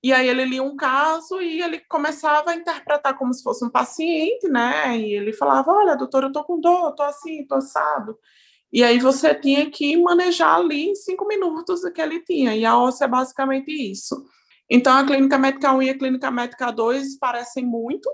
E 0.00 0.12
aí 0.12 0.28
ele 0.28 0.44
lia 0.44 0.62
um 0.62 0.76
caso 0.76 1.40
e 1.42 1.60
ele 1.60 1.80
começava 1.88 2.50
a 2.50 2.54
interpretar 2.54 3.18
como 3.18 3.34
se 3.34 3.42
fosse 3.42 3.64
um 3.64 3.70
paciente, 3.70 4.48
né? 4.48 4.96
E 4.96 5.14
ele 5.14 5.32
falava: 5.32 5.72
Olha, 5.72 5.96
doutor, 5.96 6.22
eu 6.22 6.32
tô 6.32 6.44
com 6.44 6.60
dor, 6.60 6.94
tô 6.94 7.02
assim, 7.02 7.44
tô 7.48 7.56
assado. 7.56 8.16
E 8.72 8.84
aí 8.84 9.00
você 9.00 9.34
tinha 9.34 9.68
que 9.68 9.96
manejar 9.96 10.54
ali 10.54 10.90
em 10.90 10.94
cinco 10.94 11.26
minutos 11.26 11.82
o 11.82 11.92
que 11.92 12.00
ele 12.00 12.20
tinha. 12.20 12.54
E 12.54 12.64
a 12.64 12.78
OSCE 12.78 13.04
é 13.04 13.08
basicamente 13.08 13.72
isso. 13.72 14.24
Então, 14.68 14.96
a 14.96 15.04
clínica 15.04 15.38
médica 15.38 15.72
1 15.72 15.82
e 15.82 15.90
a 15.90 15.98
clínica 15.98 16.30
médica 16.30 16.70
2 16.70 17.18
parecem 17.18 17.64
muito, 17.64 18.10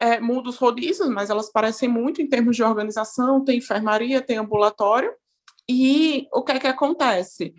é, 0.00 0.18
os 0.20 0.56
rodízios, 0.56 1.08
mas 1.08 1.30
elas 1.30 1.52
parecem 1.52 1.88
muito 1.88 2.22
em 2.22 2.28
termos 2.28 2.56
de 2.56 2.62
organização, 2.62 3.44
tem 3.44 3.58
enfermaria, 3.58 4.22
tem 4.22 4.38
ambulatório. 4.38 5.12
E 5.68 6.26
o 6.32 6.42
que 6.42 6.52
é 6.52 6.58
que 6.58 6.66
acontece? 6.66 7.54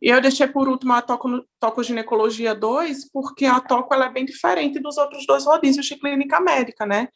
E 0.00 0.08
eu 0.08 0.20
deixei 0.20 0.46
por 0.46 0.68
último 0.68 0.92
a 0.92 1.02
toco, 1.02 1.82
ginecologia 1.82 2.54
2, 2.54 3.10
porque 3.10 3.44
a 3.44 3.60
toco 3.60 3.92
ela 3.92 4.06
é 4.06 4.10
bem 4.10 4.24
diferente 4.24 4.78
dos 4.78 4.96
outros 4.96 5.26
dois 5.26 5.44
rodízios 5.44 5.86
de 5.86 5.96
clínica 5.96 6.40
médica, 6.40 6.86
né? 6.86 7.08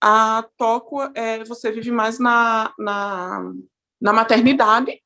A 0.00 0.44
toco, 0.56 1.00
é, 1.14 1.44
você 1.44 1.70
vive 1.70 1.92
mais 1.92 2.18
na, 2.18 2.72
na, 2.78 3.52
na 4.00 4.12
maternidade, 4.12 5.00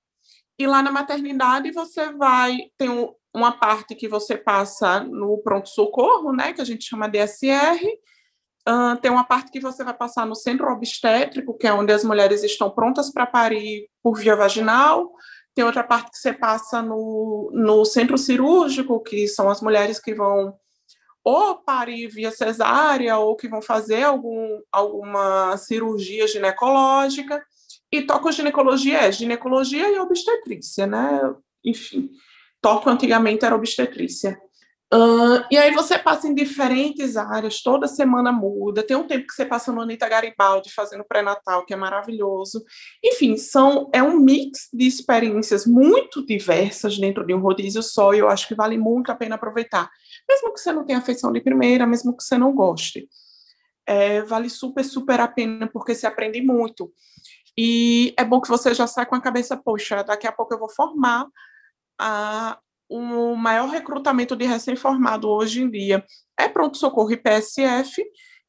e 0.58 0.66
lá 0.66 0.82
na 0.82 0.90
maternidade 0.90 1.70
você 1.70 2.12
vai, 2.12 2.70
tem 2.78 2.88
uma 3.36 3.52
parte 3.52 3.94
que 3.94 4.08
você 4.08 4.34
passa 4.34 5.00
no 5.00 5.36
pronto-socorro, 5.38 6.32
né, 6.32 6.54
que 6.54 6.60
a 6.62 6.64
gente 6.64 6.88
chama 6.88 7.06
DSR, 7.06 7.84
uh, 8.66 8.96
tem 9.02 9.10
uma 9.10 9.24
parte 9.24 9.52
que 9.52 9.60
você 9.60 9.84
vai 9.84 9.92
passar 9.92 10.24
no 10.24 10.34
centro 10.34 10.66
obstétrico, 10.72 11.56
que 11.56 11.66
é 11.66 11.72
onde 11.72 11.92
as 11.92 12.02
mulheres 12.02 12.42
estão 12.42 12.70
prontas 12.70 13.12
para 13.12 13.26
parir 13.26 13.90
por 14.02 14.18
via 14.18 14.34
vaginal, 14.34 15.12
tem 15.54 15.66
outra 15.66 15.84
parte 15.84 16.12
que 16.12 16.18
você 16.18 16.32
passa 16.32 16.80
no, 16.80 17.50
no 17.52 17.84
centro 17.84 18.16
cirúrgico, 18.16 19.02
que 19.02 19.28
são 19.28 19.50
as 19.50 19.60
mulheres 19.60 20.00
que 20.00 20.14
vão 20.14 20.54
ou 21.22 21.56
parir 21.56 22.06
via 22.06 22.30
cesárea, 22.30 23.18
ou 23.18 23.36
que 23.36 23.48
vão 23.48 23.60
fazer 23.60 24.04
algum, 24.04 24.60
alguma 24.70 25.56
cirurgia 25.56 26.26
ginecológica. 26.26 27.42
E 27.90 28.02
toco-ginecologia 28.02 29.00
é 29.00 29.12
ginecologia 29.12 29.90
e 29.90 29.98
obstetrícia, 29.98 30.86
né? 30.86 31.20
Enfim, 31.64 32.10
toco 32.66 32.90
antigamente 32.90 33.44
era 33.44 33.54
obstetrícia. 33.54 34.36
Uh, 34.92 35.38
e 35.52 35.56
aí 35.56 35.72
você 35.72 35.96
passa 35.96 36.26
em 36.26 36.34
diferentes 36.34 37.16
áreas, 37.16 37.62
toda 37.62 37.86
semana 37.86 38.32
muda. 38.32 38.82
Tem 38.84 38.96
um 38.96 39.06
tempo 39.06 39.24
que 39.24 39.34
você 39.34 39.44
passa 39.44 39.70
no 39.70 39.80
Anitta 39.80 40.08
Garibaldi 40.08 40.72
fazendo 40.74 41.04
pré-natal, 41.04 41.64
que 41.64 41.72
é 41.72 41.76
maravilhoso. 41.76 42.64
Enfim, 43.04 43.36
são, 43.36 43.88
é 43.94 44.02
um 44.02 44.18
mix 44.18 44.68
de 44.72 44.84
experiências 44.84 45.64
muito 45.64 46.26
diversas 46.26 46.98
dentro 46.98 47.24
de 47.24 47.32
um 47.32 47.38
rodízio 47.38 47.84
só, 47.84 48.12
e 48.12 48.18
eu 48.18 48.28
acho 48.28 48.48
que 48.48 48.54
vale 48.56 48.76
muito 48.76 49.12
a 49.12 49.14
pena 49.14 49.36
aproveitar. 49.36 49.88
Mesmo 50.28 50.52
que 50.52 50.58
você 50.58 50.72
não 50.72 50.84
tenha 50.84 50.98
afeição 50.98 51.30
de 51.30 51.40
primeira, 51.40 51.86
mesmo 51.86 52.16
que 52.16 52.24
você 52.24 52.36
não 52.36 52.52
goste. 52.52 53.08
É, 53.86 54.22
vale 54.22 54.50
super, 54.50 54.84
super 54.84 55.20
a 55.20 55.28
pena, 55.28 55.70
porque 55.72 55.94
se 55.94 56.04
aprende 56.04 56.40
muito. 56.40 56.92
E 57.56 58.12
é 58.18 58.24
bom 58.24 58.40
que 58.40 58.48
você 58.48 58.74
já 58.74 58.88
sai 58.88 59.06
com 59.06 59.14
a 59.14 59.22
cabeça, 59.22 59.56
poxa, 59.56 60.02
daqui 60.02 60.26
a 60.26 60.32
pouco 60.32 60.52
eu 60.52 60.58
vou 60.58 60.68
formar 60.68 61.26
a, 61.98 62.58
o 62.88 63.34
maior 63.34 63.68
recrutamento 63.68 64.36
de 64.36 64.44
recém-formado 64.44 65.28
hoje 65.28 65.62
em 65.62 65.70
dia 65.70 66.04
é 66.38 66.48
pronto-socorro 66.48 67.10
e 67.12 67.16
PSF. 67.16 68.04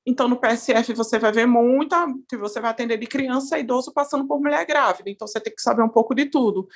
Então, 0.05 0.27
no 0.27 0.39
PSF, 0.39 0.93
você 0.93 1.19
vai 1.19 1.31
ver 1.31 1.45
muita, 1.45 2.05
você 2.39 2.61
vai 2.61 2.71
atender 2.71 2.97
de 2.97 3.07
criança 3.07 3.55
a 3.55 3.59
idoso 3.59 3.91
passando 3.93 4.25
por 4.25 4.39
mulher 4.39 4.65
grávida. 4.65 5.09
Então, 5.09 5.27
você 5.27 5.39
tem 5.39 5.53
que 5.53 5.61
saber 5.61 5.83
um 5.83 5.89
pouco 5.89 6.15
de 6.15 6.25
tudo. 6.25 6.67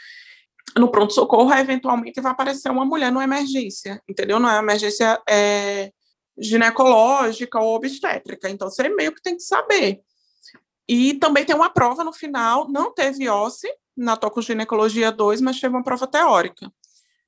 No 0.77 0.91
pronto-socorro, 0.91 1.53
eventualmente, 1.53 2.19
vai 2.19 2.31
aparecer 2.31 2.69
uma 2.69 2.85
mulher 2.85 3.11
numa 3.11 3.23
emergência, 3.23 4.01
entendeu? 4.07 4.39
Não 4.39 4.49
é 4.49 4.57
emergência 4.57 5.21
é, 5.29 5.91
ginecológica 6.37 7.59
ou 7.59 7.75
obstétrica. 7.75 8.49
Então, 8.49 8.69
você 8.69 8.89
meio 8.89 9.13
que 9.13 9.21
tem 9.21 9.37
que 9.37 9.43
saber. 9.43 10.01
E 10.87 11.13
também 11.13 11.45
tem 11.45 11.55
uma 11.55 11.69
prova 11.69 12.03
no 12.03 12.11
final, 12.11 12.69
não 12.69 12.93
teve 12.93 13.29
OSCE 13.29 13.69
na 13.95 14.15
tocoginecologia 14.15 15.11
2, 15.11 15.41
mas 15.41 15.59
teve 15.59 15.75
uma 15.75 15.83
prova 15.83 16.07
teórica. 16.07 16.71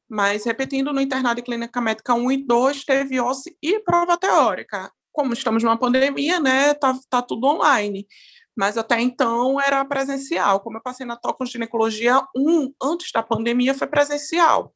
Mas, 0.10 0.46
repetindo, 0.46 0.94
no 0.94 1.02
internado 1.02 1.36
de 1.36 1.42
clínica 1.42 1.82
médica 1.82 2.14
1 2.14 2.32
e 2.32 2.46
2, 2.46 2.86
teve 2.86 3.20
OSCE 3.20 3.58
e 3.62 3.80
prova 3.80 4.18
teórica. 4.18 4.92
Como 5.12 5.34
estamos 5.34 5.64
numa 5.64 5.78
pandemia, 5.78 6.40
né, 6.40 6.74
tá, 6.74 6.98
tá 7.10 7.22
tudo 7.22 7.48
online. 7.48 8.08
Mas 8.56 8.78
até 8.78 9.00
então 9.02 9.60
era 9.60 9.84
presencial. 9.86 10.60
Como 10.60 10.78
eu 10.78 10.82
passei 10.82 11.06
na 11.06 11.16
toco 11.16 11.46
ginecologia 11.46 12.22
1, 12.36 12.74
antes 12.82 13.12
da 13.12 13.24
pandemia, 13.24 13.74
foi 13.74 13.88
presencial. 13.88 14.74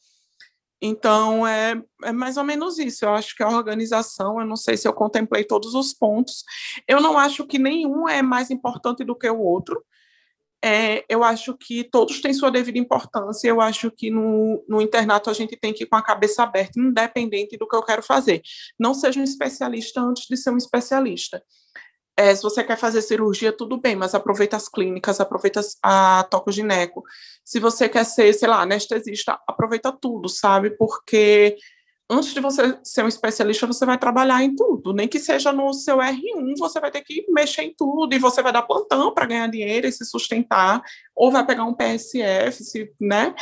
Então, 0.81 1.45
é, 1.45 1.81
é 2.03 2.11
mais 2.11 2.37
ou 2.37 2.43
menos 2.43 2.77
isso. 2.77 3.05
Eu 3.05 3.13
acho 3.13 3.35
que 3.35 3.43
a 3.43 3.49
organização, 3.49 4.39
eu 4.39 4.45
não 4.45 4.55
sei 4.55 4.77
se 4.77 4.87
eu 4.87 4.93
contemplei 4.93 5.43
todos 5.43 5.73
os 5.73 5.93
pontos. 5.93 6.43
Eu 6.87 7.01
não 7.01 7.17
acho 7.17 7.45
que 7.45 7.59
nenhum 7.59 8.07
é 8.07 8.21
mais 8.21 8.49
importante 8.51 9.03
do 9.03 9.15
que 9.15 9.29
o 9.29 9.39
outro 9.39 9.83
é, 10.63 11.05
eu 11.07 11.23
acho 11.23 11.55
que 11.55 11.83
todos 11.83 12.21
têm 12.21 12.33
sua 12.33 12.49
devida 12.49 12.77
importância. 12.77 13.47
Eu 13.47 13.61
acho 13.61 13.91
que 13.91 14.09
no, 14.09 14.63
no 14.67 14.81
internato 14.81 15.29
a 15.29 15.33
gente 15.33 15.55
tem 15.55 15.73
que 15.73 15.83
ir 15.83 15.87
com 15.87 15.95
a 15.95 16.01
cabeça 16.01 16.43
aberta, 16.43 16.79
independente 16.79 17.57
do 17.57 17.67
que 17.67 17.75
eu 17.75 17.83
quero 17.83 18.01
fazer. 18.01 18.41
Não 18.79 18.93
seja 18.93 19.19
um 19.19 19.23
especialista 19.23 20.01
antes 20.01 20.25
de 20.27 20.35
ser 20.35 20.49
um 20.49 20.57
especialista. 20.57 21.43
É, 22.19 22.33
se 22.33 22.41
você 22.41 22.63
quer 22.63 22.77
fazer 22.77 23.03
cirurgia, 23.03 23.53
tudo 23.53 23.79
bem, 23.79 23.95
mas 23.95 24.15
aproveita 24.15 24.57
as 24.57 24.67
clínicas, 24.67 25.19
aproveita 25.19 25.61
a 25.83 26.23
toco 26.23 26.51
gineco. 26.51 27.03
Se 27.45 27.59
você 27.59 27.87
quer 27.87 28.03
ser, 28.05 28.33
sei 28.33 28.47
lá, 28.47 28.63
anestesista, 28.63 29.39
aproveita 29.47 29.91
tudo, 29.91 30.27
sabe? 30.27 30.71
Porque 30.71 31.55
antes 32.09 32.33
de 32.33 32.39
você 32.39 32.79
ser 32.83 33.03
um 33.03 33.07
especialista, 33.07 33.67
você 33.67 33.85
vai 33.85 33.97
trabalhar 33.97 34.41
em 34.43 34.55
tudo, 34.55 34.93
nem 34.93 35.07
que 35.07 35.19
seja 35.19 35.51
no 35.51 35.73
seu 35.73 35.97
R1, 35.97 36.55
você 36.57 36.79
vai 36.79 36.89
ter 36.89 37.01
que 37.01 37.25
mexer 37.29 37.63
em 37.63 37.73
tudo 37.75 38.13
e 38.13 38.19
você 38.19 38.41
vai 38.41 38.53
dar 38.53 38.61
plantão 38.61 39.13
para 39.13 39.25
ganhar 39.25 39.47
dinheiro 39.47 39.87
e 39.87 39.91
se 39.91 40.05
sustentar, 40.05 40.81
ou 41.15 41.31
vai 41.31 41.45
pegar 41.45 41.65
um 41.65 41.73
PSF, 41.73 42.63
se, 42.63 42.93
né? 42.99 43.35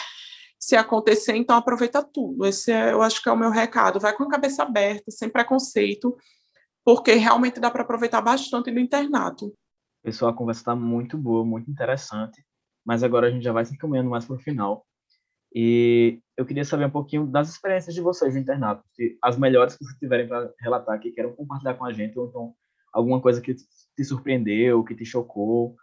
Se 0.59 0.75
acontecer, 0.75 1.35
então 1.35 1.55
aproveita 1.55 2.01
tudo. 2.01 2.45
Esse 2.45 2.71
é, 2.71 2.91
eu 2.91 3.01
acho 3.03 3.21
que 3.21 3.29
é 3.29 3.31
o 3.31 3.37
meu 3.37 3.51
recado. 3.51 3.99
Vai 3.99 4.15
com 4.15 4.23
a 4.23 4.29
cabeça 4.29 4.63
aberta, 4.63 5.11
sem 5.11 5.29
preconceito, 5.29 6.17
porque 6.83 7.13
realmente 7.13 7.59
dá 7.59 7.69
para 7.69 7.83
aproveitar 7.83 8.21
bastante 8.21 8.71
no 8.71 8.79
internato. 8.79 9.53
Pessoal, 10.01 10.31
a 10.31 10.35
conversa 10.35 10.61
está 10.61 10.75
muito 10.75 11.17
boa, 11.17 11.45
muito 11.45 11.69
interessante, 11.69 12.43
mas 12.83 13.03
agora 13.03 13.27
a 13.27 13.31
gente 13.31 13.43
já 13.43 13.51
vai 13.51 13.65
se 13.65 13.73
encaminhando 13.73 14.09
mais 14.09 14.25
para 14.25 14.35
o 14.35 14.39
final. 14.39 14.85
E 15.57 16.19
eu 16.35 16.45
queria 16.45 16.65
saber 16.65 16.85
um 16.85 16.89
pouquinho 16.89 17.25
das 17.25 17.47
experiências 17.47 17.95
de 17.95 18.01
vocês 18.01 18.33
no 18.33 18.41
internato, 18.41 18.83
as 19.21 19.37
melhores 19.37 19.77
que 19.77 19.85
vocês 19.85 19.97
tiverem 19.97 20.27
para 20.27 20.51
relatar, 20.59 20.99
que 20.99 21.11
queiram 21.11 21.33
compartilhar 21.33 21.75
com 21.75 21.85
a 21.85 21.93
gente, 21.93 22.19
ou 22.19 22.27
então 22.27 22.53
alguma 22.91 23.21
coisa 23.21 23.39
que 23.39 23.55
te 23.55 24.03
surpreendeu, 24.03 24.83
que 24.83 24.93
te 24.93 25.05
chocou, 25.05 25.77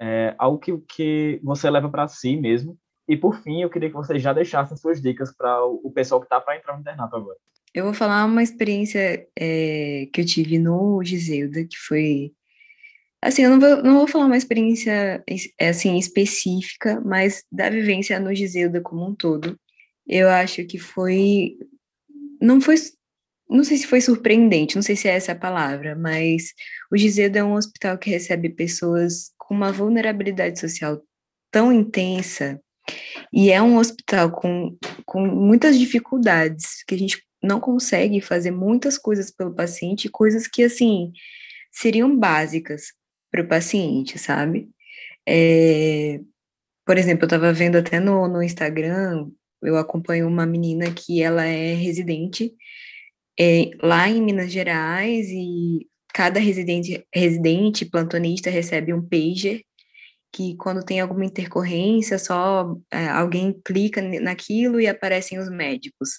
é, 0.00 0.34
algo 0.38 0.58
que, 0.58 0.78
que 0.78 1.40
você 1.42 1.68
leva 1.68 1.90
para 1.90 2.08
si 2.08 2.38
mesmo. 2.38 2.78
E 3.06 3.18
por 3.18 3.36
fim, 3.42 3.60
eu 3.60 3.68
queria 3.68 3.90
que 3.90 3.96
vocês 3.96 4.22
já 4.22 4.32
deixassem 4.32 4.78
suas 4.78 5.00
dicas 5.00 5.34
para 5.36 5.62
o, 5.62 5.90
pessoal 5.90 6.20
que 6.20 6.26
está 6.26 6.40
para 6.40 6.56
entrar 6.56 6.72
no 6.74 6.80
internato 6.80 7.14
agora. 7.14 7.36
Eu 7.74 7.84
vou 7.84 7.92
falar 7.92 8.24
uma 8.24 8.42
experiência 8.42 9.28
é, 9.38 10.08
que 10.10 10.22
eu 10.22 10.24
tive 10.24 10.58
no 10.58 11.02
Giselda, 11.04 11.64
que 11.64 11.76
foi 11.76 12.32
Assim, 13.22 13.42
eu 13.42 13.50
não 13.50 13.60
vou, 13.60 13.82
não 13.82 13.98
vou 13.98 14.06
falar 14.06 14.26
uma 14.26 14.36
experiência 14.36 15.22
assim 15.60 15.98
específica, 15.98 17.00
mas 17.04 17.42
da 17.50 17.68
vivência 17.68 18.20
no 18.20 18.34
Giselda 18.34 18.80
como 18.80 19.08
um 19.08 19.14
todo, 19.14 19.58
eu 20.06 20.28
acho 20.28 20.64
que 20.64 20.78
foi 20.78 21.56
não 22.40 22.60
foi 22.60 22.76
não 23.50 23.64
sei 23.64 23.78
se 23.78 23.86
foi 23.86 24.00
surpreendente, 24.00 24.76
não 24.76 24.82
sei 24.82 24.94
se 24.94 25.08
é 25.08 25.12
essa 25.12 25.32
a 25.32 25.36
palavra, 25.36 25.96
mas 25.96 26.52
o 26.92 26.96
Giselda 26.96 27.38
é 27.40 27.44
um 27.44 27.54
hospital 27.54 27.98
que 27.98 28.10
recebe 28.10 28.50
pessoas 28.50 29.32
com 29.38 29.54
uma 29.54 29.72
vulnerabilidade 29.72 30.60
social 30.60 31.02
tão 31.50 31.72
intensa 31.72 32.60
e 33.32 33.50
é 33.50 33.60
um 33.60 33.76
hospital 33.78 34.30
com, 34.30 34.76
com 35.06 35.26
muitas 35.26 35.78
dificuldades, 35.78 36.82
que 36.86 36.94
a 36.94 36.98
gente 36.98 37.22
não 37.42 37.60
consegue 37.60 38.20
fazer 38.20 38.50
muitas 38.50 38.98
coisas 38.98 39.30
pelo 39.30 39.54
paciente, 39.54 40.08
coisas 40.08 40.46
que, 40.46 40.62
assim, 40.62 41.12
seriam 41.70 42.16
básicas 42.16 42.92
para 43.30 43.42
o 43.42 43.48
paciente, 43.48 44.18
sabe? 44.18 44.68
É, 45.26 46.20
por 46.86 46.96
exemplo, 46.96 47.24
eu 47.24 47.26
estava 47.26 47.52
vendo 47.52 47.76
até 47.76 48.00
no, 48.00 48.26
no 48.28 48.42
Instagram, 48.42 49.28
eu 49.62 49.76
acompanho 49.76 50.26
uma 50.26 50.46
menina 50.46 50.90
que 50.92 51.22
ela 51.22 51.44
é 51.44 51.74
residente 51.74 52.54
é, 53.38 53.70
lá 53.82 54.08
em 54.08 54.22
Minas 54.22 54.50
Gerais 54.50 55.28
e 55.30 55.86
cada 56.12 56.40
residente, 56.40 57.06
residente 57.14 57.84
plantonista 57.84 58.50
recebe 58.50 58.92
um 58.92 59.02
pager 59.02 59.62
que 60.32 60.56
quando 60.56 60.84
tem 60.84 61.00
alguma 61.00 61.24
intercorrência, 61.24 62.18
só 62.18 62.76
é, 62.90 63.08
alguém 63.08 63.58
clica 63.64 64.02
naquilo 64.02 64.80
e 64.80 64.86
aparecem 64.86 65.38
os 65.38 65.48
médicos. 65.48 66.18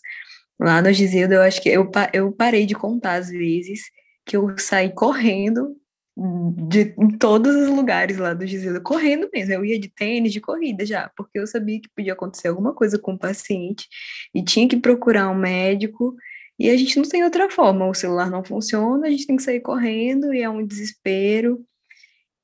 Lá 0.59 0.81
no 0.81 0.91
Gisildo, 0.91 1.33
eu 1.35 1.41
acho 1.41 1.61
que 1.61 1.69
eu, 1.69 1.89
eu 2.13 2.31
parei 2.31 2.65
de 2.65 2.73
contar 2.73 3.15
as 3.15 3.29
vezes 3.29 3.81
que 4.25 4.35
eu 4.35 4.57
saí 4.57 4.93
correndo 4.93 5.75
de, 6.19 6.93
em 6.97 7.17
todos 7.17 7.55
os 7.55 7.69
lugares 7.69 8.17
lá 8.17 8.33
do 8.33 8.45
Gisildo, 8.45 8.81
correndo 8.81 9.29
mesmo. 9.33 9.53
Eu 9.53 9.63
ia 9.65 9.79
de 9.79 9.87
tênis, 9.89 10.33
de 10.33 10.41
corrida 10.41 10.85
já, 10.85 11.09
porque 11.15 11.39
eu 11.39 11.47
sabia 11.47 11.79
que 11.79 11.89
podia 11.95 12.13
acontecer 12.13 12.49
alguma 12.49 12.73
coisa 12.73 12.99
com 12.99 13.13
o 13.13 13.19
paciente 13.19 13.87
e 14.33 14.43
tinha 14.43 14.67
que 14.67 14.77
procurar 14.77 15.29
um 15.29 15.35
médico. 15.35 16.15
E 16.59 16.69
a 16.69 16.75
gente 16.75 16.97
não 16.97 17.07
tem 17.07 17.23
outra 17.23 17.49
forma, 17.49 17.87
o 17.87 17.93
celular 17.93 18.29
não 18.29 18.43
funciona, 18.43 19.07
a 19.07 19.09
gente 19.09 19.25
tem 19.25 19.37
que 19.37 19.43
sair 19.43 19.61
correndo 19.61 20.33
e 20.33 20.41
é 20.41 20.49
um 20.49 20.65
desespero. 20.65 21.63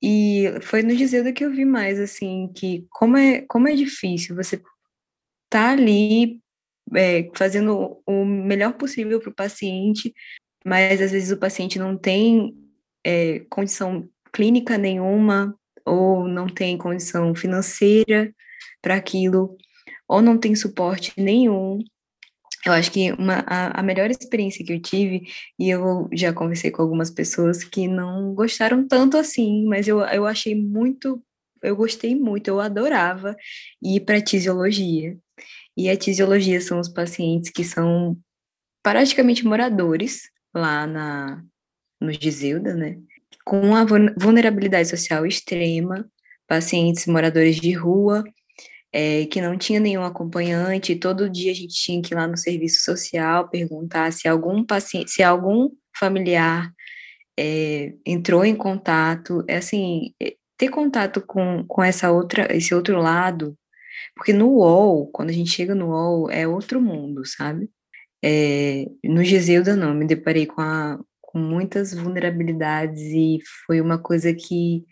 E 0.01 0.45
foi 0.61 0.81
no 0.81 0.95
Gisildo 0.95 1.33
que 1.33 1.43
eu 1.43 1.51
vi 1.51 1.65
mais, 1.65 1.99
assim, 1.99 2.49
que 2.55 2.85
como 2.91 3.17
é, 3.17 3.41
como 3.41 3.67
é 3.67 3.73
difícil 3.75 4.35
você 4.35 4.61
tá 5.49 5.71
ali 5.71 6.39
é, 6.95 7.29
fazendo 7.33 8.01
o 8.05 8.23
melhor 8.25 8.73
possível 8.73 9.19
para 9.19 9.29
o 9.29 9.35
paciente, 9.35 10.13
mas 10.63 11.01
às 11.01 11.11
vezes 11.11 11.31
o 11.31 11.37
paciente 11.37 11.77
não 11.77 11.97
tem 11.97 12.55
é, 13.05 13.41
condição 13.49 14.09
clínica 14.33 14.77
nenhuma, 14.77 15.55
ou 15.85 16.27
não 16.27 16.47
tem 16.47 16.77
condição 16.77 17.35
financeira 17.35 18.33
para 18.81 18.95
aquilo, 18.95 19.55
ou 20.07 20.21
não 20.21 20.37
tem 20.37 20.55
suporte 20.55 21.13
nenhum. 21.15 21.79
Eu 22.65 22.73
acho 22.73 22.91
que 22.91 23.11
uma, 23.13 23.43
a, 23.45 23.79
a, 23.79 23.83
melhor 23.83 24.09
experiência 24.09 24.65
que 24.65 24.73
eu 24.73 24.81
tive, 24.81 25.27
e 25.59 25.69
eu 25.69 26.09
já 26.11 26.33
conversei 26.33 26.71
com 26.71 26.81
algumas 26.81 27.11
pessoas 27.11 27.63
que 27.63 27.87
não 27.87 28.33
gostaram 28.33 28.87
tanto 28.87 29.17
assim, 29.17 29.65
mas 29.67 29.87
eu, 29.87 30.01
eu 30.01 30.25
achei 30.25 30.55
muito, 30.55 31.23
eu 31.61 31.75
gostei 31.75 32.15
muito, 32.15 32.47
eu 32.47 32.59
adorava 32.59 33.35
ir 33.83 33.99
para 34.01 34.21
tisiologia. 34.21 35.15
E 35.77 35.89
a 35.89 35.97
tisiologia 35.97 36.59
são 36.59 36.79
os 36.79 36.89
pacientes 36.89 37.51
que 37.51 37.63
são 37.63 38.17
praticamente 38.81 39.45
moradores 39.45 40.29
lá 40.53 40.87
na, 40.87 41.43
no 41.99 42.11
Gisilda, 42.11 42.73
né? 42.73 42.97
Com 43.45 43.61
uma 43.61 43.85
vulnerabilidade 44.17 44.89
social 44.89 45.25
extrema, 45.25 46.09
pacientes 46.47 47.05
moradores 47.05 47.57
de 47.57 47.73
rua, 47.73 48.23
é, 48.91 49.25
que 49.25 49.41
não 49.41 49.57
tinha 49.57 49.79
nenhum 49.79 50.03
acompanhante, 50.03 50.95
todo 50.95 51.29
dia 51.29 51.51
a 51.51 51.55
gente 51.55 51.73
tinha 51.73 52.01
que 52.01 52.13
ir 52.13 52.15
lá 52.15 52.27
no 52.27 52.37
serviço 52.37 52.83
social 52.83 53.49
perguntar 53.49 54.11
se 54.13 54.27
algum 54.27 54.63
paciente, 54.63 55.11
se 55.11 55.21
algum 55.21 55.69
familiar 55.97 56.71
é, 57.37 57.93
entrou 58.05 58.45
em 58.45 58.55
contato, 58.55 59.43
é 59.47 59.57
assim, 59.57 60.13
é, 60.21 60.35
ter 60.57 60.69
contato 60.69 61.21
com, 61.21 61.65
com 61.67 61.83
essa 61.83 62.11
outra, 62.11 62.55
esse 62.55 62.73
outro 62.73 62.97
lado, 62.97 63.57
porque 64.15 64.31
no 64.33 64.47
UOL, 64.49 65.07
quando 65.11 65.29
a 65.29 65.33
gente 65.33 65.51
chega 65.51 65.75
no 65.75 65.89
UOL, 65.89 66.31
é 66.31 66.47
outro 66.47 66.81
mundo, 66.81 67.25
sabe? 67.25 67.69
É, 68.23 68.85
no 69.03 69.23
Gisilda 69.23 69.75
não, 69.75 69.93
me 69.93 70.07
deparei 70.07 70.45
com, 70.45 70.61
a, 70.61 70.99
com 71.35 71.39
muitas 71.39 71.93
vulnerabilidades 71.93 73.01
e 73.01 73.39
foi 73.65 73.81
uma 73.81 73.97
coisa 73.97 74.33
que 74.33 74.85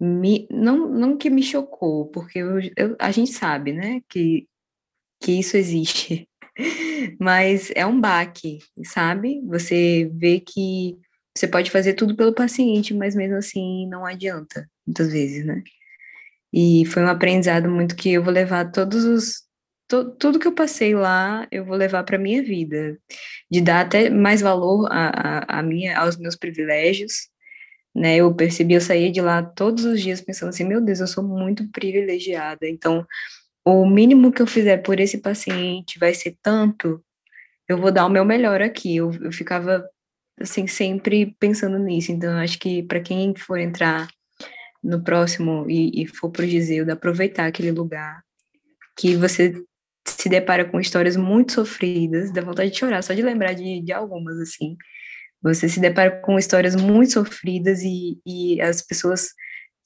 me, 0.00 0.48
não, 0.50 0.88
não 0.88 1.14
que 1.14 1.28
me 1.28 1.42
chocou, 1.42 2.06
porque 2.06 2.38
eu, 2.38 2.58
eu, 2.74 2.96
a 2.98 3.10
gente 3.10 3.32
sabe, 3.32 3.74
né, 3.74 4.00
que, 4.08 4.48
que 5.22 5.32
isso 5.32 5.58
existe, 5.58 6.26
mas 7.20 7.70
é 7.76 7.84
um 7.84 8.00
baque, 8.00 8.60
sabe? 8.82 9.42
Você 9.44 10.10
vê 10.14 10.40
que 10.40 10.96
você 11.36 11.46
pode 11.46 11.70
fazer 11.70 11.92
tudo 11.92 12.16
pelo 12.16 12.34
paciente, 12.34 12.94
mas 12.94 13.14
mesmo 13.14 13.36
assim 13.36 13.86
não 13.86 14.06
adianta, 14.06 14.66
muitas 14.86 15.12
vezes, 15.12 15.44
né? 15.44 15.62
E 16.50 16.86
foi 16.86 17.02
um 17.02 17.08
aprendizado 17.08 17.70
muito 17.70 17.94
que 17.94 18.10
eu 18.10 18.24
vou 18.24 18.32
levar 18.32 18.72
todos 18.72 19.04
os. 19.04 19.42
Tudo 19.90 20.38
que 20.38 20.46
eu 20.46 20.54
passei 20.54 20.94
lá, 20.94 21.48
eu 21.50 21.64
vou 21.64 21.76
levar 21.76 22.04
para 22.04 22.16
minha 22.16 22.42
vida, 22.42 22.96
de 23.50 23.60
dar 23.60 23.80
até 23.80 24.08
mais 24.08 24.40
valor 24.40 24.86
a, 24.90 25.08
a, 25.08 25.58
a 25.58 25.62
minha, 25.62 25.98
aos 25.98 26.16
meus 26.16 26.36
privilégios, 26.36 27.28
né? 27.94 28.16
Eu 28.16 28.32
percebi, 28.34 28.74
eu 28.74 28.80
saía 28.80 29.10
de 29.10 29.20
lá 29.20 29.42
todos 29.42 29.84
os 29.84 30.00
dias 30.00 30.20
pensando 30.20 30.50
assim, 30.50 30.64
meu 30.64 30.80
Deus, 30.80 31.00
eu 31.00 31.08
sou 31.08 31.24
muito 31.24 31.68
privilegiada. 31.72 32.68
Então, 32.68 33.04
o 33.64 33.84
mínimo 33.86 34.32
que 34.32 34.40
eu 34.42 34.46
fizer 34.46 34.78
por 34.78 35.00
esse 35.00 35.18
paciente 35.18 35.98
vai 35.98 36.14
ser 36.14 36.36
tanto, 36.42 37.02
eu 37.68 37.78
vou 37.78 37.92
dar 37.92 38.06
o 38.06 38.10
meu 38.10 38.24
melhor 38.24 38.62
aqui. 38.62 38.96
Eu, 38.96 39.12
eu 39.22 39.32
ficava 39.32 39.84
assim 40.40 40.66
sempre 40.66 41.34
pensando 41.38 41.78
nisso. 41.78 42.12
Então, 42.12 42.38
acho 42.38 42.58
que 42.58 42.82
para 42.84 43.00
quem 43.00 43.34
for 43.36 43.58
entrar 43.58 44.08
no 44.82 45.02
próximo 45.02 45.66
e, 45.68 46.02
e 46.02 46.06
for 46.06 46.30
pro 46.30 46.46
Gisilda, 46.46 46.94
aproveitar 46.94 47.46
aquele 47.46 47.70
lugar 47.70 48.22
que 48.96 49.16
você 49.16 49.54
se 50.10 50.28
depara 50.28 50.64
com 50.64 50.80
histórias 50.80 51.16
muito 51.16 51.52
sofridas, 51.52 52.32
dá 52.32 52.42
vontade 52.42 52.70
de 52.70 52.78
chorar 52.78 53.02
só 53.02 53.14
de 53.14 53.22
lembrar 53.22 53.54
de, 53.54 53.80
de 53.80 53.92
algumas 53.92 54.38
assim. 54.38 54.76
Você 55.42 55.68
se 55.68 55.80
depara 55.80 56.20
com 56.20 56.38
histórias 56.38 56.76
muito 56.76 57.12
sofridas 57.12 57.82
e, 57.82 58.20
e 58.26 58.60
as 58.60 58.82
pessoas 58.82 59.30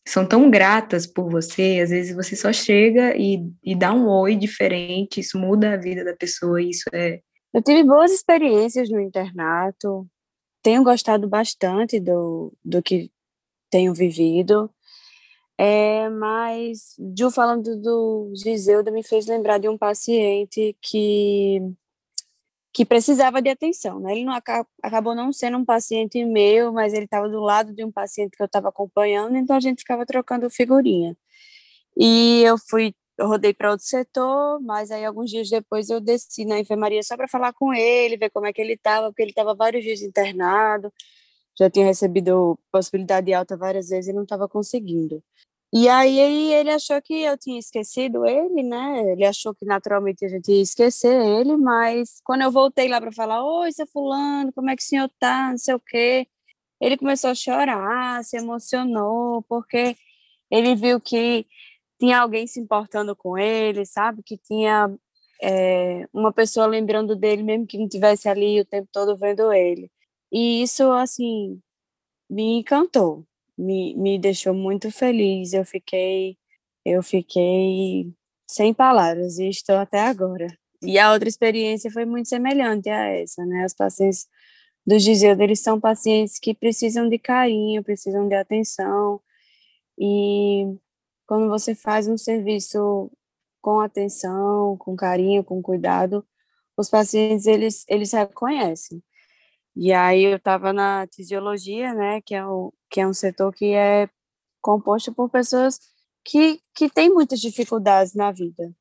são 0.07 0.27
tão 0.27 0.51
gratas 0.51 1.07
por 1.07 1.31
você, 1.31 1.81
às 1.83 1.91
vezes 1.91 2.15
você 2.15 2.37
só 2.37 2.53
chega 2.53 3.17
e, 3.17 3.39
e 3.63 3.75
dá 3.75 3.93
um 3.93 4.07
oi 4.09 4.37
diferente, 4.37 5.21
isso 5.21 5.39
muda 5.39 5.73
a 5.73 5.77
vida 5.77 6.05
da 6.05 6.15
pessoa, 6.15 6.61
isso 6.61 6.85
é... 6.93 7.21
Eu 7.53 7.63
tive 7.63 7.85
boas 7.85 8.13
experiências 8.13 8.91
no 8.91 9.01
internato, 9.01 10.07
tenho 10.63 10.83
gostado 10.83 11.29
bastante 11.29 12.01
do, 12.01 12.53
do 12.65 12.83
que 12.83 13.11
tenho 13.71 13.95
vivido, 13.95 14.71
é, 15.59 16.09
mas 16.09 16.97
Ju 17.17 17.31
falando 17.31 17.81
do 17.81 18.33
Giseuda 18.35 18.91
me 18.91 19.03
fez 19.03 19.27
lembrar 19.27 19.59
de 19.59 19.69
um 19.69 19.79
paciente 19.79 20.77
que 20.83 21.61
que 22.75 22.85
precisava 22.85 23.41
de 23.41 23.49
atenção, 23.49 24.01
né? 24.01 24.13
Ele 24.13 24.25
não 24.25 24.35
acabou 24.83 25.15
não 25.15 25.33
sendo 25.33 25.59
um 25.59 25.65
paciente 25.65 26.25
meu, 26.25 26.73
mas 26.73 26.93
ele 26.93 27.05
estava 27.05 27.29
do 27.29 27.41
lado 27.41 27.73
de 27.73 27.85
um 27.85 27.93
paciente 27.93 28.37
que 28.37 28.43
eu 28.43 28.47
estava 28.47 28.69
acompanhando, 28.69 29.37
então 29.37 29.57
a 29.57 29.61
gente 29.61 29.81
ficava 29.81 30.05
trocando 30.05 30.51
figurinha. 30.51 31.17
E 31.97 32.43
eu 32.45 32.57
fui, 32.59 32.95
eu 33.19 33.29
rodei 33.29 33.55
para 33.55 33.71
outro 33.71 33.87
setor, 33.87 34.61
mas 34.63 34.91
aí 34.91 35.05
alguns 35.05 35.31
dias 35.31 35.49
depois 35.51 35.91
eu 35.91 36.01
desci 36.01 36.45
na 36.45 36.59
enfermaria 36.61 37.03
só 37.05 37.17
para 37.17 37.29
falar 37.29 37.53
com 37.53 37.73
ele, 37.73 38.17
ver 38.17 38.31
como 38.31 38.47
é 38.47 38.53
que 38.53 38.61
ele 38.61 38.75
estava, 38.75 39.09
porque 39.09 39.23
ele 39.23 39.31
estava 39.31 39.55
vários 39.55 39.85
dias 39.85 40.03
internado, 40.03 40.93
já 41.59 41.71
tinha 41.71 41.87
recebido 41.87 42.59
possibilidade 42.73 43.27
de 43.27 43.35
alta 43.35 43.57
várias 43.57 43.89
vezes 43.89 44.09
e 44.11 44.13
não 44.13 44.25
estava 44.25 44.49
conseguindo. 44.49 45.23
E 45.73 45.89
aí 45.89 46.53
ele 46.53 46.71
achou 46.71 47.03
que 47.03 47.23
eu 47.23 47.37
tinha 47.37 47.59
esquecido 47.59 48.25
ele, 48.25 48.63
né? 48.63 49.11
Ele 49.11 49.25
achou 49.25 49.53
que 49.55 49.65
naturalmente 49.67 50.25
a 50.25 50.29
gente 50.29 50.53
ia 50.53 50.63
esquecer 50.63 51.21
ele, 51.21 51.57
mas 51.57 52.21
quando 52.25 52.43
eu 52.43 52.51
voltei 52.53 52.87
lá 52.89 53.01
para 53.01 53.11
falar, 53.11 53.45
oi, 53.45 53.73
seu 53.73 53.87
fulano, 53.89 54.53
como 54.53 54.71
é 54.71 54.77
que 54.77 54.83
o 54.83 54.87
senhor 54.87 55.11
tá? 55.19 55.51
Não 55.51 55.59
sei 55.59 55.75
o 55.75 55.81
quê. 55.81 56.29
Ele 56.81 56.97
começou 56.97 57.31
a 57.31 57.35
chorar, 57.35 58.23
se 58.25 58.37
emocionou, 58.37 59.43
porque 59.49 59.97
ele 60.51 60.77
viu 60.77 61.01
que 61.01 61.47
tinha 61.99 62.21
alguém 62.21 62.47
se 62.47 62.61
importando 62.61 63.17
com 63.17 63.37
ele, 63.39 63.85
sabe? 63.87 64.23
Que 64.23 64.39
tinha 64.39 64.95
é, 65.43 66.07
uma 66.13 66.33
pessoa 66.33 66.67
lembrando 66.67 67.17
dele, 67.17 67.43
mesmo 67.43 67.67
que 67.67 67.79
não 67.79 67.89
tivesse 67.89 68.29
ali 68.29 68.61
o 68.61 68.65
tempo 68.65 68.89
todo 68.93 69.17
vendo 69.17 69.53
ele. 69.53 69.91
E 70.35 70.63
isso, 70.65 70.91
assim, 70.91 71.63
me 72.29 72.59
encantou, 72.59 73.25
me, 73.57 73.95
me 73.97 74.19
deixou 74.19 74.53
muito 74.53 74.91
feliz. 74.91 75.53
Eu 75.53 75.65
fiquei, 75.65 76.37
eu 76.85 77.05
fiquei 77.05 78.13
sem 78.51 78.75
palavras 78.75 79.39
e 79.39 79.49
estou 79.49 79.77
até 79.77 80.01
agora. 80.01 80.49
E 80.83 80.99
a 80.99 81.13
outra 81.13 81.29
experiência 81.29 81.89
foi 81.91 82.05
muito 82.05 82.29
semelhante 82.29 82.91
a 82.91 83.07
essa, 83.07 83.47
né? 83.47 83.65
Os 83.65 83.75
pacientes 83.75 84.27
do 84.87 84.99
Giseudo, 84.99 85.43
eles 85.43 85.61
são 85.61 85.81
pacientes 85.81 86.39
que 86.41 86.53
precisam 86.53 87.09
de 87.09 87.19
carinho, 87.19 87.85
precisam 87.85 88.29
de 88.29 88.35
atenção. 88.35 89.21
E 89.99 90.67
quando 91.27 91.49
você 91.49 91.77
faz 91.77 92.09
um 92.09 92.19
serviço 92.19 93.11
com 93.63 93.81
atenção, 93.81 94.77
com 94.79 94.97
carinho, 94.97 95.45
com 95.45 95.63
cuidado, 95.63 96.27
os 96.77 96.91
pacientes 96.91 97.47
eles 97.47 97.85
eles 97.89 98.13
reconhecem. 98.13 99.03
E 99.77 99.93
aí 99.93 100.25
eu 100.25 100.37
estava 100.37 100.73
na 100.73 101.07
tisiologia, 101.07 101.95
né, 101.95 102.21
que 102.23 102.35
é, 102.35 102.47
o, 102.47 102.73
que 102.91 103.01
é 103.01 103.07
um 103.07 103.15
setor 103.15 103.53
que 103.53 103.73
é 103.75 104.09
composto 104.61 105.13
por 105.13 105.29
pessoas 105.31 105.81
que, 106.25 106.61
que 106.75 106.89
têm 106.89 107.11
muitas 107.11 107.41
dificuldades 107.41 108.15
na 108.15 108.33
vida. 108.33 108.73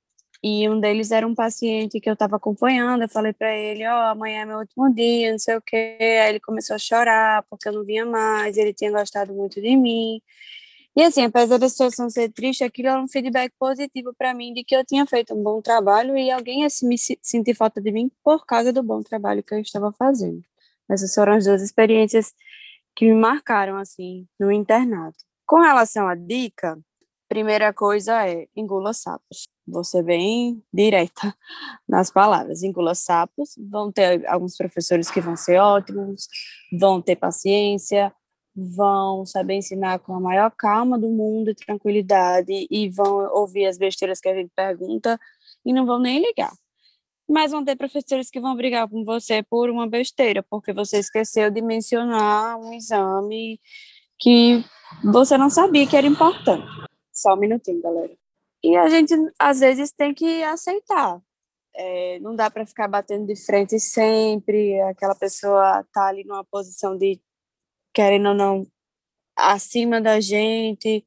E 0.43 0.67
um 0.69 0.79
deles 0.79 1.11
era 1.11 1.25
um 1.25 1.33
paciente 1.33 2.01
que 2.01 2.09
eu 2.09 2.13
estava 2.13 2.35
acompanhando. 2.35 3.03
Eu 3.03 3.09
falei 3.09 3.33
para 3.33 3.55
ele: 3.55 3.87
Ó, 3.87 3.91
oh, 3.91 4.09
amanhã 4.11 4.41
é 4.41 4.45
meu 4.45 4.59
último 4.59 4.93
dia, 4.93 5.31
não 5.31 5.39
sei 5.39 5.55
o 5.55 5.61
quê. 5.61 5.97
Aí 6.01 6.29
ele 6.29 6.39
começou 6.41 6.75
a 6.75 6.79
chorar 6.79 7.43
porque 7.49 7.69
eu 7.69 7.73
não 7.73 7.85
vinha 7.85 8.05
mais. 8.05 8.57
Ele 8.57 8.73
tinha 8.73 8.91
gostado 8.91 9.33
muito 9.33 9.61
de 9.61 9.75
mim. 9.77 10.21
E 10.95 11.01
assim, 11.03 11.23
apesar 11.23 11.57
da 11.57 11.69
situação 11.69 12.09
ser 12.09 12.29
triste, 12.31 12.63
aquilo 12.63 12.89
era 12.89 13.01
um 13.01 13.07
feedback 13.07 13.53
positivo 13.57 14.13
para 14.15 14.33
mim 14.33 14.53
de 14.53 14.63
que 14.63 14.75
eu 14.75 14.85
tinha 14.85 15.05
feito 15.07 15.33
um 15.33 15.41
bom 15.41 15.61
trabalho 15.61 16.17
e 16.17 16.29
alguém 16.31 16.61
ia 16.61 16.67
me 16.83 16.97
sentir 16.97 17.55
falta 17.55 17.81
de 17.81 17.91
mim 17.91 18.11
por 18.23 18.45
causa 18.45 18.71
do 18.73 18.83
bom 18.83 19.01
trabalho 19.01 19.43
que 19.43 19.55
eu 19.55 19.59
estava 19.59 19.91
fazendo. 19.93 20.43
Essas 20.93 21.13
foram 21.15 21.33
as 21.33 21.45
duas 21.45 21.61
experiências 21.61 22.33
que 22.95 23.05
me 23.05 23.19
marcaram 23.19 23.77
assim 23.77 24.27
no 24.39 24.51
internato. 24.51 25.17
Com 25.45 25.59
relação 25.59 26.07
à 26.07 26.13
dica, 26.13 26.79
primeira 27.27 27.73
coisa 27.73 28.27
é 28.27 28.47
engula 28.55 28.93
sapos. 28.93 29.47
Vou 29.67 29.83
ser 29.83 30.03
bem 30.03 30.63
direta 30.71 31.35
nas 31.89 32.11
palavras. 32.11 32.61
Engula 32.61 32.93
sapos. 32.93 33.55
Vão 33.57 33.91
ter 33.91 34.23
alguns 34.27 34.55
professores 34.55 35.09
que 35.09 35.19
vão 35.19 35.35
ser 35.35 35.57
ótimos, 35.57 36.27
vão 36.79 37.01
ter 37.01 37.15
paciência, 37.15 38.13
vão 38.55 39.25
saber 39.25 39.55
ensinar 39.55 39.97
com 39.99 40.13
a 40.13 40.19
maior 40.19 40.51
calma 40.51 40.99
do 40.99 41.09
mundo 41.09 41.49
e 41.49 41.55
tranquilidade 41.55 42.67
e 42.69 42.89
vão 42.89 43.27
ouvir 43.33 43.65
as 43.65 43.79
besteiras 43.79 44.19
que 44.19 44.29
a 44.29 44.35
gente 44.35 44.51
pergunta 44.55 45.19
e 45.65 45.73
não 45.73 45.87
vão 45.87 45.99
nem 45.99 46.21
ligar. 46.21 46.53
Mas 47.33 47.51
vão 47.51 47.65
ter 47.65 47.75
professores 47.75 48.29
que 48.29 48.39
vão 48.39 48.55
brigar 48.55 48.87
com 48.87 49.03
você 49.03 49.41
por 49.41 49.67
uma 49.71 49.87
besteira, 49.89 50.43
porque 50.43 50.71
você 50.71 50.99
esqueceu 50.99 51.49
de 51.49 51.63
mencionar 51.63 52.59
um 52.59 52.71
exame 52.73 53.59
que 54.19 54.63
você 55.03 55.35
não 55.35 55.49
sabia 55.49 55.87
que 55.87 55.97
era 55.97 56.05
importante. 56.05 56.63
Só 57.11 57.33
um 57.33 57.37
minutinho, 57.37 57.81
galera. 57.81 58.15
E 58.63 58.75
a 58.75 58.87
gente, 58.87 59.15
às 59.39 59.61
vezes, 59.61 59.91
tem 59.91 60.13
que 60.13 60.43
aceitar. 60.43 61.19
É, 61.75 62.19
não 62.19 62.35
dá 62.35 62.51
para 62.51 62.67
ficar 62.67 62.87
batendo 62.87 63.25
de 63.25 63.35
frente 63.35 63.79
sempre, 63.79 64.79
aquela 64.81 65.15
pessoa 65.15 65.83
tá 65.91 66.09
ali 66.09 66.23
numa 66.23 66.43
posição 66.43 66.95
de 66.95 67.19
querendo 67.91 68.29
ou 68.29 68.35
não, 68.35 68.67
acima 69.35 69.99
da 69.99 70.19
gente. 70.19 71.03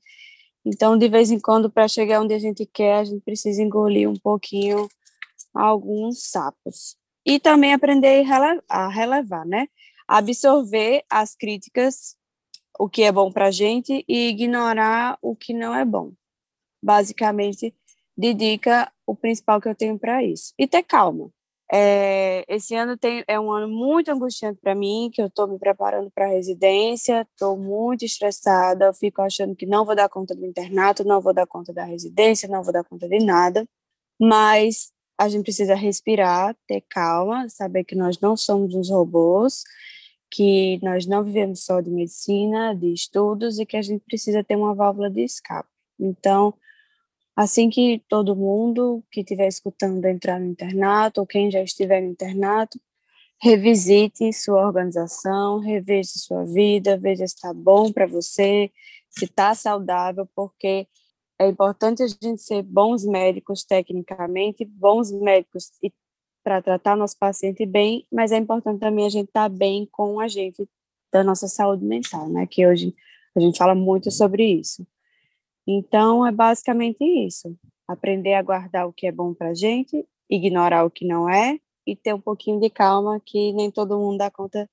Então, 0.64 0.99
de 0.99 1.09
vez 1.09 1.31
em 1.31 1.39
quando, 1.39 1.70
para 1.70 1.87
chegar 1.87 2.20
onde 2.20 2.35
a 2.35 2.39
gente 2.41 2.66
quer, 2.66 2.97
a 2.97 3.05
gente 3.05 3.22
precisa 3.22 3.62
engolir 3.62 4.11
um 4.11 4.16
pouquinho 4.16 4.89
alguns 5.57 6.31
sapos. 6.31 6.97
E 7.25 7.41
também 7.41 7.75
aprender 7.75 8.25
a 8.69 8.89
relevar, 8.89 9.45
né? 9.45 9.67
Absorver 10.07 11.03
as 11.11 11.35
críticas, 11.35 12.17
o 12.79 12.89
que 12.89 13.03
é 13.03 13.11
bom 13.11 13.33
para 13.33 13.47
a 13.47 13.51
gente, 13.51 14.05
e 14.09 14.29
ignorar 14.29 15.19
o 15.21 15.35
que 15.35 15.53
não 15.53 15.75
é 15.75 15.85
bom. 15.85 16.13
Basicamente, 16.83 17.75
de 18.17 18.33
dica, 18.33 18.93
o 19.07 19.17
principal 19.17 19.61
que 19.61 19.69
eu 19.69 19.75
tenho 19.75 19.99
para 19.99 20.23
isso. 20.23 20.55
E 20.59 20.67
ter 20.67 20.83
calma. 20.85 21.31
É, 21.73 22.45
esse 22.49 22.77
ano 22.77 22.97
tem, 22.97 23.25
é 23.27 23.41
um 23.41 23.51
ano 23.51 23.69
muito 23.69 24.11
angustiante 24.11 24.61
para 24.61 24.75
mim, 24.75 25.11
que 25.13 25.21
eu 25.21 25.27
estou 25.27 25.49
me 25.49 25.59
preparando 25.59 26.11
para 26.13 26.27
a 26.27 26.29
residência, 26.29 27.27
estou 27.33 27.57
muito 27.57 28.05
estressada, 28.05 28.93
fico 28.93 29.21
achando 29.21 29.57
que 29.57 29.67
não 29.67 29.85
vou 29.85 29.97
dar 29.97 30.09
conta 30.09 30.35
do 30.35 30.47
internato, 30.47 31.05
não 31.05 31.21
vou 31.21 31.35
dar 31.35 31.47
conta 31.47 31.73
da 31.73 31.85
residência, 31.85 32.49
não 32.49 32.63
vou 32.63 32.73
dar 32.73 32.85
conta 32.85 33.09
de 33.09 33.19
nada, 33.19 33.67
mas 34.21 34.93
a 35.19 35.29
gente 35.29 35.45
precisa 35.45 35.75
respirar, 35.75 36.57
ter 36.67 36.83
calma, 36.89 37.49
saber 37.49 37.85
que 37.85 37.95
nós 37.95 38.21
não 38.21 38.37
somos 38.37 38.75
uns 38.75 38.91
robôs, 38.91 39.62
que 40.31 40.79
nós 40.83 41.07
não 41.07 41.23
vivemos 41.23 41.64
só 41.64 41.81
de 41.81 41.91
medicina, 41.91 42.75
de 42.75 42.93
estudos 42.93 43.59
e 43.59 43.67
que 43.67 43.77
a 43.77 43.83
gente 43.83 44.05
precisa 44.05 44.45
ter 44.45 44.57
uma 44.57 44.75
válvula 44.75 45.11
de 45.11 45.23
escape. 45.23 45.69
Então, 45.99 46.55
Assim 47.37 47.69
que 47.69 48.03
todo 48.09 48.35
mundo 48.35 49.05
que 49.12 49.21
estiver 49.21 49.47
escutando 49.47 50.03
entrar 50.07 50.41
no 50.41 50.47
internato, 50.47 51.21
ou 51.21 51.27
quem 51.27 51.51
já 51.51 51.62
estiver 51.62 52.01
no 52.01 52.09
internato, 52.09 52.81
revisite 53.39 54.33
sua 54.33 54.67
organização, 54.67 55.59
reveja 55.59 56.12
sua 56.17 56.47
vida, 56.47 56.97
veja 56.97 57.27
se 57.27 57.35
está 57.35 57.53
bom 57.53 57.93
para 57.93 58.07
você, 58.07 58.71
se 59.11 59.27
está 59.27 59.55
saudável, 59.55 60.27
porque 60.35 60.89
é 61.39 61.49
importante 61.49 62.03
a 62.03 62.07
gente 62.09 62.39
ser 62.39 62.62
bons 62.62 63.05
médicos 63.05 63.64
tecnicamente, 63.64 64.64
bons 64.64 65.12
médicos 65.12 65.70
para 66.43 66.62
tratar 66.62 66.97
nosso 66.97 67.18
paciente 67.18 67.66
bem, 67.66 68.07
mas 68.11 68.32
é 68.32 68.37
importante 68.37 68.80
também 68.80 69.07
a 69.07 69.11
gente 69.11 69.28
estar 69.28 69.43
tá 69.43 69.49
bem 69.49 69.87
com 69.91 70.20
a 70.20 70.28
gente 70.28 70.68
da 71.12 71.22
nossa 71.22 71.49
saúde 71.49 71.84
mental, 71.84 72.28
né? 72.28 72.47
Que 72.47 72.66
hoje 72.66 72.95
a 73.34 73.41
gente 73.41 73.59
fala 73.59 73.74
muito 73.74 74.11
sobre 74.11 74.45
isso. 74.45 74.87
Então, 75.66 76.26
é 76.26 76.32
basicamente 76.32 77.05
isso. 77.05 77.57
Aprender 77.87 78.34
a 78.34 78.43
guardar 78.43 78.87
o 78.87 78.93
que 78.93 79.07
é 79.07 79.12
bom 79.12 79.34
para 79.34 79.49
a 79.49 79.55
gente, 79.55 80.07
ignorar 80.30 80.84
o 80.84 80.91
que 80.91 81.07
não 81.07 81.28
é 81.28 81.59
e 81.87 81.95
ter 81.95 82.14
um 82.14 82.20
pouquinho 82.20 82.61
de 82.61 82.70
calma, 82.70 83.20
que 83.24 83.53
nem 83.53 83.70
todo 83.70 83.99
mundo 83.99 84.18
dá 84.18 84.30
conta, 84.30 84.68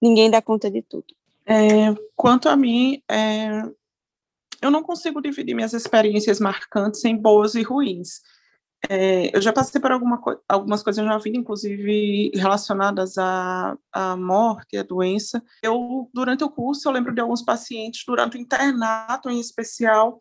ninguém 0.00 0.30
dá 0.30 0.40
conta 0.40 0.70
de 0.70 0.82
tudo. 0.82 1.06
É, 1.46 1.94
quanto 2.14 2.48
a 2.48 2.56
mim, 2.56 3.02
é, 3.10 3.62
eu 4.60 4.70
não 4.70 4.82
consigo 4.82 5.20
dividir 5.20 5.54
minhas 5.54 5.72
experiências 5.72 6.40
marcantes 6.40 7.04
em 7.04 7.16
boas 7.16 7.54
e 7.54 7.62
ruins. 7.62 8.20
É, 8.88 9.36
eu 9.36 9.42
já 9.42 9.52
passei 9.52 9.80
por 9.80 9.92
alguma, 9.92 10.20
algumas 10.48 10.82
coisas 10.82 11.04
na 11.04 11.18
vida, 11.18 11.36
inclusive 11.36 12.30
relacionadas 12.34 13.18
à, 13.18 13.76
à 13.92 14.16
morte, 14.16 14.76
à 14.76 14.82
doença. 14.82 15.42
Eu, 15.62 16.08
durante 16.14 16.44
o 16.44 16.50
curso, 16.50 16.88
eu 16.88 16.92
lembro 16.92 17.14
de 17.14 17.20
alguns 17.20 17.42
pacientes, 17.42 18.04
durante 18.06 18.36
o 18.36 18.40
internato 18.40 19.28
em 19.28 19.38
especial, 19.38 20.18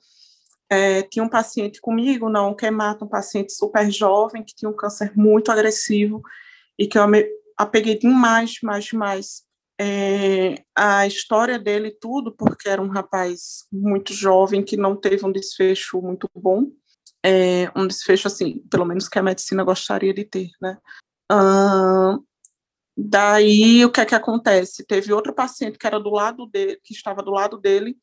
é, 0.70 1.02
tinha 1.04 1.24
um 1.24 1.30
paciente 1.30 1.80
comigo, 1.80 2.30
não 2.30 2.54
que 2.54 2.70
mata, 2.70 3.06
um 3.06 3.08
paciente 3.08 3.54
super 3.54 3.90
jovem, 3.90 4.44
que 4.44 4.54
tinha 4.54 4.70
um 4.70 4.76
câncer 4.76 5.14
muito 5.16 5.52
agressivo, 5.52 6.22
e 6.78 6.86
que 6.86 6.98
eu 6.98 7.08
me 7.08 7.26
apeguei 7.58 7.98
demais, 7.98 8.52
demais, 8.52 8.86
demais 8.86 9.49
é, 9.80 10.64
a 10.76 11.08
história 11.08 11.58
dele 11.58 11.90
tudo, 11.90 12.36
porque 12.36 12.68
era 12.68 12.82
um 12.82 12.90
rapaz 12.90 13.66
muito 13.72 14.14
jovem, 14.14 14.64
que 14.64 14.76
não 14.76 14.96
teve 14.96 15.26
um 15.26 15.32
desfecho 15.32 16.02
muito 16.02 16.30
bom, 16.36 16.72
é, 17.24 17.72
um 17.76 17.88
desfecho 17.88 18.28
assim, 18.28 18.60
pelo 18.70 18.86
menos 18.86 19.08
que 19.08 19.18
a 19.18 19.24
medicina 19.24 19.64
gostaria 19.64 20.14
de 20.14 20.26
ter, 20.26 20.50
né? 20.62 20.78
Uh, 21.32 22.26
daí 22.98 23.86
o 23.86 23.92
que 23.92 24.02
é 24.02 24.06
que 24.06 24.16
acontece? 24.16 24.86
Teve 24.86 25.14
outro 25.14 25.34
paciente 25.34 25.78
que 25.78 25.88
era 25.88 26.00
do 26.00 26.10
lado 26.10 26.46
dele, 26.48 26.80
que 26.84 26.94
estava 26.94 27.24
do 27.24 27.32
lado 27.32 27.58
dele, 27.58 27.96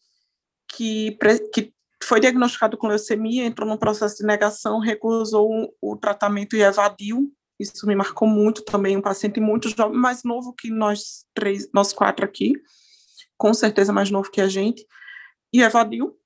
que, 0.69 1.17
que 1.53 1.75
foi 2.03 2.21
diagnosticado 2.21 2.77
com 2.77 2.87
leucemia, 2.87 3.45
entrou 3.45 3.69
num 3.69 3.77
processo 3.77 4.17
de 4.17 4.25
negação, 4.25 4.79
recusou 4.79 5.75
o, 5.81 5.97
tratamento 5.97 6.57
e 6.57 6.63
evadiu. 6.63 7.33
Isso 7.59 7.87
me 7.87 7.95
marcou 7.95 8.29
muito 8.29 8.63
também, 8.63 8.97
um 8.97 9.03
paciente 9.03 9.41
muito 9.41 9.69
jovem, 9.69 9.99
mais 9.99 10.23
novo 10.23 10.53
que 10.53 10.71
nós 10.71 11.25
três, 11.35 11.69
nós 11.73 11.93
quatro 11.93 12.25
aqui, 12.25 12.53
com 13.37 13.55
certeza 13.55 13.93
mais 13.93 14.11
novo 14.11 14.31
que 14.31 14.41
a 14.41 14.49
gente, 14.49 14.87
e 15.53 15.63
evadiu. 15.63 16.17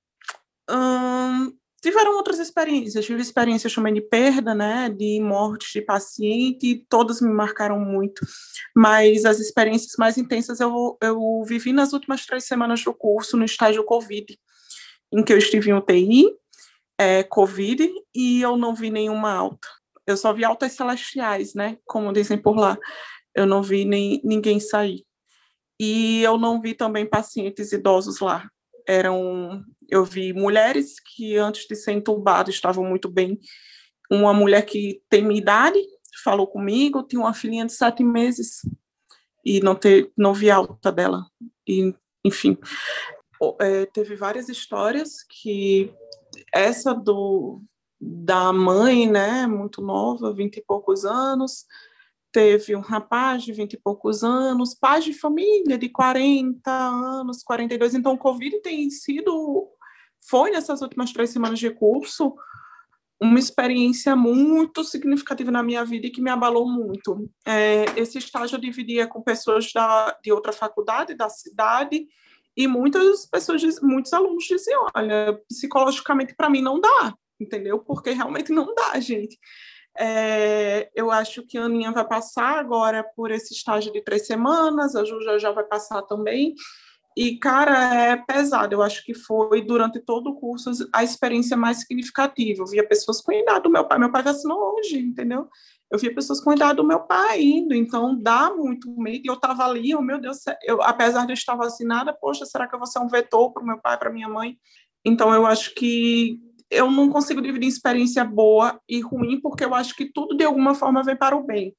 Hum, 0.68 1.52
tiveram 1.82 2.16
outras 2.16 2.38
experiências, 2.38 3.04
tive 3.04 3.22
experiências 3.22 3.72
também 3.72 3.94
de 3.94 4.00
perda, 4.00 4.54
né, 4.54 4.88
de 4.88 5.20
morte 5.20 5.72
de 5.72 5.82
paciente, 5.82 6.84
todas 6.88 7.20
me 7.20 7.32
marcaram 7.32 7.78
muito, 7.78 8.26
mas 8.74 9.24
as 9.24 9.38
experiências 9.38 9.92
mais 9.98 10.18
intensas 10.18 10.60
eu, 10.60 10.98
eu 11.00 11.42
vivi 11.46 11.72
nas 11.72 11.92
últimas 11.92 12.26
três 12.26 12.44
semanas 12.44 12.84
do 12.84 12.92
curso, 12.92 13.36
no 13.36 13.44
estágio 13.44 13.84
Covid, 13.84 14.38
em 15.12 15.24
que 15.24 15.32
eu 15.32 15.38
estive 15.38 15.70
em 15.70 15.74
UTI, 15.74 16.26
é, 16.98 17.22
Covid, 17.22 17.90
e 18.14 18.42
eu 18.42 18.56
não 18.56 18.74
vi 18.74 18.90
nenhuma 18.90 19.32
alta. 19.32 19.79
Eu 20.06 20.16
só 20.16 20.32
vi 20.32 20.44
altas 20.44 20.72
celestiais, 20.72 21.54
né, 21.54 21.78
como 21.84 22.12
dizem 22.12 22.38
por 22.38 22.56
lá, 22.56 22.78
eu 23.34 23.46
não 23.46 23.62
vi 23.62 23.84
nem 23.84 24.20
ninguém 24.24 24.58
sair. 24.58 25.04
E 25.78 26.22
eu 26.22 26.36
não 26.36 26.60
vi 26.60 26.74
também 26.74 27.06
pacientes 27.06 27.72
idosos 27.72 28.20
lá, 28.20 28.48
eram 28.86 29.64
eu 29.90 30.04
vi 30.04 30.32
mulheres 30.32 31.00
que 31.00 31.36
antes 31.36 31.66
de 31.66 31.74
ser 31.74 31.92
entubada 31.92 32.48
estavam 32.48 32.84
muito 32.84 33.08
bem. 33.08 33.38
Uma 34.10 34.32
mulher 34.32 34.64
que 34.64 35.02
tem 35.08 35.22
minha 35.22 35.40
idade 35.40 35.80
falou 36.22 36.46
comigo, 36.46 37.02
tinha 37.02 37.20
uma 37.20 37.34
filhinha 37.34 37.66
de 37.66 37.72
sete 37.72 38.04
meses 38.04 38.60
e 39.44 39.60
não 39.60 39.74
ter, 39.74 40.12
não 40.16 40.32
vi 40.32 40.50
alta 40.50 40.92
dela. 40.92 41.26
E, 41.66 41.94
enfim, 42.24 42.56
é, 43.60 43.86
teve 43.86 44.14
várias 44.14 44.48
histórias 44.48 45.24
que 45.28 45.92
essa 46.52 46.94
do 46.94 47.62
da 48.00 48.52
mãe, 48.52 49.06
né, 49.06 49.46
muito 49.46 49.82
nova, 49.82 50.32
vinte 50.32 50.56
e 50.56 50.64
poucos 50.64 51.04
anos, 51.04 51.66
teve 52.32 52.76
um 52.76 52.80
rapaz 52.80 53.42
de 53.42 53.52
20 53.52 53.74
e 53.74 53.76
poucos 53.76 54.22
anos, 54.22 54.74
pais 54.74 55.04
de 55.04 55.12
família 55.12 55.76
de 55.76 55.88
40 55.88 56.70
anos, 56.70 57.42
42. 57.42 57.94
Então, 57.94 58.14
o 58.14 58.18
Covid 58.18 58.60
tem 58.60 58.88
sido, 58.90 59.68
foi 60.28 60.50
nessas 60.50 60.80
últimas 60.80 61.12
três 61.12 61.30
semanas 61.30 61.58
de 61.58 61.70
curso, 61.70 62.34
uma 63.20 63.38
experiência 63.38 64.16
muito 64.16 64.82
significativa 64.82 65.50
na 65.50 65.62
minha 65.62 65.84
vida 65.84 66.06
e 66.06 66.10
que 66.10 66.22
me 66.22 66.30
abalou 66.30 66.66
muito. 66.66 67.28
É, 67.46 67.84
esse 67.96 68.16
estágio 68.16 68.56
eu 68.56 68.60
dividia 68.60 69.06
com 69.06 69.20
pessoas 69.20 69.70
da, 69.72 70.16
de 70.22 70.32
outra 70.32 70.52
faculdade, 70.52 71.14
da 71.14 71.28
cidade, 71.28 72.06
E 72.56 72.66
muitas 72.66 73.26
pessoas, 73.26 73.62
muitos 73.82 74.12
alunos 74.12 74.44
diziam, 74.44 74.86
olha, 74.94 75.38
psicologicamente 75.48 76.34
para 76.34 76.50
mim 76.50 76.62
não 76.62 76.80
dá, 76.80 77.14
entendeu? 77.40 77.78
Porque 77.78 78.10
realmente 78.10 78.52
não 78.52 78.74
dá, 78.74 78.98
gente. 79.00 79.38
É, 79.98 80.90
eu 80.94 81.10
acho 81.10 81.42
que 81.42 81.58
a 81.58 81.64
Aninha 81.64 81.92
vai 81.92 82.06
passar 82.06 82.58
agora 82.58 83.04
por 83.16 83.30
esse 83.30 83.52
estágio 83.52 83.92
de 83.92 84.02
três 84.02 84.26
semanas, 84.26 84.94
a 84.94 85.04
Ju 85.04 85.20
já, 85.22 85.38
já 85.38 85.50
vai 85.50 85.64
passar 85.64 86.02
também. 86.02 86.54
E, 87.16 87.36
cara, 87.38 87.94
é 87.94 88.16
pesado. 88.16 88.74
Eu 88.74 88.82
acho 88.82 89.04
que 89.04 89.12
foi, 89.12 89.62
durante 89.62 90.00
todo 90.00 90.30
o 90.30 90.36
curso, 90.36 90.70
a 90.92 91.02
experiência 91.02 91.56
mais 91.56 91.80
significativa. 91.80 92.62
Eu 92.62 92.66
via 92.66 92.86
pessoas 92.86 93.20
com 93.20 93.32
idade 93.32 93.64
do 93.64 93.70
meu 93.70 93.86
pai. 93.86 93.98
Meu 93.98 94.12
pai 94.12 94.22
vacinou 94.22 94.74
hoje, 94.74 94.98
entendeu? 94.98 95.48
Eu 95.90 95.98
via 95.98 96.14
pessoas 96.14 96.40
com 96.40 96.52
idade 96.52 96.76
do 96.76 96.86
meu 96.86 97.00
pai 97.00 97.42
indo. 97.42 97.74
Então, 97.74 98.16
dá 98.16 98.54
muito 98.54 98.88
medo. 98.96 99.22
E 99.24 99.28
eu 99.28 99.34
estava 99.34 99.64
ali, 99.64 99.94
oh, 99.94 100.00
meu 100.00 100.20
Deus, 100.20 100.38
eu, 100.62 100.80
apesar 100.82 101.26
de 101.26 101.32
eu 101.32 101.34
estar 101.34 101.56
vacinada, 101.56 102.12
poxa, 102.12 102.46
será 102.46 102.68
que 102.68 102.74
eu 102.74 102.78
vou 102.78 102.86
ser 102.86 103.00
um 103.00 103.08
vetor 103.08 103.52
para 103.52 103.62
o 103.62 103.66
meu 103.66 103.78
pai, 103.78 103.98
para 103.98 104.10
minha 104.10 104.28
mãe? 104.28 104.56
Então, 105.04 105.34
eu 105.34 105.46
acho 105.46 105.74
que 105.74 106.38
eu 106.70 106.90
não 106.90 107.10
consigo 107.10 107.42
dividir 107.42 107.68
experiência 107.68 108.24
boa 108.24 108.80
e 108.88 109.00
ruim, 109.00 109.40
porque 109.40 109.64
eu 109.64 109.74
acho 109.74 109.94
que 109.96 110.06
tudo, 110.06 110.36
de 110.36 110.44
alguma 110.44 110.74
forma, 110.74 111.02
vem 111.02 111.16
para 111.16 111.36
o 111.36 111.42
bem. 111.42 111.74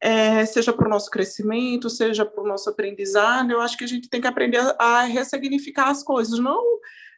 É, 0.00 0.46
seja 0.46 0.72
para 0.72 0.86
o 0.86 0.90
nosso 0.90 1.10
crescimento, 1.10 1.90
seja 1.90 2.24
para 2.24 2.42
o 2.42 2.46
nosso 2.46 2.70
aprendizado, 2.70 3.50
eu 3.50 3.60
acho 3.60 3.76
que 3.76 3.84
a 3.84 3.88
gente 3.88 4.08
tem 4.08 4.20
que 4.20 4.26
aprender 4.26 4.60
a, 4.78 5.02
ressignificar 5.02 5.88
as 5.88 6.02
coisas, 6.02 6.38
não 6.38 6.62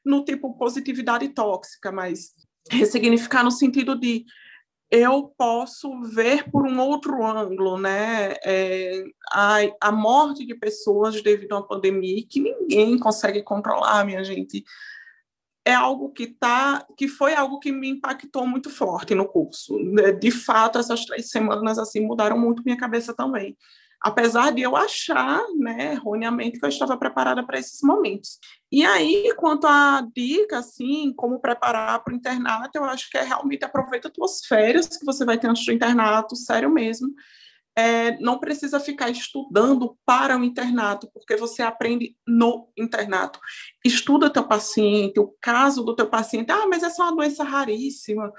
no 0.04 0.24
tipo 0.24 0.56
positividade 0.58 1.28
tóxica, 1.28 1.92
mas 1.92 2.32
ressignificar 2.68 3.44
no 3.44 3.52
sentido 3.52 3.96
de 3.96 4.24
eu 4.90 5.32
posso 5.38 6.02
ver 6.02 6.50
por 6.50 6.66
um 6.66 6.80
outro 6.80 7.24
ângulo, 7.24 7.78
né? 7.78 8.34
É, 8.44 9.04
a, 9.30 9.58
a 9.80 9.92
morte 9.92 10.44
de 10.44 10.54
pessoas 10.54 11.22
devido 11.22 11.52
a 11.52 11.58
uma 11.58 11.66
pandemia 11.66 12.26
que 12.28 12.40
ninguém 12.40 12.98
consegue 12.98 13.42
controlar, 13.42 14.04
minha 14.04 14.24
gente 14.24 14.64
é 15.64 15.74
algo 15.74 16.10
que 16.10 16.26
tá, 16.26 16.84
que 16.96 17.06
foi 17.06 17.34
algo 17.34 17.58
que 17.58 17.70
me 17.70 17.88
impactou 17.88 18.46
muito 18.46 18.68
forte 18.68 19.14
no 19.14 19.26
curso. 19.26 19.78
De 20.18 20.30
fato, 20.30 20.78
essas 20.78 21.04
três 21.04 21.30
semanas 21.30 21.78
assim 21.78 22.00
mudaram 22.00 22.38
muito 22.38 22.62
minha 22.64 22.76
cabeça 22.76 23.14
também. 23.14 23.56
Apesar 24.00 24.52
de 24.52 24.62
eu 24.62 24.74
achar, 24.74 25.40
né, 25.56 25.92
erroneamente, 25.92 26.58
que 26.58 26.64
eu 26.64 26.68
estava 26.68 26.96
preparada 26.96 27.46
para 27.46 27.60
esses 27.60 27.80
momentos. 27.82 28.40
E 28.70 28.84
aí, 28.84 29.32
quanto 29.36 29.64
à 29.68 30.04
dica, 30.12 30.58
assim, 30.58 31.12
como 31.14 31.38
preparar 31.38 32.02
para 32.02 32.12
o 32.12 32.16
internato, 32.16 32.70
eu 32.74 32.84
acho 32.84 33.08
que 33.08 33.16
é 33.16 33.22
realmente 33.22 33.64
aproveita 33.64 34.08
as 34.08 34.14
tuas 34.14 34.44
férias 34.44 34.88
que 34.88 35.06
você 35.06 35.24
vai 35.24 35.38
ter 35.38 35.46
antes 35.46 35.64
do 35.64 35.72
internato, 35.72 36.34
sério 36.34 36.68
mesmo 36.68 37.14
é, 37.76 38.18
não 38.18 38.38
precisa 38.38 38.78
ficar 38.78 39.08
estudando 39.08 39.96
para 40.04 40.36
o 40.36 40.44
internato, 40.44 41.10
porque 41.12 41.36
você 41.36 41.62
aprende 41.62 42.16
no 42.26 42.68
internato. 42.76 43.40
Estuda 43.84 44.30
teu 44.30 44.46
paciente, 44.46 45.18
o 45.18 45.34
caso 45.40 45.82
do 45.82 45.94
teu 45.94 46.08
paciente. 46.08 46.50
Ah, 46.50 46.66
mas 46.66 46.82
essa 46.82 47.02
é 47.02 47.06
uma 47.06 47.16
doença 47.16 47.44
raríssima, 47.44 48.30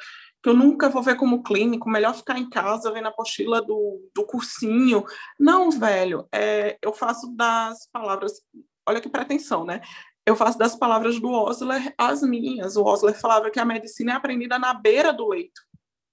que 0.42 0.50
eu 0.50 0.54
nunca 0.54 0.90
vou 0.90 1.02
ver 1.02 1.16
como 1.16 1.42
clínico, 1.42 1.90
melhor 1.90 2.14
ficar 2.14 2.38
em 2.38 2.50
casa 2.50 2.92
vendo 2.92 3.08
a 3.08 3.10
apostila 3.10 3.62
do, 3.62 4.10
do 4.14 4.26
cursinho. 4.26 5.04
Não, 5.40 5.72
velho, 5.72 6.28
é, 6.34 6.78
eu 6.82 6.94
faço 6.94 7.34
das 7.36 7.88
palavras, 7.92 8.34
olha 8.88 9.02
que 9.02 9.10
pretensão, 9.10 9.66
né? 9.66 9.82
Eu 10.26 10.36
faço 10.36 10.58
das 10.58 10.76
palavras 10.76 11.20
do 11.20 11.30
Osler 11.30 11.94
as 11.98 12.22
minhas. 12.22 12.78
O 12.78 12.84
Osler 12.84 13.14
falava 13.20 13.50
que 13.50 13.60
a 13.60 13.66
medicina 13.66 14.14
é 14.14 14.16
aprendida 14.16 14.58
na 14.58 14.74
beira 14.74 15.12
do 15.12 15.28
leito, 15.28 15.62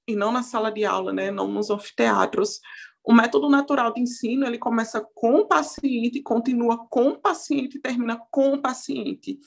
e 0.09 0.17
não 0.17 0.33
na 0.33 0.43
sala 0.43 0.73
de 0.73 0.85
aula, 0.85 1.13
né? 1.13 1.31
não 1.31 1.47
nos 1.47 1.71
anfiteatros. 1.71 2.61
O 3.05 3.13
método 3.13 3.49
natural 3.49 3.93
de 3.93 4.01
ensino, 4.01 4.47
ele 4.47 4.59
começa 4.59 5.01
com 5.15 5.37
o 5.37 5.47
paciente, 5.47 6.23
continua 6.23 6.87
com 6.89 7.11
o 7.11 7.19
paciente 7.19 7.79
e 7.79 7.81
termina 7.81 8.21
com 8.31 8.53
o 8.53 8.61
paciente. 8.61 9.39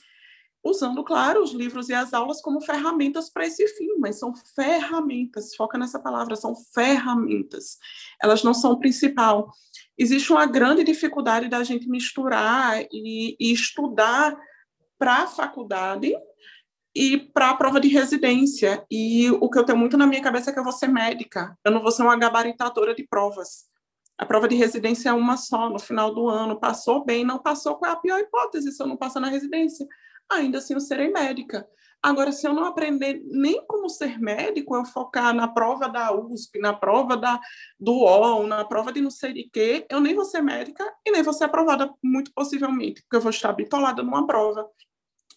Usando, 0.62 1.04
claro, 1.04 1.42
os 1.42 1.52
livros 1.52 1.90
e 1.90 1.94
as 1.94 2.14
aulas 2.14 2.40
como 2.40 2.60
ferramentas 2.60 3.28
para 3.28 3.46
esse 3.46 3.68
fim, 3.68 3.98
mas 3.98 4.18
são 4.18 4.32
ferramentas, 4.54 5.54
foca 5.54 5.76
nessa 5.76 6.00
palavra, 6.00 6.34
são 6.36 6.54
ferramentas. 6.56 7.78
Elas 8.20 8.42
não 8.42 8.54
são 8.54 8.72
o 8.72 8.78
principal. 8.78 9.52
Existe 9.96 10.32
uma 10.32 10.46
grande 10.46 10.82
dificuldade 10.82 11.48
da 11.48 11.62
gente 11.62 11.88
misturar 11.88 12.82
e, 12.90 13.36
e 13.38 13.52
estudar 13.52 14.36
para 14.98 15.24
a 15.24 15.26
faculdade 15.26 16.14
e 16.94 17.18
para 17.18 17.50
a 17.50 17.56
prova 17.56 17.80
de 17.80 17.88
residência. 17.88 18.84
E 18.90 19.30
o 19.30 19.50
que 19.50 19.58
eu 19.58 19.64
tenho 19.64 19.78
muito 19.78 19.96
na 19.96 20.06
minha 20.06 20.22
cabeça 20.22 20.50
é 20.50 20.52
que 20.52 20.58
eu 20.58 20.64
vou 20.64 20.72
ser 20.72 20.88
médica, 20.88 21.58
eu 21.64 21.72
não 21.72 21.82
vou 21.82 21.90
ser 21.90 22.02
uma 22.02 22.16
gabaritadora 22.16 22.94
de 22.94 23.06
provas. 23.06 23.64
A 24.16 24.24
prova 24.24 24.46
de 24.46 24.54
residência 24.54 25.08
é 25.08 25.12
uma 25.12 25.36
só, 25.36 25.68
no 25.68 25.78
final 25.78 26.14
do 26.14 26.28
ano. 26.28 26.60
Passou 26.60 27.04
bem, 27.04 27.24
não 27.24 27.40
passou, 27.40 27.76
qual 27.76 27.90
é 27.90 27.94
a 27.94 27.98
pior 27.98 28.20
hipótese 28.20 28.70
se 28.70 28.80
eu 28.80 28.86
não 28.86 28.96
passar 28.96 29.18
na 29.18 29.28
residência? 29.28 29.86
Ainda 30.30 30.58
assim, 30.58 30.74
eu 30.74 30.80
serei 30.80 31.10
médica. 31.10 31.66
Agora, 32.00 32.30
se 32.32 32.46
eu 32.46 32.52
não 32.52 32.66
aprender 32.66 33.22
nem 33.24 33.66
como 33.66 33.88
ser 33.88 34.18
médico, 34.20 34.76
eu 34.76 34.84
focar 34.84 35.34
na 35.34 35.48
prova 35.48 35.88
da 35.88 36.14
USP, 36.14 36.60
na 36.60 36.72
prova 36.74 37.16
da, 37.16 37.40
do 37.80 37.92
UOL, 37.92 38.46
na 38.46 38.62
prova 38.62 38.92
de 38.92 39.00
não 39.00 39.10
sei 39.10 39.32
de 39.32 39.48
quê, 39.50 39.86
eu 39.90 40.00
nem 40.00 40.14
vou 40.14 40.24
ser 40.24 40.42
médica 40.42 40.84
e 41.04 41.10
nem 41.10 41.22
vou 41.22 41.32
ser 41.32 41.44
aprovada, 41.44 41.90
muito 42.02 42.30
possivelmente, 42.34 43.02
porque 43.02 43.16
eu 43.16 43.22
vou 43.22 43.30
estar 43.30 43.52
bitolada 43.54 44.02
numa 44.02 44.26
prova. 44.26 44.68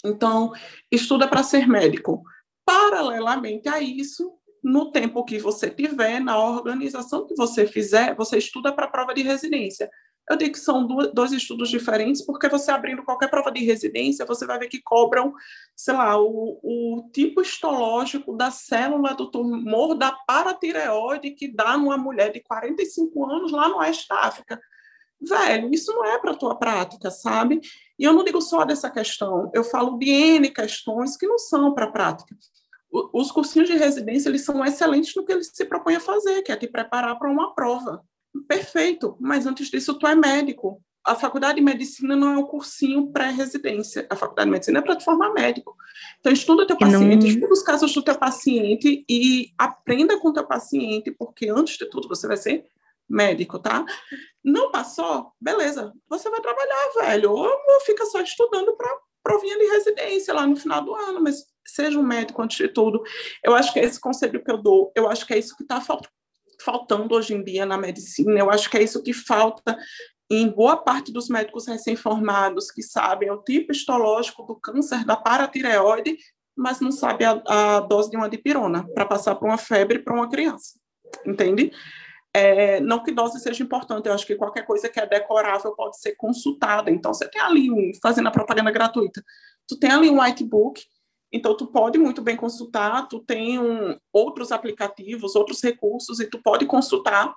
Então, 0.08 0.52
estuda 0.92 1.28
para 1.28 1.44
ser 1.44 1.68
médico. 1.68 2.24
Paralelamente 2.66 3.70
a 3.70 3.80
isso, 3.80 4.34
no 4.64 4.92
tempo 4.92 5.24
que 5.24 5.40
você 5.40 5.70
tiver, 5.70 6.20
na 6.20 6.38
organização 6.38 7.26
que 7.26 7.36
você 7.36 7.68
fizer, 7.68 8.16
você 8.16 8.38
estuda 8.38 8.74
para 8.74 8.86
a 8.86 8.90
prova 8.90 9.14
de 9.14 9.22
residência. 9.22 9.90
Eu 10.30 10.36
digo 10.36 10.52
que 10.52 10.60
são 10.60 10.86
dois 11.14 11.32
estudos 11.32 11.70
diferentes, 11.70 12.26
porque 12.26 12.50
você 12.50 12.70
abrindo 12.70 13.04
qualquer 13.04 13.30
prova 13.30 13.50
de 13.50 13.64
residência, 13.64 14.26
você 14.26 14.46
vai 14.46 14.60
ver 14.60 14.68
que 14.68 14.82
cobram, 14.82 15.34
sei 15.74 15.94
lá, 15.94 16.20
o, 16.22 16.60
o 16.62 17.10
tipo 17.14 17.42
histológico 17.42 18.36
da 18.36 18.52
célula 18.52 19.14
do 19.14 19.32
tumor 19.32 19.96
da 19.96 20.12
paratireoide 20.12 21.32
que 21.32 21.48
dá 21.48 21.78
numa 21.78 21.98
mulher 21.98 22.34
de 22.34 22.42
45 22.42 23.26
anos 23.26 23.52
lá 23.54 23.70
no 23.70 23.78
oeste 23.78 24.06
da 24.10 24.20
África 24.20 24.60
velho, 25.22 25.74
isso 25.74 25.94
não 25.94 26.06
é 26.06 26.18
para 26.20 26.32
a 26.32 26.36
tua 26.36 26.56
prática, 26.56 27.10
sabe? 27.10 27.60
E 27.98 28.04
eu 28.04 28.14
não 28.14 28.24
digo 28.24 28.42
só 28.42 28.64
dessa 28.64 28.90
questão, 28.90 29.52
eu 29.54 29.64
falo 29.64 29.98
de 29.98 30.10
N 30.10 30.50
questões 30.50 31.18
que 31.18 31.28
não 31.28 31.38
são 31.38 31.74
para 31.74 31.86
a 31.86 31.92
prática. 31.92 32.36
Os 32.92 33.32
cursinhos 33.32 33.68
de 33.68 33.76
residência, 33.76 34.30
eles 34.30 34.46
são 34.46 34.64
excelentes 34.64 35.14
no 35.16 35.26
que 35.26 35.32
eles 35.32 35.52
se 35.54 35.66
propõem 35.66 35.98
a 35.98 36.00
fazer, 36.00 36.42
que 36.42 36.52
é 36.52 36.56
te 36.56 36.68
preparar 36.68 37.18
para 37.20 37.30
uma 37.30 37.54
prova. 37.54 38.02
Perfeito, 38.48 39.18
mas 39.20 39.46
antes 39.46 39.70
disso, 39.70 39.98
tu 39.98 40.08
é 40.08 40.16
médico. 40.16 40.82
A 41.04 41.16
faculdade 41.16 41.56
de 41.56 41.64
medicina 41.64 42.16
não 42.16 42.34
é 42.34 42.38
o 42.38 42.48
cursinho 42.48 43.12
pré-residência. 43.12 44.06
A 44.10 44.16
faculdade 44.16 44.48
de 44.48 44.52
medicina 44.52 44.80
é 44.80 44.82
para 44.82 44.96
te 44.96 45.06
formar 45.06 45.34
médico. 45.34 45.76
Então, 46.20 46.32
estuda 46.32 46.68
teu 46.68 46.78
paciente, 46.78 47.24
não... 47.24 47.28
estuda 47.28 47.54
os 47.54 47.64
casos 47.64 47.94
do 47.94 48.02
teu 48.02 48.18
paciente 48.18 49.06
e 49.10 49.52
aprenda 49.58 50.20
com 50.20 50.30
o 50.30 50.34
teu 50.34 50.46
paciente, 50.46 51.12
porque 51.12 51.50
antes 51.50 51.78
de 51.78 51.90
tudo, 51.90 52.08
você 52.08 52.28
vai 52.28 52.38
ser 52.38 52.66
médico, 53.10 53.60
tá? 53.60 53.86
Não 54.44 54.72
passou? 54.72 55.32
Beleza, 55.40 55.94
você 56.08 56.30
vai 56.30 56.42
trabalhar, 56.42 56.90
velho. 57.02 57.32
Ou, 57.32 57.82
fica 57.86 58.06
só 58.06 58.22
estudando 58.22 58.76
para 58.76 58.98
provinha 59.24 59.58
de 59.58 59.66
residência 59.66 60.34
lá 60.34 60.48
no 60.48 60.56
final 60.56 60.84
do 60.84 60.96
ano, 60.96 61.22
mas 61.22 61.46
seja 61.66 62.00
um 62.00 62.04
médico 62.04 62.42
antes 62.42 62.58
de 62.58 62.70
tudo. 62.70 63.04
Eu 63.44 63.54
acho 63.54 63.74
que 63.74 63.80
é 63.80 63.84
esse 63.84 64.00
conselho 64.00 64.44
que 64.44 64.50
eu 64.50 64.58
dou, 64.58 64.92
eu 64.96 65.10
acho 65.10 65.26
que 65.26 65.34
é 65.34 65.38
isso 65.38 65.56
que 65.58 65.64
está 65.64 65.82
faltando 66.62 67.14
hoje 67.14 67.34
em 67.34 67.44
dia 67.44 67.66
na 67.66 67.78
medicina, 67.78 68.40
eu 68.40 68.50
acho 68.50 68.70
que 68.70 68.78
é 68.78 68.84
isso 68.84 69.04
que 69.04 69.14
falta 69.14 69.78
em 70.30 70.50
boa 70.50 70.78
parte 70.78 71.12
dos 71.12 71.30
médicos 71.30 71.68
recém-formados 71.68 72.72
que 72.72 72.82
sabem 72.82 73.32
o 73.32 73.42
tipo 73.44 73.72
histológico 73.72 74.44
do 74.44 74.56
câncer 74.56 75.06
da 75.06 75.16
paratireoide, 75.16 76.18
mas 76.56 76.80
não 76.80 76.92
sabe 76.92 77.24
a, 77.24 77.42
a 77.46 77.80
dose 77.82 78.10
de 78.10 78.18
uma 78.18 78.30
dipirona 78.30 78.86
para 78.94 79.06
passar 79.06 79.36
para 79.36 79.48
uma 79.48 79.58
febre 79.58 80.00
para 80.00 80.14
uma 80.14 80.30
criança, 80.30 80.80
entende? 81.26 81.72
É, 82.38 82.80
não 82.80 83.02
que 83.02 83.12
dose 83.12 83.40
seja 83.40 83.64
importante, 83.64 84.08
eu 84.08 84.14
acho 84.14 84.26
que 84.26 84.36
qualquer 84.36 84.64
coisa 84.64 84.88
que 84.88 85.00
é 85.00 85.08
decorável 85.08 85.74
pode 85.76 86.00
ser 86.00 86.16
consultada. 86.16 86.92
Então, 86.92 87.12
você 87.12 87.28
tem 87.28 87.42
ali, 87.42 87.72
um, 87.72 87.92
fazendo 88.00 88.28
a 88.28 88.32
propaganda 88.32 88.70
gratuita, 88.70 89.24
tu 89.68 89.76
tem 89.76 89.90
ali 89.90 90.08
um 90.08 90.22
whitebook, 90.22 90.84
então 91.34 91.58
tu 91.58 91.66
pode 91.66 91.98
muito 91.98 92.22
bem 92.22 92.36
consultar, 92.36 93.08
tu 93.08 93.20
tem 93.22 93.58
um, 93.58 93.98
outros 94.14 94.52
aplicativos, 94.52 95.36
outros 95.36 95.64
recursos, 95.64 96.20
e 96.20 96.30
tu 96.30 96.40
pode 96.44 96.68
consultar, 96.68 97.34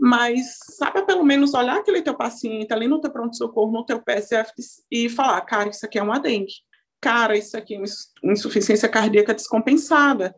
mas 0.00 0.56
sabe 0.78 1.02
pelo 1.02 1.24
menos 1.24 1.52
olhar 1.52 1.76
aquele 1.76 2.00
teu 2.00 2.14
paciente 2.14 2.72
ali 2.72 2.88
no 2.88 3.02
teu 3.02 3.10
pronto-socorro, 3.10 3.70
no 3.70 3.84
teu 3.84 4.02
PSF, 4.02 4.50
e 4.90 5.10
falar, 5.10 5.42
cara, 5.42 5.68
isso 5.68 5.84
aqui 5.84 5.98
é 5.98 6.02
uma 6.02 6.18
dengue. 6.18 6.54
Cara, 7.02 7.36
isso 7.36 7.54
aqui 7.54 7.74
é 7.74 7.78
uma 7.78 8.32
insuficiência 8.32 8.88
cardíaca 8.88 9.34
descompensada 9.34 10.34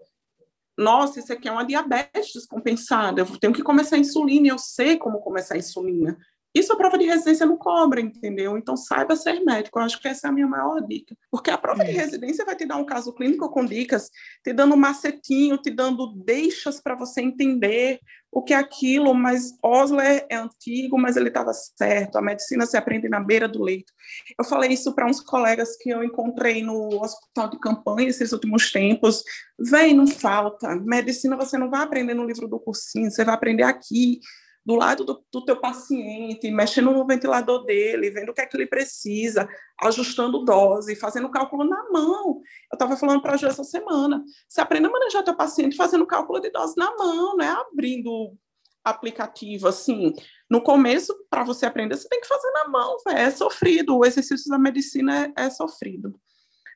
nossa, 0.80 1.20
isso 1.20 1.32
aqui 1.32 1.46
é 1.46 1.52
uma 1.52 1.64
diabetes 1.64 2.32
descompensada, 2.32 3.20
eu 3.20 3.38
tenho 3.38 3.52
que 3.52 3.62
começar 3.62 3.96
a 3.96 3.98
insulina, 3.98 4.48
eu 4.48 4.58
sei 4.58 4.96
como 4.96 5.20
começar 5.20 5.54
a 5.54 5.58
insulina. 5.58 6.16
Isso 6.52 6.72
a 6.72 6.76
prova 6.76 6.98
de 6.98 7.04
residência 7.04 7.46
não 7.46 7.56
cobra, 7.56 8.00
entendeu? 8.00 8.58
Então 8.58 8.76
saiba 8.76 9.14
ser 9.14 9.38
médico. 9.44 9.78
Eu 9.78 9.84
acho 9.84 10.00
que 10.00 10.08
essa 10.08 10.26
é 10.26 10.30
a 10.30 10.32
minha 10.32 10.48
maior 10.48 10.80
dica. 10.84 11.14
Porque 11.30 11.48
a 11.48 11.56
prova 11.56 11.84
de 11.84 11.92
residência 11.92 12.44
vai 12.44 12.56
te 12.56 12.66
dar 12.66 12.76
um 12.76 12.84
caso 12.84 13.14
clínico 13.14 13.48
com 13.50 13.64
dicas, 13.64 14.10
te 14.42 14.52
dando 14.52 14.74
um 14.74 14.78
macetinho, 14.78 15.58
te 15.58 15.70
dando 15.70 16.12
deixas 16.24 16.80
para 16.80 16.96
você 16.96 17.20
entender 17.20 18.00
o 18.32 18.42
que 18.42 18.54
é 18.54 18.56
aquilo, 18.56 19.12
mas 19.12 19.58
Osler 19.62 20.24
é 20.30 20.36
antigo, 20.36 20.96
mas 20.96 21.16
ele 21.16 21.28
estava 21.28 21.52
certo. 21.52 22.16
A 22.16 22.22
medicina 22.22 22.64
se 22.64 22.76
aprende 22.76 23.08
na 23.08 23.18
beira 23.18 23.48
do 23.48 23.62
leito. 23.62 23.92
Eu 24.38 24.44
falei 24.44 24.70
isso 24.70 24.94
para 24.94 25.06
uns 25.06 25.20
colegas 25.20 25.76
que 25.76 25.90
eu 25.90 26.04
encontrei 26.04 26.62
no 26.62 27.02
hospital 27.02 27.50
de 27.50 27.58
campanha 27.58 28.08
esses 28.08 28.32
últimos 28.32 28.70
tempos. 28.70 29.24
Vem, 29.58 29.94
não 29.94 30.06
falta. 30.06 30.76
Medicina 30.76 31.36
você 31.36 31.58
não 31.58 31.68
vai 31.68 31.82
aprender 31.82 32.14
no 32.14 32.24
livro 32.24 32.46
do 32.46 32.60
cursinho, 32.60 33.10
você 33.10 33.24
vai 33.24 33.34
aprender 33.34 33.64
aqui 33.64 34.20
do 34.64 34.74
lado 34.74 35.04
do, 35.04 35.24
do 35.32 35.44
teu 35.44 35.58
paciente, 35.58 36.50
mexendo 36.50 36.92
no 36.92 37.06
ventilador 37.06 37.64
dele, 37.64 38.10
vendo 38.10 38.30
o 38.30 38.34
que 38.34 38.40
é 38.40 38.46
que 38.46 38.56
ele 38.56 38.66
precisa, 38.66 39.48
ajustando 39.80 40.44
dose, 40.44 40.94
fazendo 40.96 41.30
cálculo 41.30 41.64
na 41.64 41.90
mão. 41.90 42.40
Eu 42.70 42.74
estava 42.74 42.96
falando 42.96 43.22
para 43.22 43.34
a 43.34 43.36
Ju 43.36 43.46
essa 43.46 43.64
semana. 43.64 44.22
Você 44.48 44.60
aprende 44.60 44.86
a 44.86 44.90
manejar 44.90 45.22
teu 45.22 45.34
paciente 45.34 45.76
fazendo 45.76 46.06
cálculo 46.06 46.40
de 46.40 46.50
dose 46.50 46.74
na 46.76 46.94
mão, 46.96 47.36
não 47.36 47.44
é 47.44 47.48
abrindo 47.48 48.36
aplicativo 48.84 49.68
assim. 49.68 50.12
No 50.48 50.62
começo, 50.62 51.14
para 51.28 51.44
você 51.44 51.66
aprender, 51.66 51.96
você 51.96 52.08
tem 52.08 52.20
que 52.20 52.28
fazer 52.28 52.50
na 52.50 52.68
mão, 52.68 52.96
véio. 53.06 53.18
é 53.18 53.30
sofrido. 53.30 53.96
O 53.96 54.04
exercício 54.04 54.50
da 54.50 54.58
medicina 54.58 55.32
é, 55.36 55.44
é 55.44 55.50
sofrido. 55.50 56.18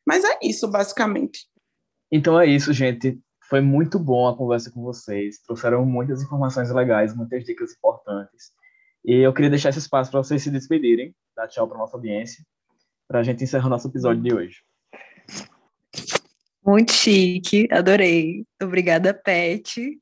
Mas 0.06 0.24
é 0.24 0.38
isso, 0.42 0.68
basicamente. 0.68 1.46
Então 2.12 2.38
é 2.38 2.46
isso, 2.46 2.72
gente. 2.72 3.18
Foi 3.48 3.60
muito 3.60 3.98
bom 3.98 4.26
a 4.28 4.36
conversa 4.36 4.70
com 4.70 4.82
vocês. 4.82 5.38
Trouxeram 5.38 5.84
muitas 5.84 6.22
informações 6.22 6.70
legais, 6.70 7.14
muitas 7.14 7.44
dicas 7.44 7.72
importantes. 7.72 8.52
E 9.04 9.16
eu 9.16 9.32
queria 9.34 9.50
deixar 9.50 9.68
esse 9.68 9.78
espaço 9.78 10.10
para 10.10 10.22
vocês 10.22 10.42
se 10.42 10.50
despedirem, 10.50 11.14
dar 11.36 11.46
tchau 11.46 11.68
para 11.68 11.76
nossa 11.76 11.96
audiência, 11.96 12.44
para 13.06 13.20
a 13.20 13.22
gente 13.22 13.44
encerrar 13.44 13.68
nosso 13.68 13.88
episódio 13.88 14.22
de 14.22 14.34
hoje. 14.34 14.62
Muito 16.64 16.92
chique, 16.92 17.68
adorei. 17.70 18.46
Obrigada, 18.62 19.12
Pet. 19.12 20.00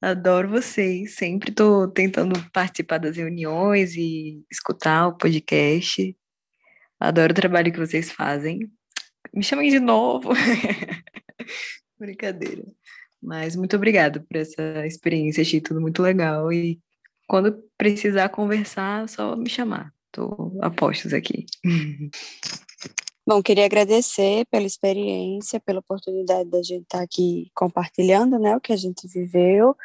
Adoro 0.00 0.48
vocês. 0.48 1.16
Sempre 1.16 1.50
estou 1.50 1.88
tentando 1.88 2.34
participar 2.52 2.98
das 2.98 3.16
reuniões 3.16 3.96
e 3.96 4.44
escutar 4.50 5.08
o 5.08 5.16
podcast. 5.16 6.16
Adoro 7.00 7.32
o 7.32 7.36
trabalho 7.36 7.72
que 7.72 7.80
vocês 7.80 8.12
fazem. 8.12 8.70
Me 9.34 9.42
chamem 9.42 9.70
de 9.70 9.80
novo. 9.80 10.30
Brincadeira. 12.02 12.64
Mas 13.22 13.54
muito 13.54 13.76
obrigada 13.76 14.18
por 14.20 14.36
essa 14.36 14.84
experiência, 14.84 15.42
achei 15.42 15.60
tudo 15.60 15.80
muito 15.80 16.02
legal. 16.02 16.52
E 16.52 16.80
quando 17.28 17.62
precisar 17.78 18.28
conversar, 18.28 19.08
só 19.08 19.36
me 19.36 19.48
chamar. 19.48 19.94
Estou 20.06 20.58
a 20.60 20.68
postos 20.68 21.14
aqui. 21.14 21.46
Bom, 23.24 23.40
queria 23.40 23.64
agradecer 23.64 24.44
pela 24.50 24.66
experiência, 24.66 25.60
pela 25.60 25.78
oportunidade 25.78 26.50
da 26.50 26.60
gente 26.60 26.82
estar 26.82 27.00
aqui 27.00 27.52
compartilhando 27.54 28.36
né, 28.36 28.56
o 28.56 28.60
que 28.60 28.72
a 28.72 28.76
gente 28.76 29.06
viveu. 29.06 29.76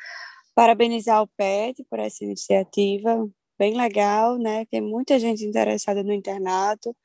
Parabenizar 0.56 1.22
o 1.22 1.28
PET 1.28 1.86
por 1.88 2.00
essa 2.00 2.24
iniciativa, 2.24 3.30
bem 3.60 3.78
legal, 3.78 4.40
né? 4.40 4.66
Tem 4.66 4.82
muita 4.82 5.20
gente 5.20 5.46
interessada 5.46 6.02
no 6.02 6.12
internato 6.12 6.96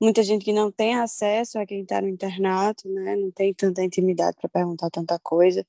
muita 0.00 0.22
gente 0.22 0.44
que 0.44 0.52
não 0.52 0.72
tem 0.72 0.96
acesso 0.96 1.58
a 1.58 1.66
quem 1.66 1.82
está 1.82 2.00
no 2.00 2.08
internato, 2.08 2.88
né? 2.88 3.16
Não 3.16 3.30
tem 3.30 3.54
tanta 3.54 3.84
intimidade 3.84 4.36
para 4.40 4.48
perguntar 4.48 4.90
tanta 4.90 5.18
coisa. 5.20 5.66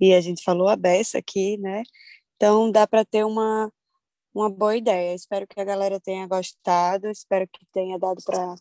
E 0.00 0.14
a 0.14 0.20
gente 0.20 0.42
falou 0.44 0.68
a 0.68 0.76
beça 0.76 1.18
aqui, 1.18 1.58
né? 1.58 1.82
Então 2.36 2.70
dá 2.70 2.86
para 2.86 3.04
ter 3.04 3.24
uma 3.24 3.72
uma 4.34 4.50
boa 4.50 4.76
ideia. 4.76 5.14
Espero 5.14 5.46
que 5.46 5.60
a 5.60 5.64
galera 5.64 6.00
tenha 6.00 6.26
gostado, 6.26 7.08
espero 7.08 7.46
que 7.48 7.66
tenha 7.72 7.98
dado 7.98 8.22
para 8.24 8.54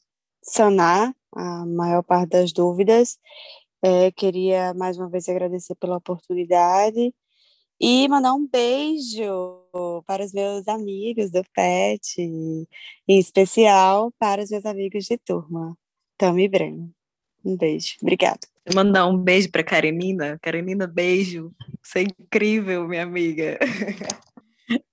sanar 0.43 1.15
a 1.33 1.65
maior 1.65 2.03
parte 2.03 2.31
das 2.31 2.51
dúvidas. 2.53 3.17
É, 3.83 4.11
queria 4.11 4.73
mais 4.75 4.97
uma 4.97 5.09
vez 5.09 5.27
agradecer 5.29 5.75
pela 5.75 5.97
oportunidade 5.97 7.13
e 7.81 8.07
mandar 8.07 8.35
um 8.35 8.47
beijo 8.47 9.65
para 10.05 10.23
os 10.23 10.31
meus 10.31 10.67
amigos 10.67 11.31
do 11.31 11.41
PET, 11.51 12.21
em 12.21 12.67
especial 13.07 14.13
para 14.19 14.43
os 14.43 14.51
meus 14.51 14.65
amigos 14.65 15.05
de 15.05 15.17
turma, 15.17 15.75
Tami 16.15 16.47
Breno. 16.47 16.93
Um 17.43 17.57
beijo, 17.57 17.95
obrigada. 17.99 18.41
Mandar 18.75 19.07
um 19.07 19.17
beijo 19.17 19.49
para 19.49 19.63
Karenina. 19.63 20.37
Karenina, 20.43 20.85
beijo. 20.85 21.51
Você 21.81 22.01
é 22.01 22.03
incrível, 22.03 22.87
minha 22.87 23.01
amiga. 23.01 23.57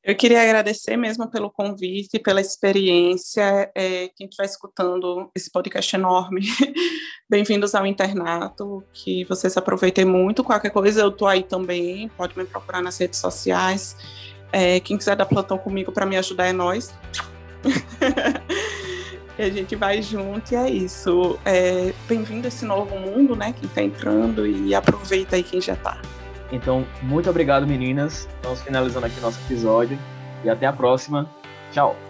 Eu 0.03 0.17
queria 0.17 0.43
agradecer 0.43 0.97
mesmo 0.97 1.31
pelo 1.31 1.51
convite, 1.51 2.19
pela 2.19 2.41
experiência. 2.41 3.71
É, 3.75 4.09
quem 4.17 4.27
estiver 4.27 4.47
escutando 4.47 5.31
esse 5.35 5.51
podcast 5.51 5.95
enorme, 5.95 6.41
bem-vindos 7.29 7.75
ao 7.75 7.87
internato. 7.87 8.83
Que 8.93 9.25
vocês 9.25 9.57
aproveitem 9.57 10.05
muito. 10.05 10.43
Qualquer 10.43 10.71
coisa, 10.71 11.03
eu 11.03 11.09
estou 11.09 11.29
aí 11.29 11.43
também. 11.43 12.09
Pode 12.17 12.37
me 12.39 12.45
procurar 12.45 12.83
nas 12.83 12.99
redes 12.99 13.19
sociais. 13.19 13.97
É, 14.51 14.81
quem 14.81 14.97
quiser 14.97 15.15
dar 15.15 15.27
plantão 15.27 15.59
comigo 15.59 15.93
para 15.93 16.07
me 16.07 16.17
ajudar 16.17 16.47
é 16.47 16.53
nós. 16.53 16.95
e 19.39 19.43
a 19.43 19.51
gente 19.51 19.77
vai 19.77 20.01
junto 20.01 20.53
e 20.53 20.57
é 20.57 20.71
isso. 20.71 21.39
É, 21.45 21.93
Bem-vindo 22.09 22.47
a 22.47 22.49
esse 22.49 22.65
novo 22.65 22.99
mundo, 22.99 23.37
né? 23.37 23.53
Quem 23.53 23.69
está 23.69 23.83
entrando 23.83 24.47
e 24.47 24.75
aproveita 24.75 25.37
aí 25.37 25.43
quem 25.43 25.61
já 25.61 25.75
está. 25.75 26.01
Então, 26.51 26.87
muito 27.03 27.29
obrigado, 27.29 27.67
meninas. 27.67 28.29
Estamos 28.37 28.63
finalizando 28.63 29.07
aqui 29.07 29.21
nosso 29.21 29.39
episódio. 29.47 29.99
E 30.45 30.49
até 30.49 30.67
a 30.67 30.73
próxima. 30.73 31.29
Tchau. 31.73 32.08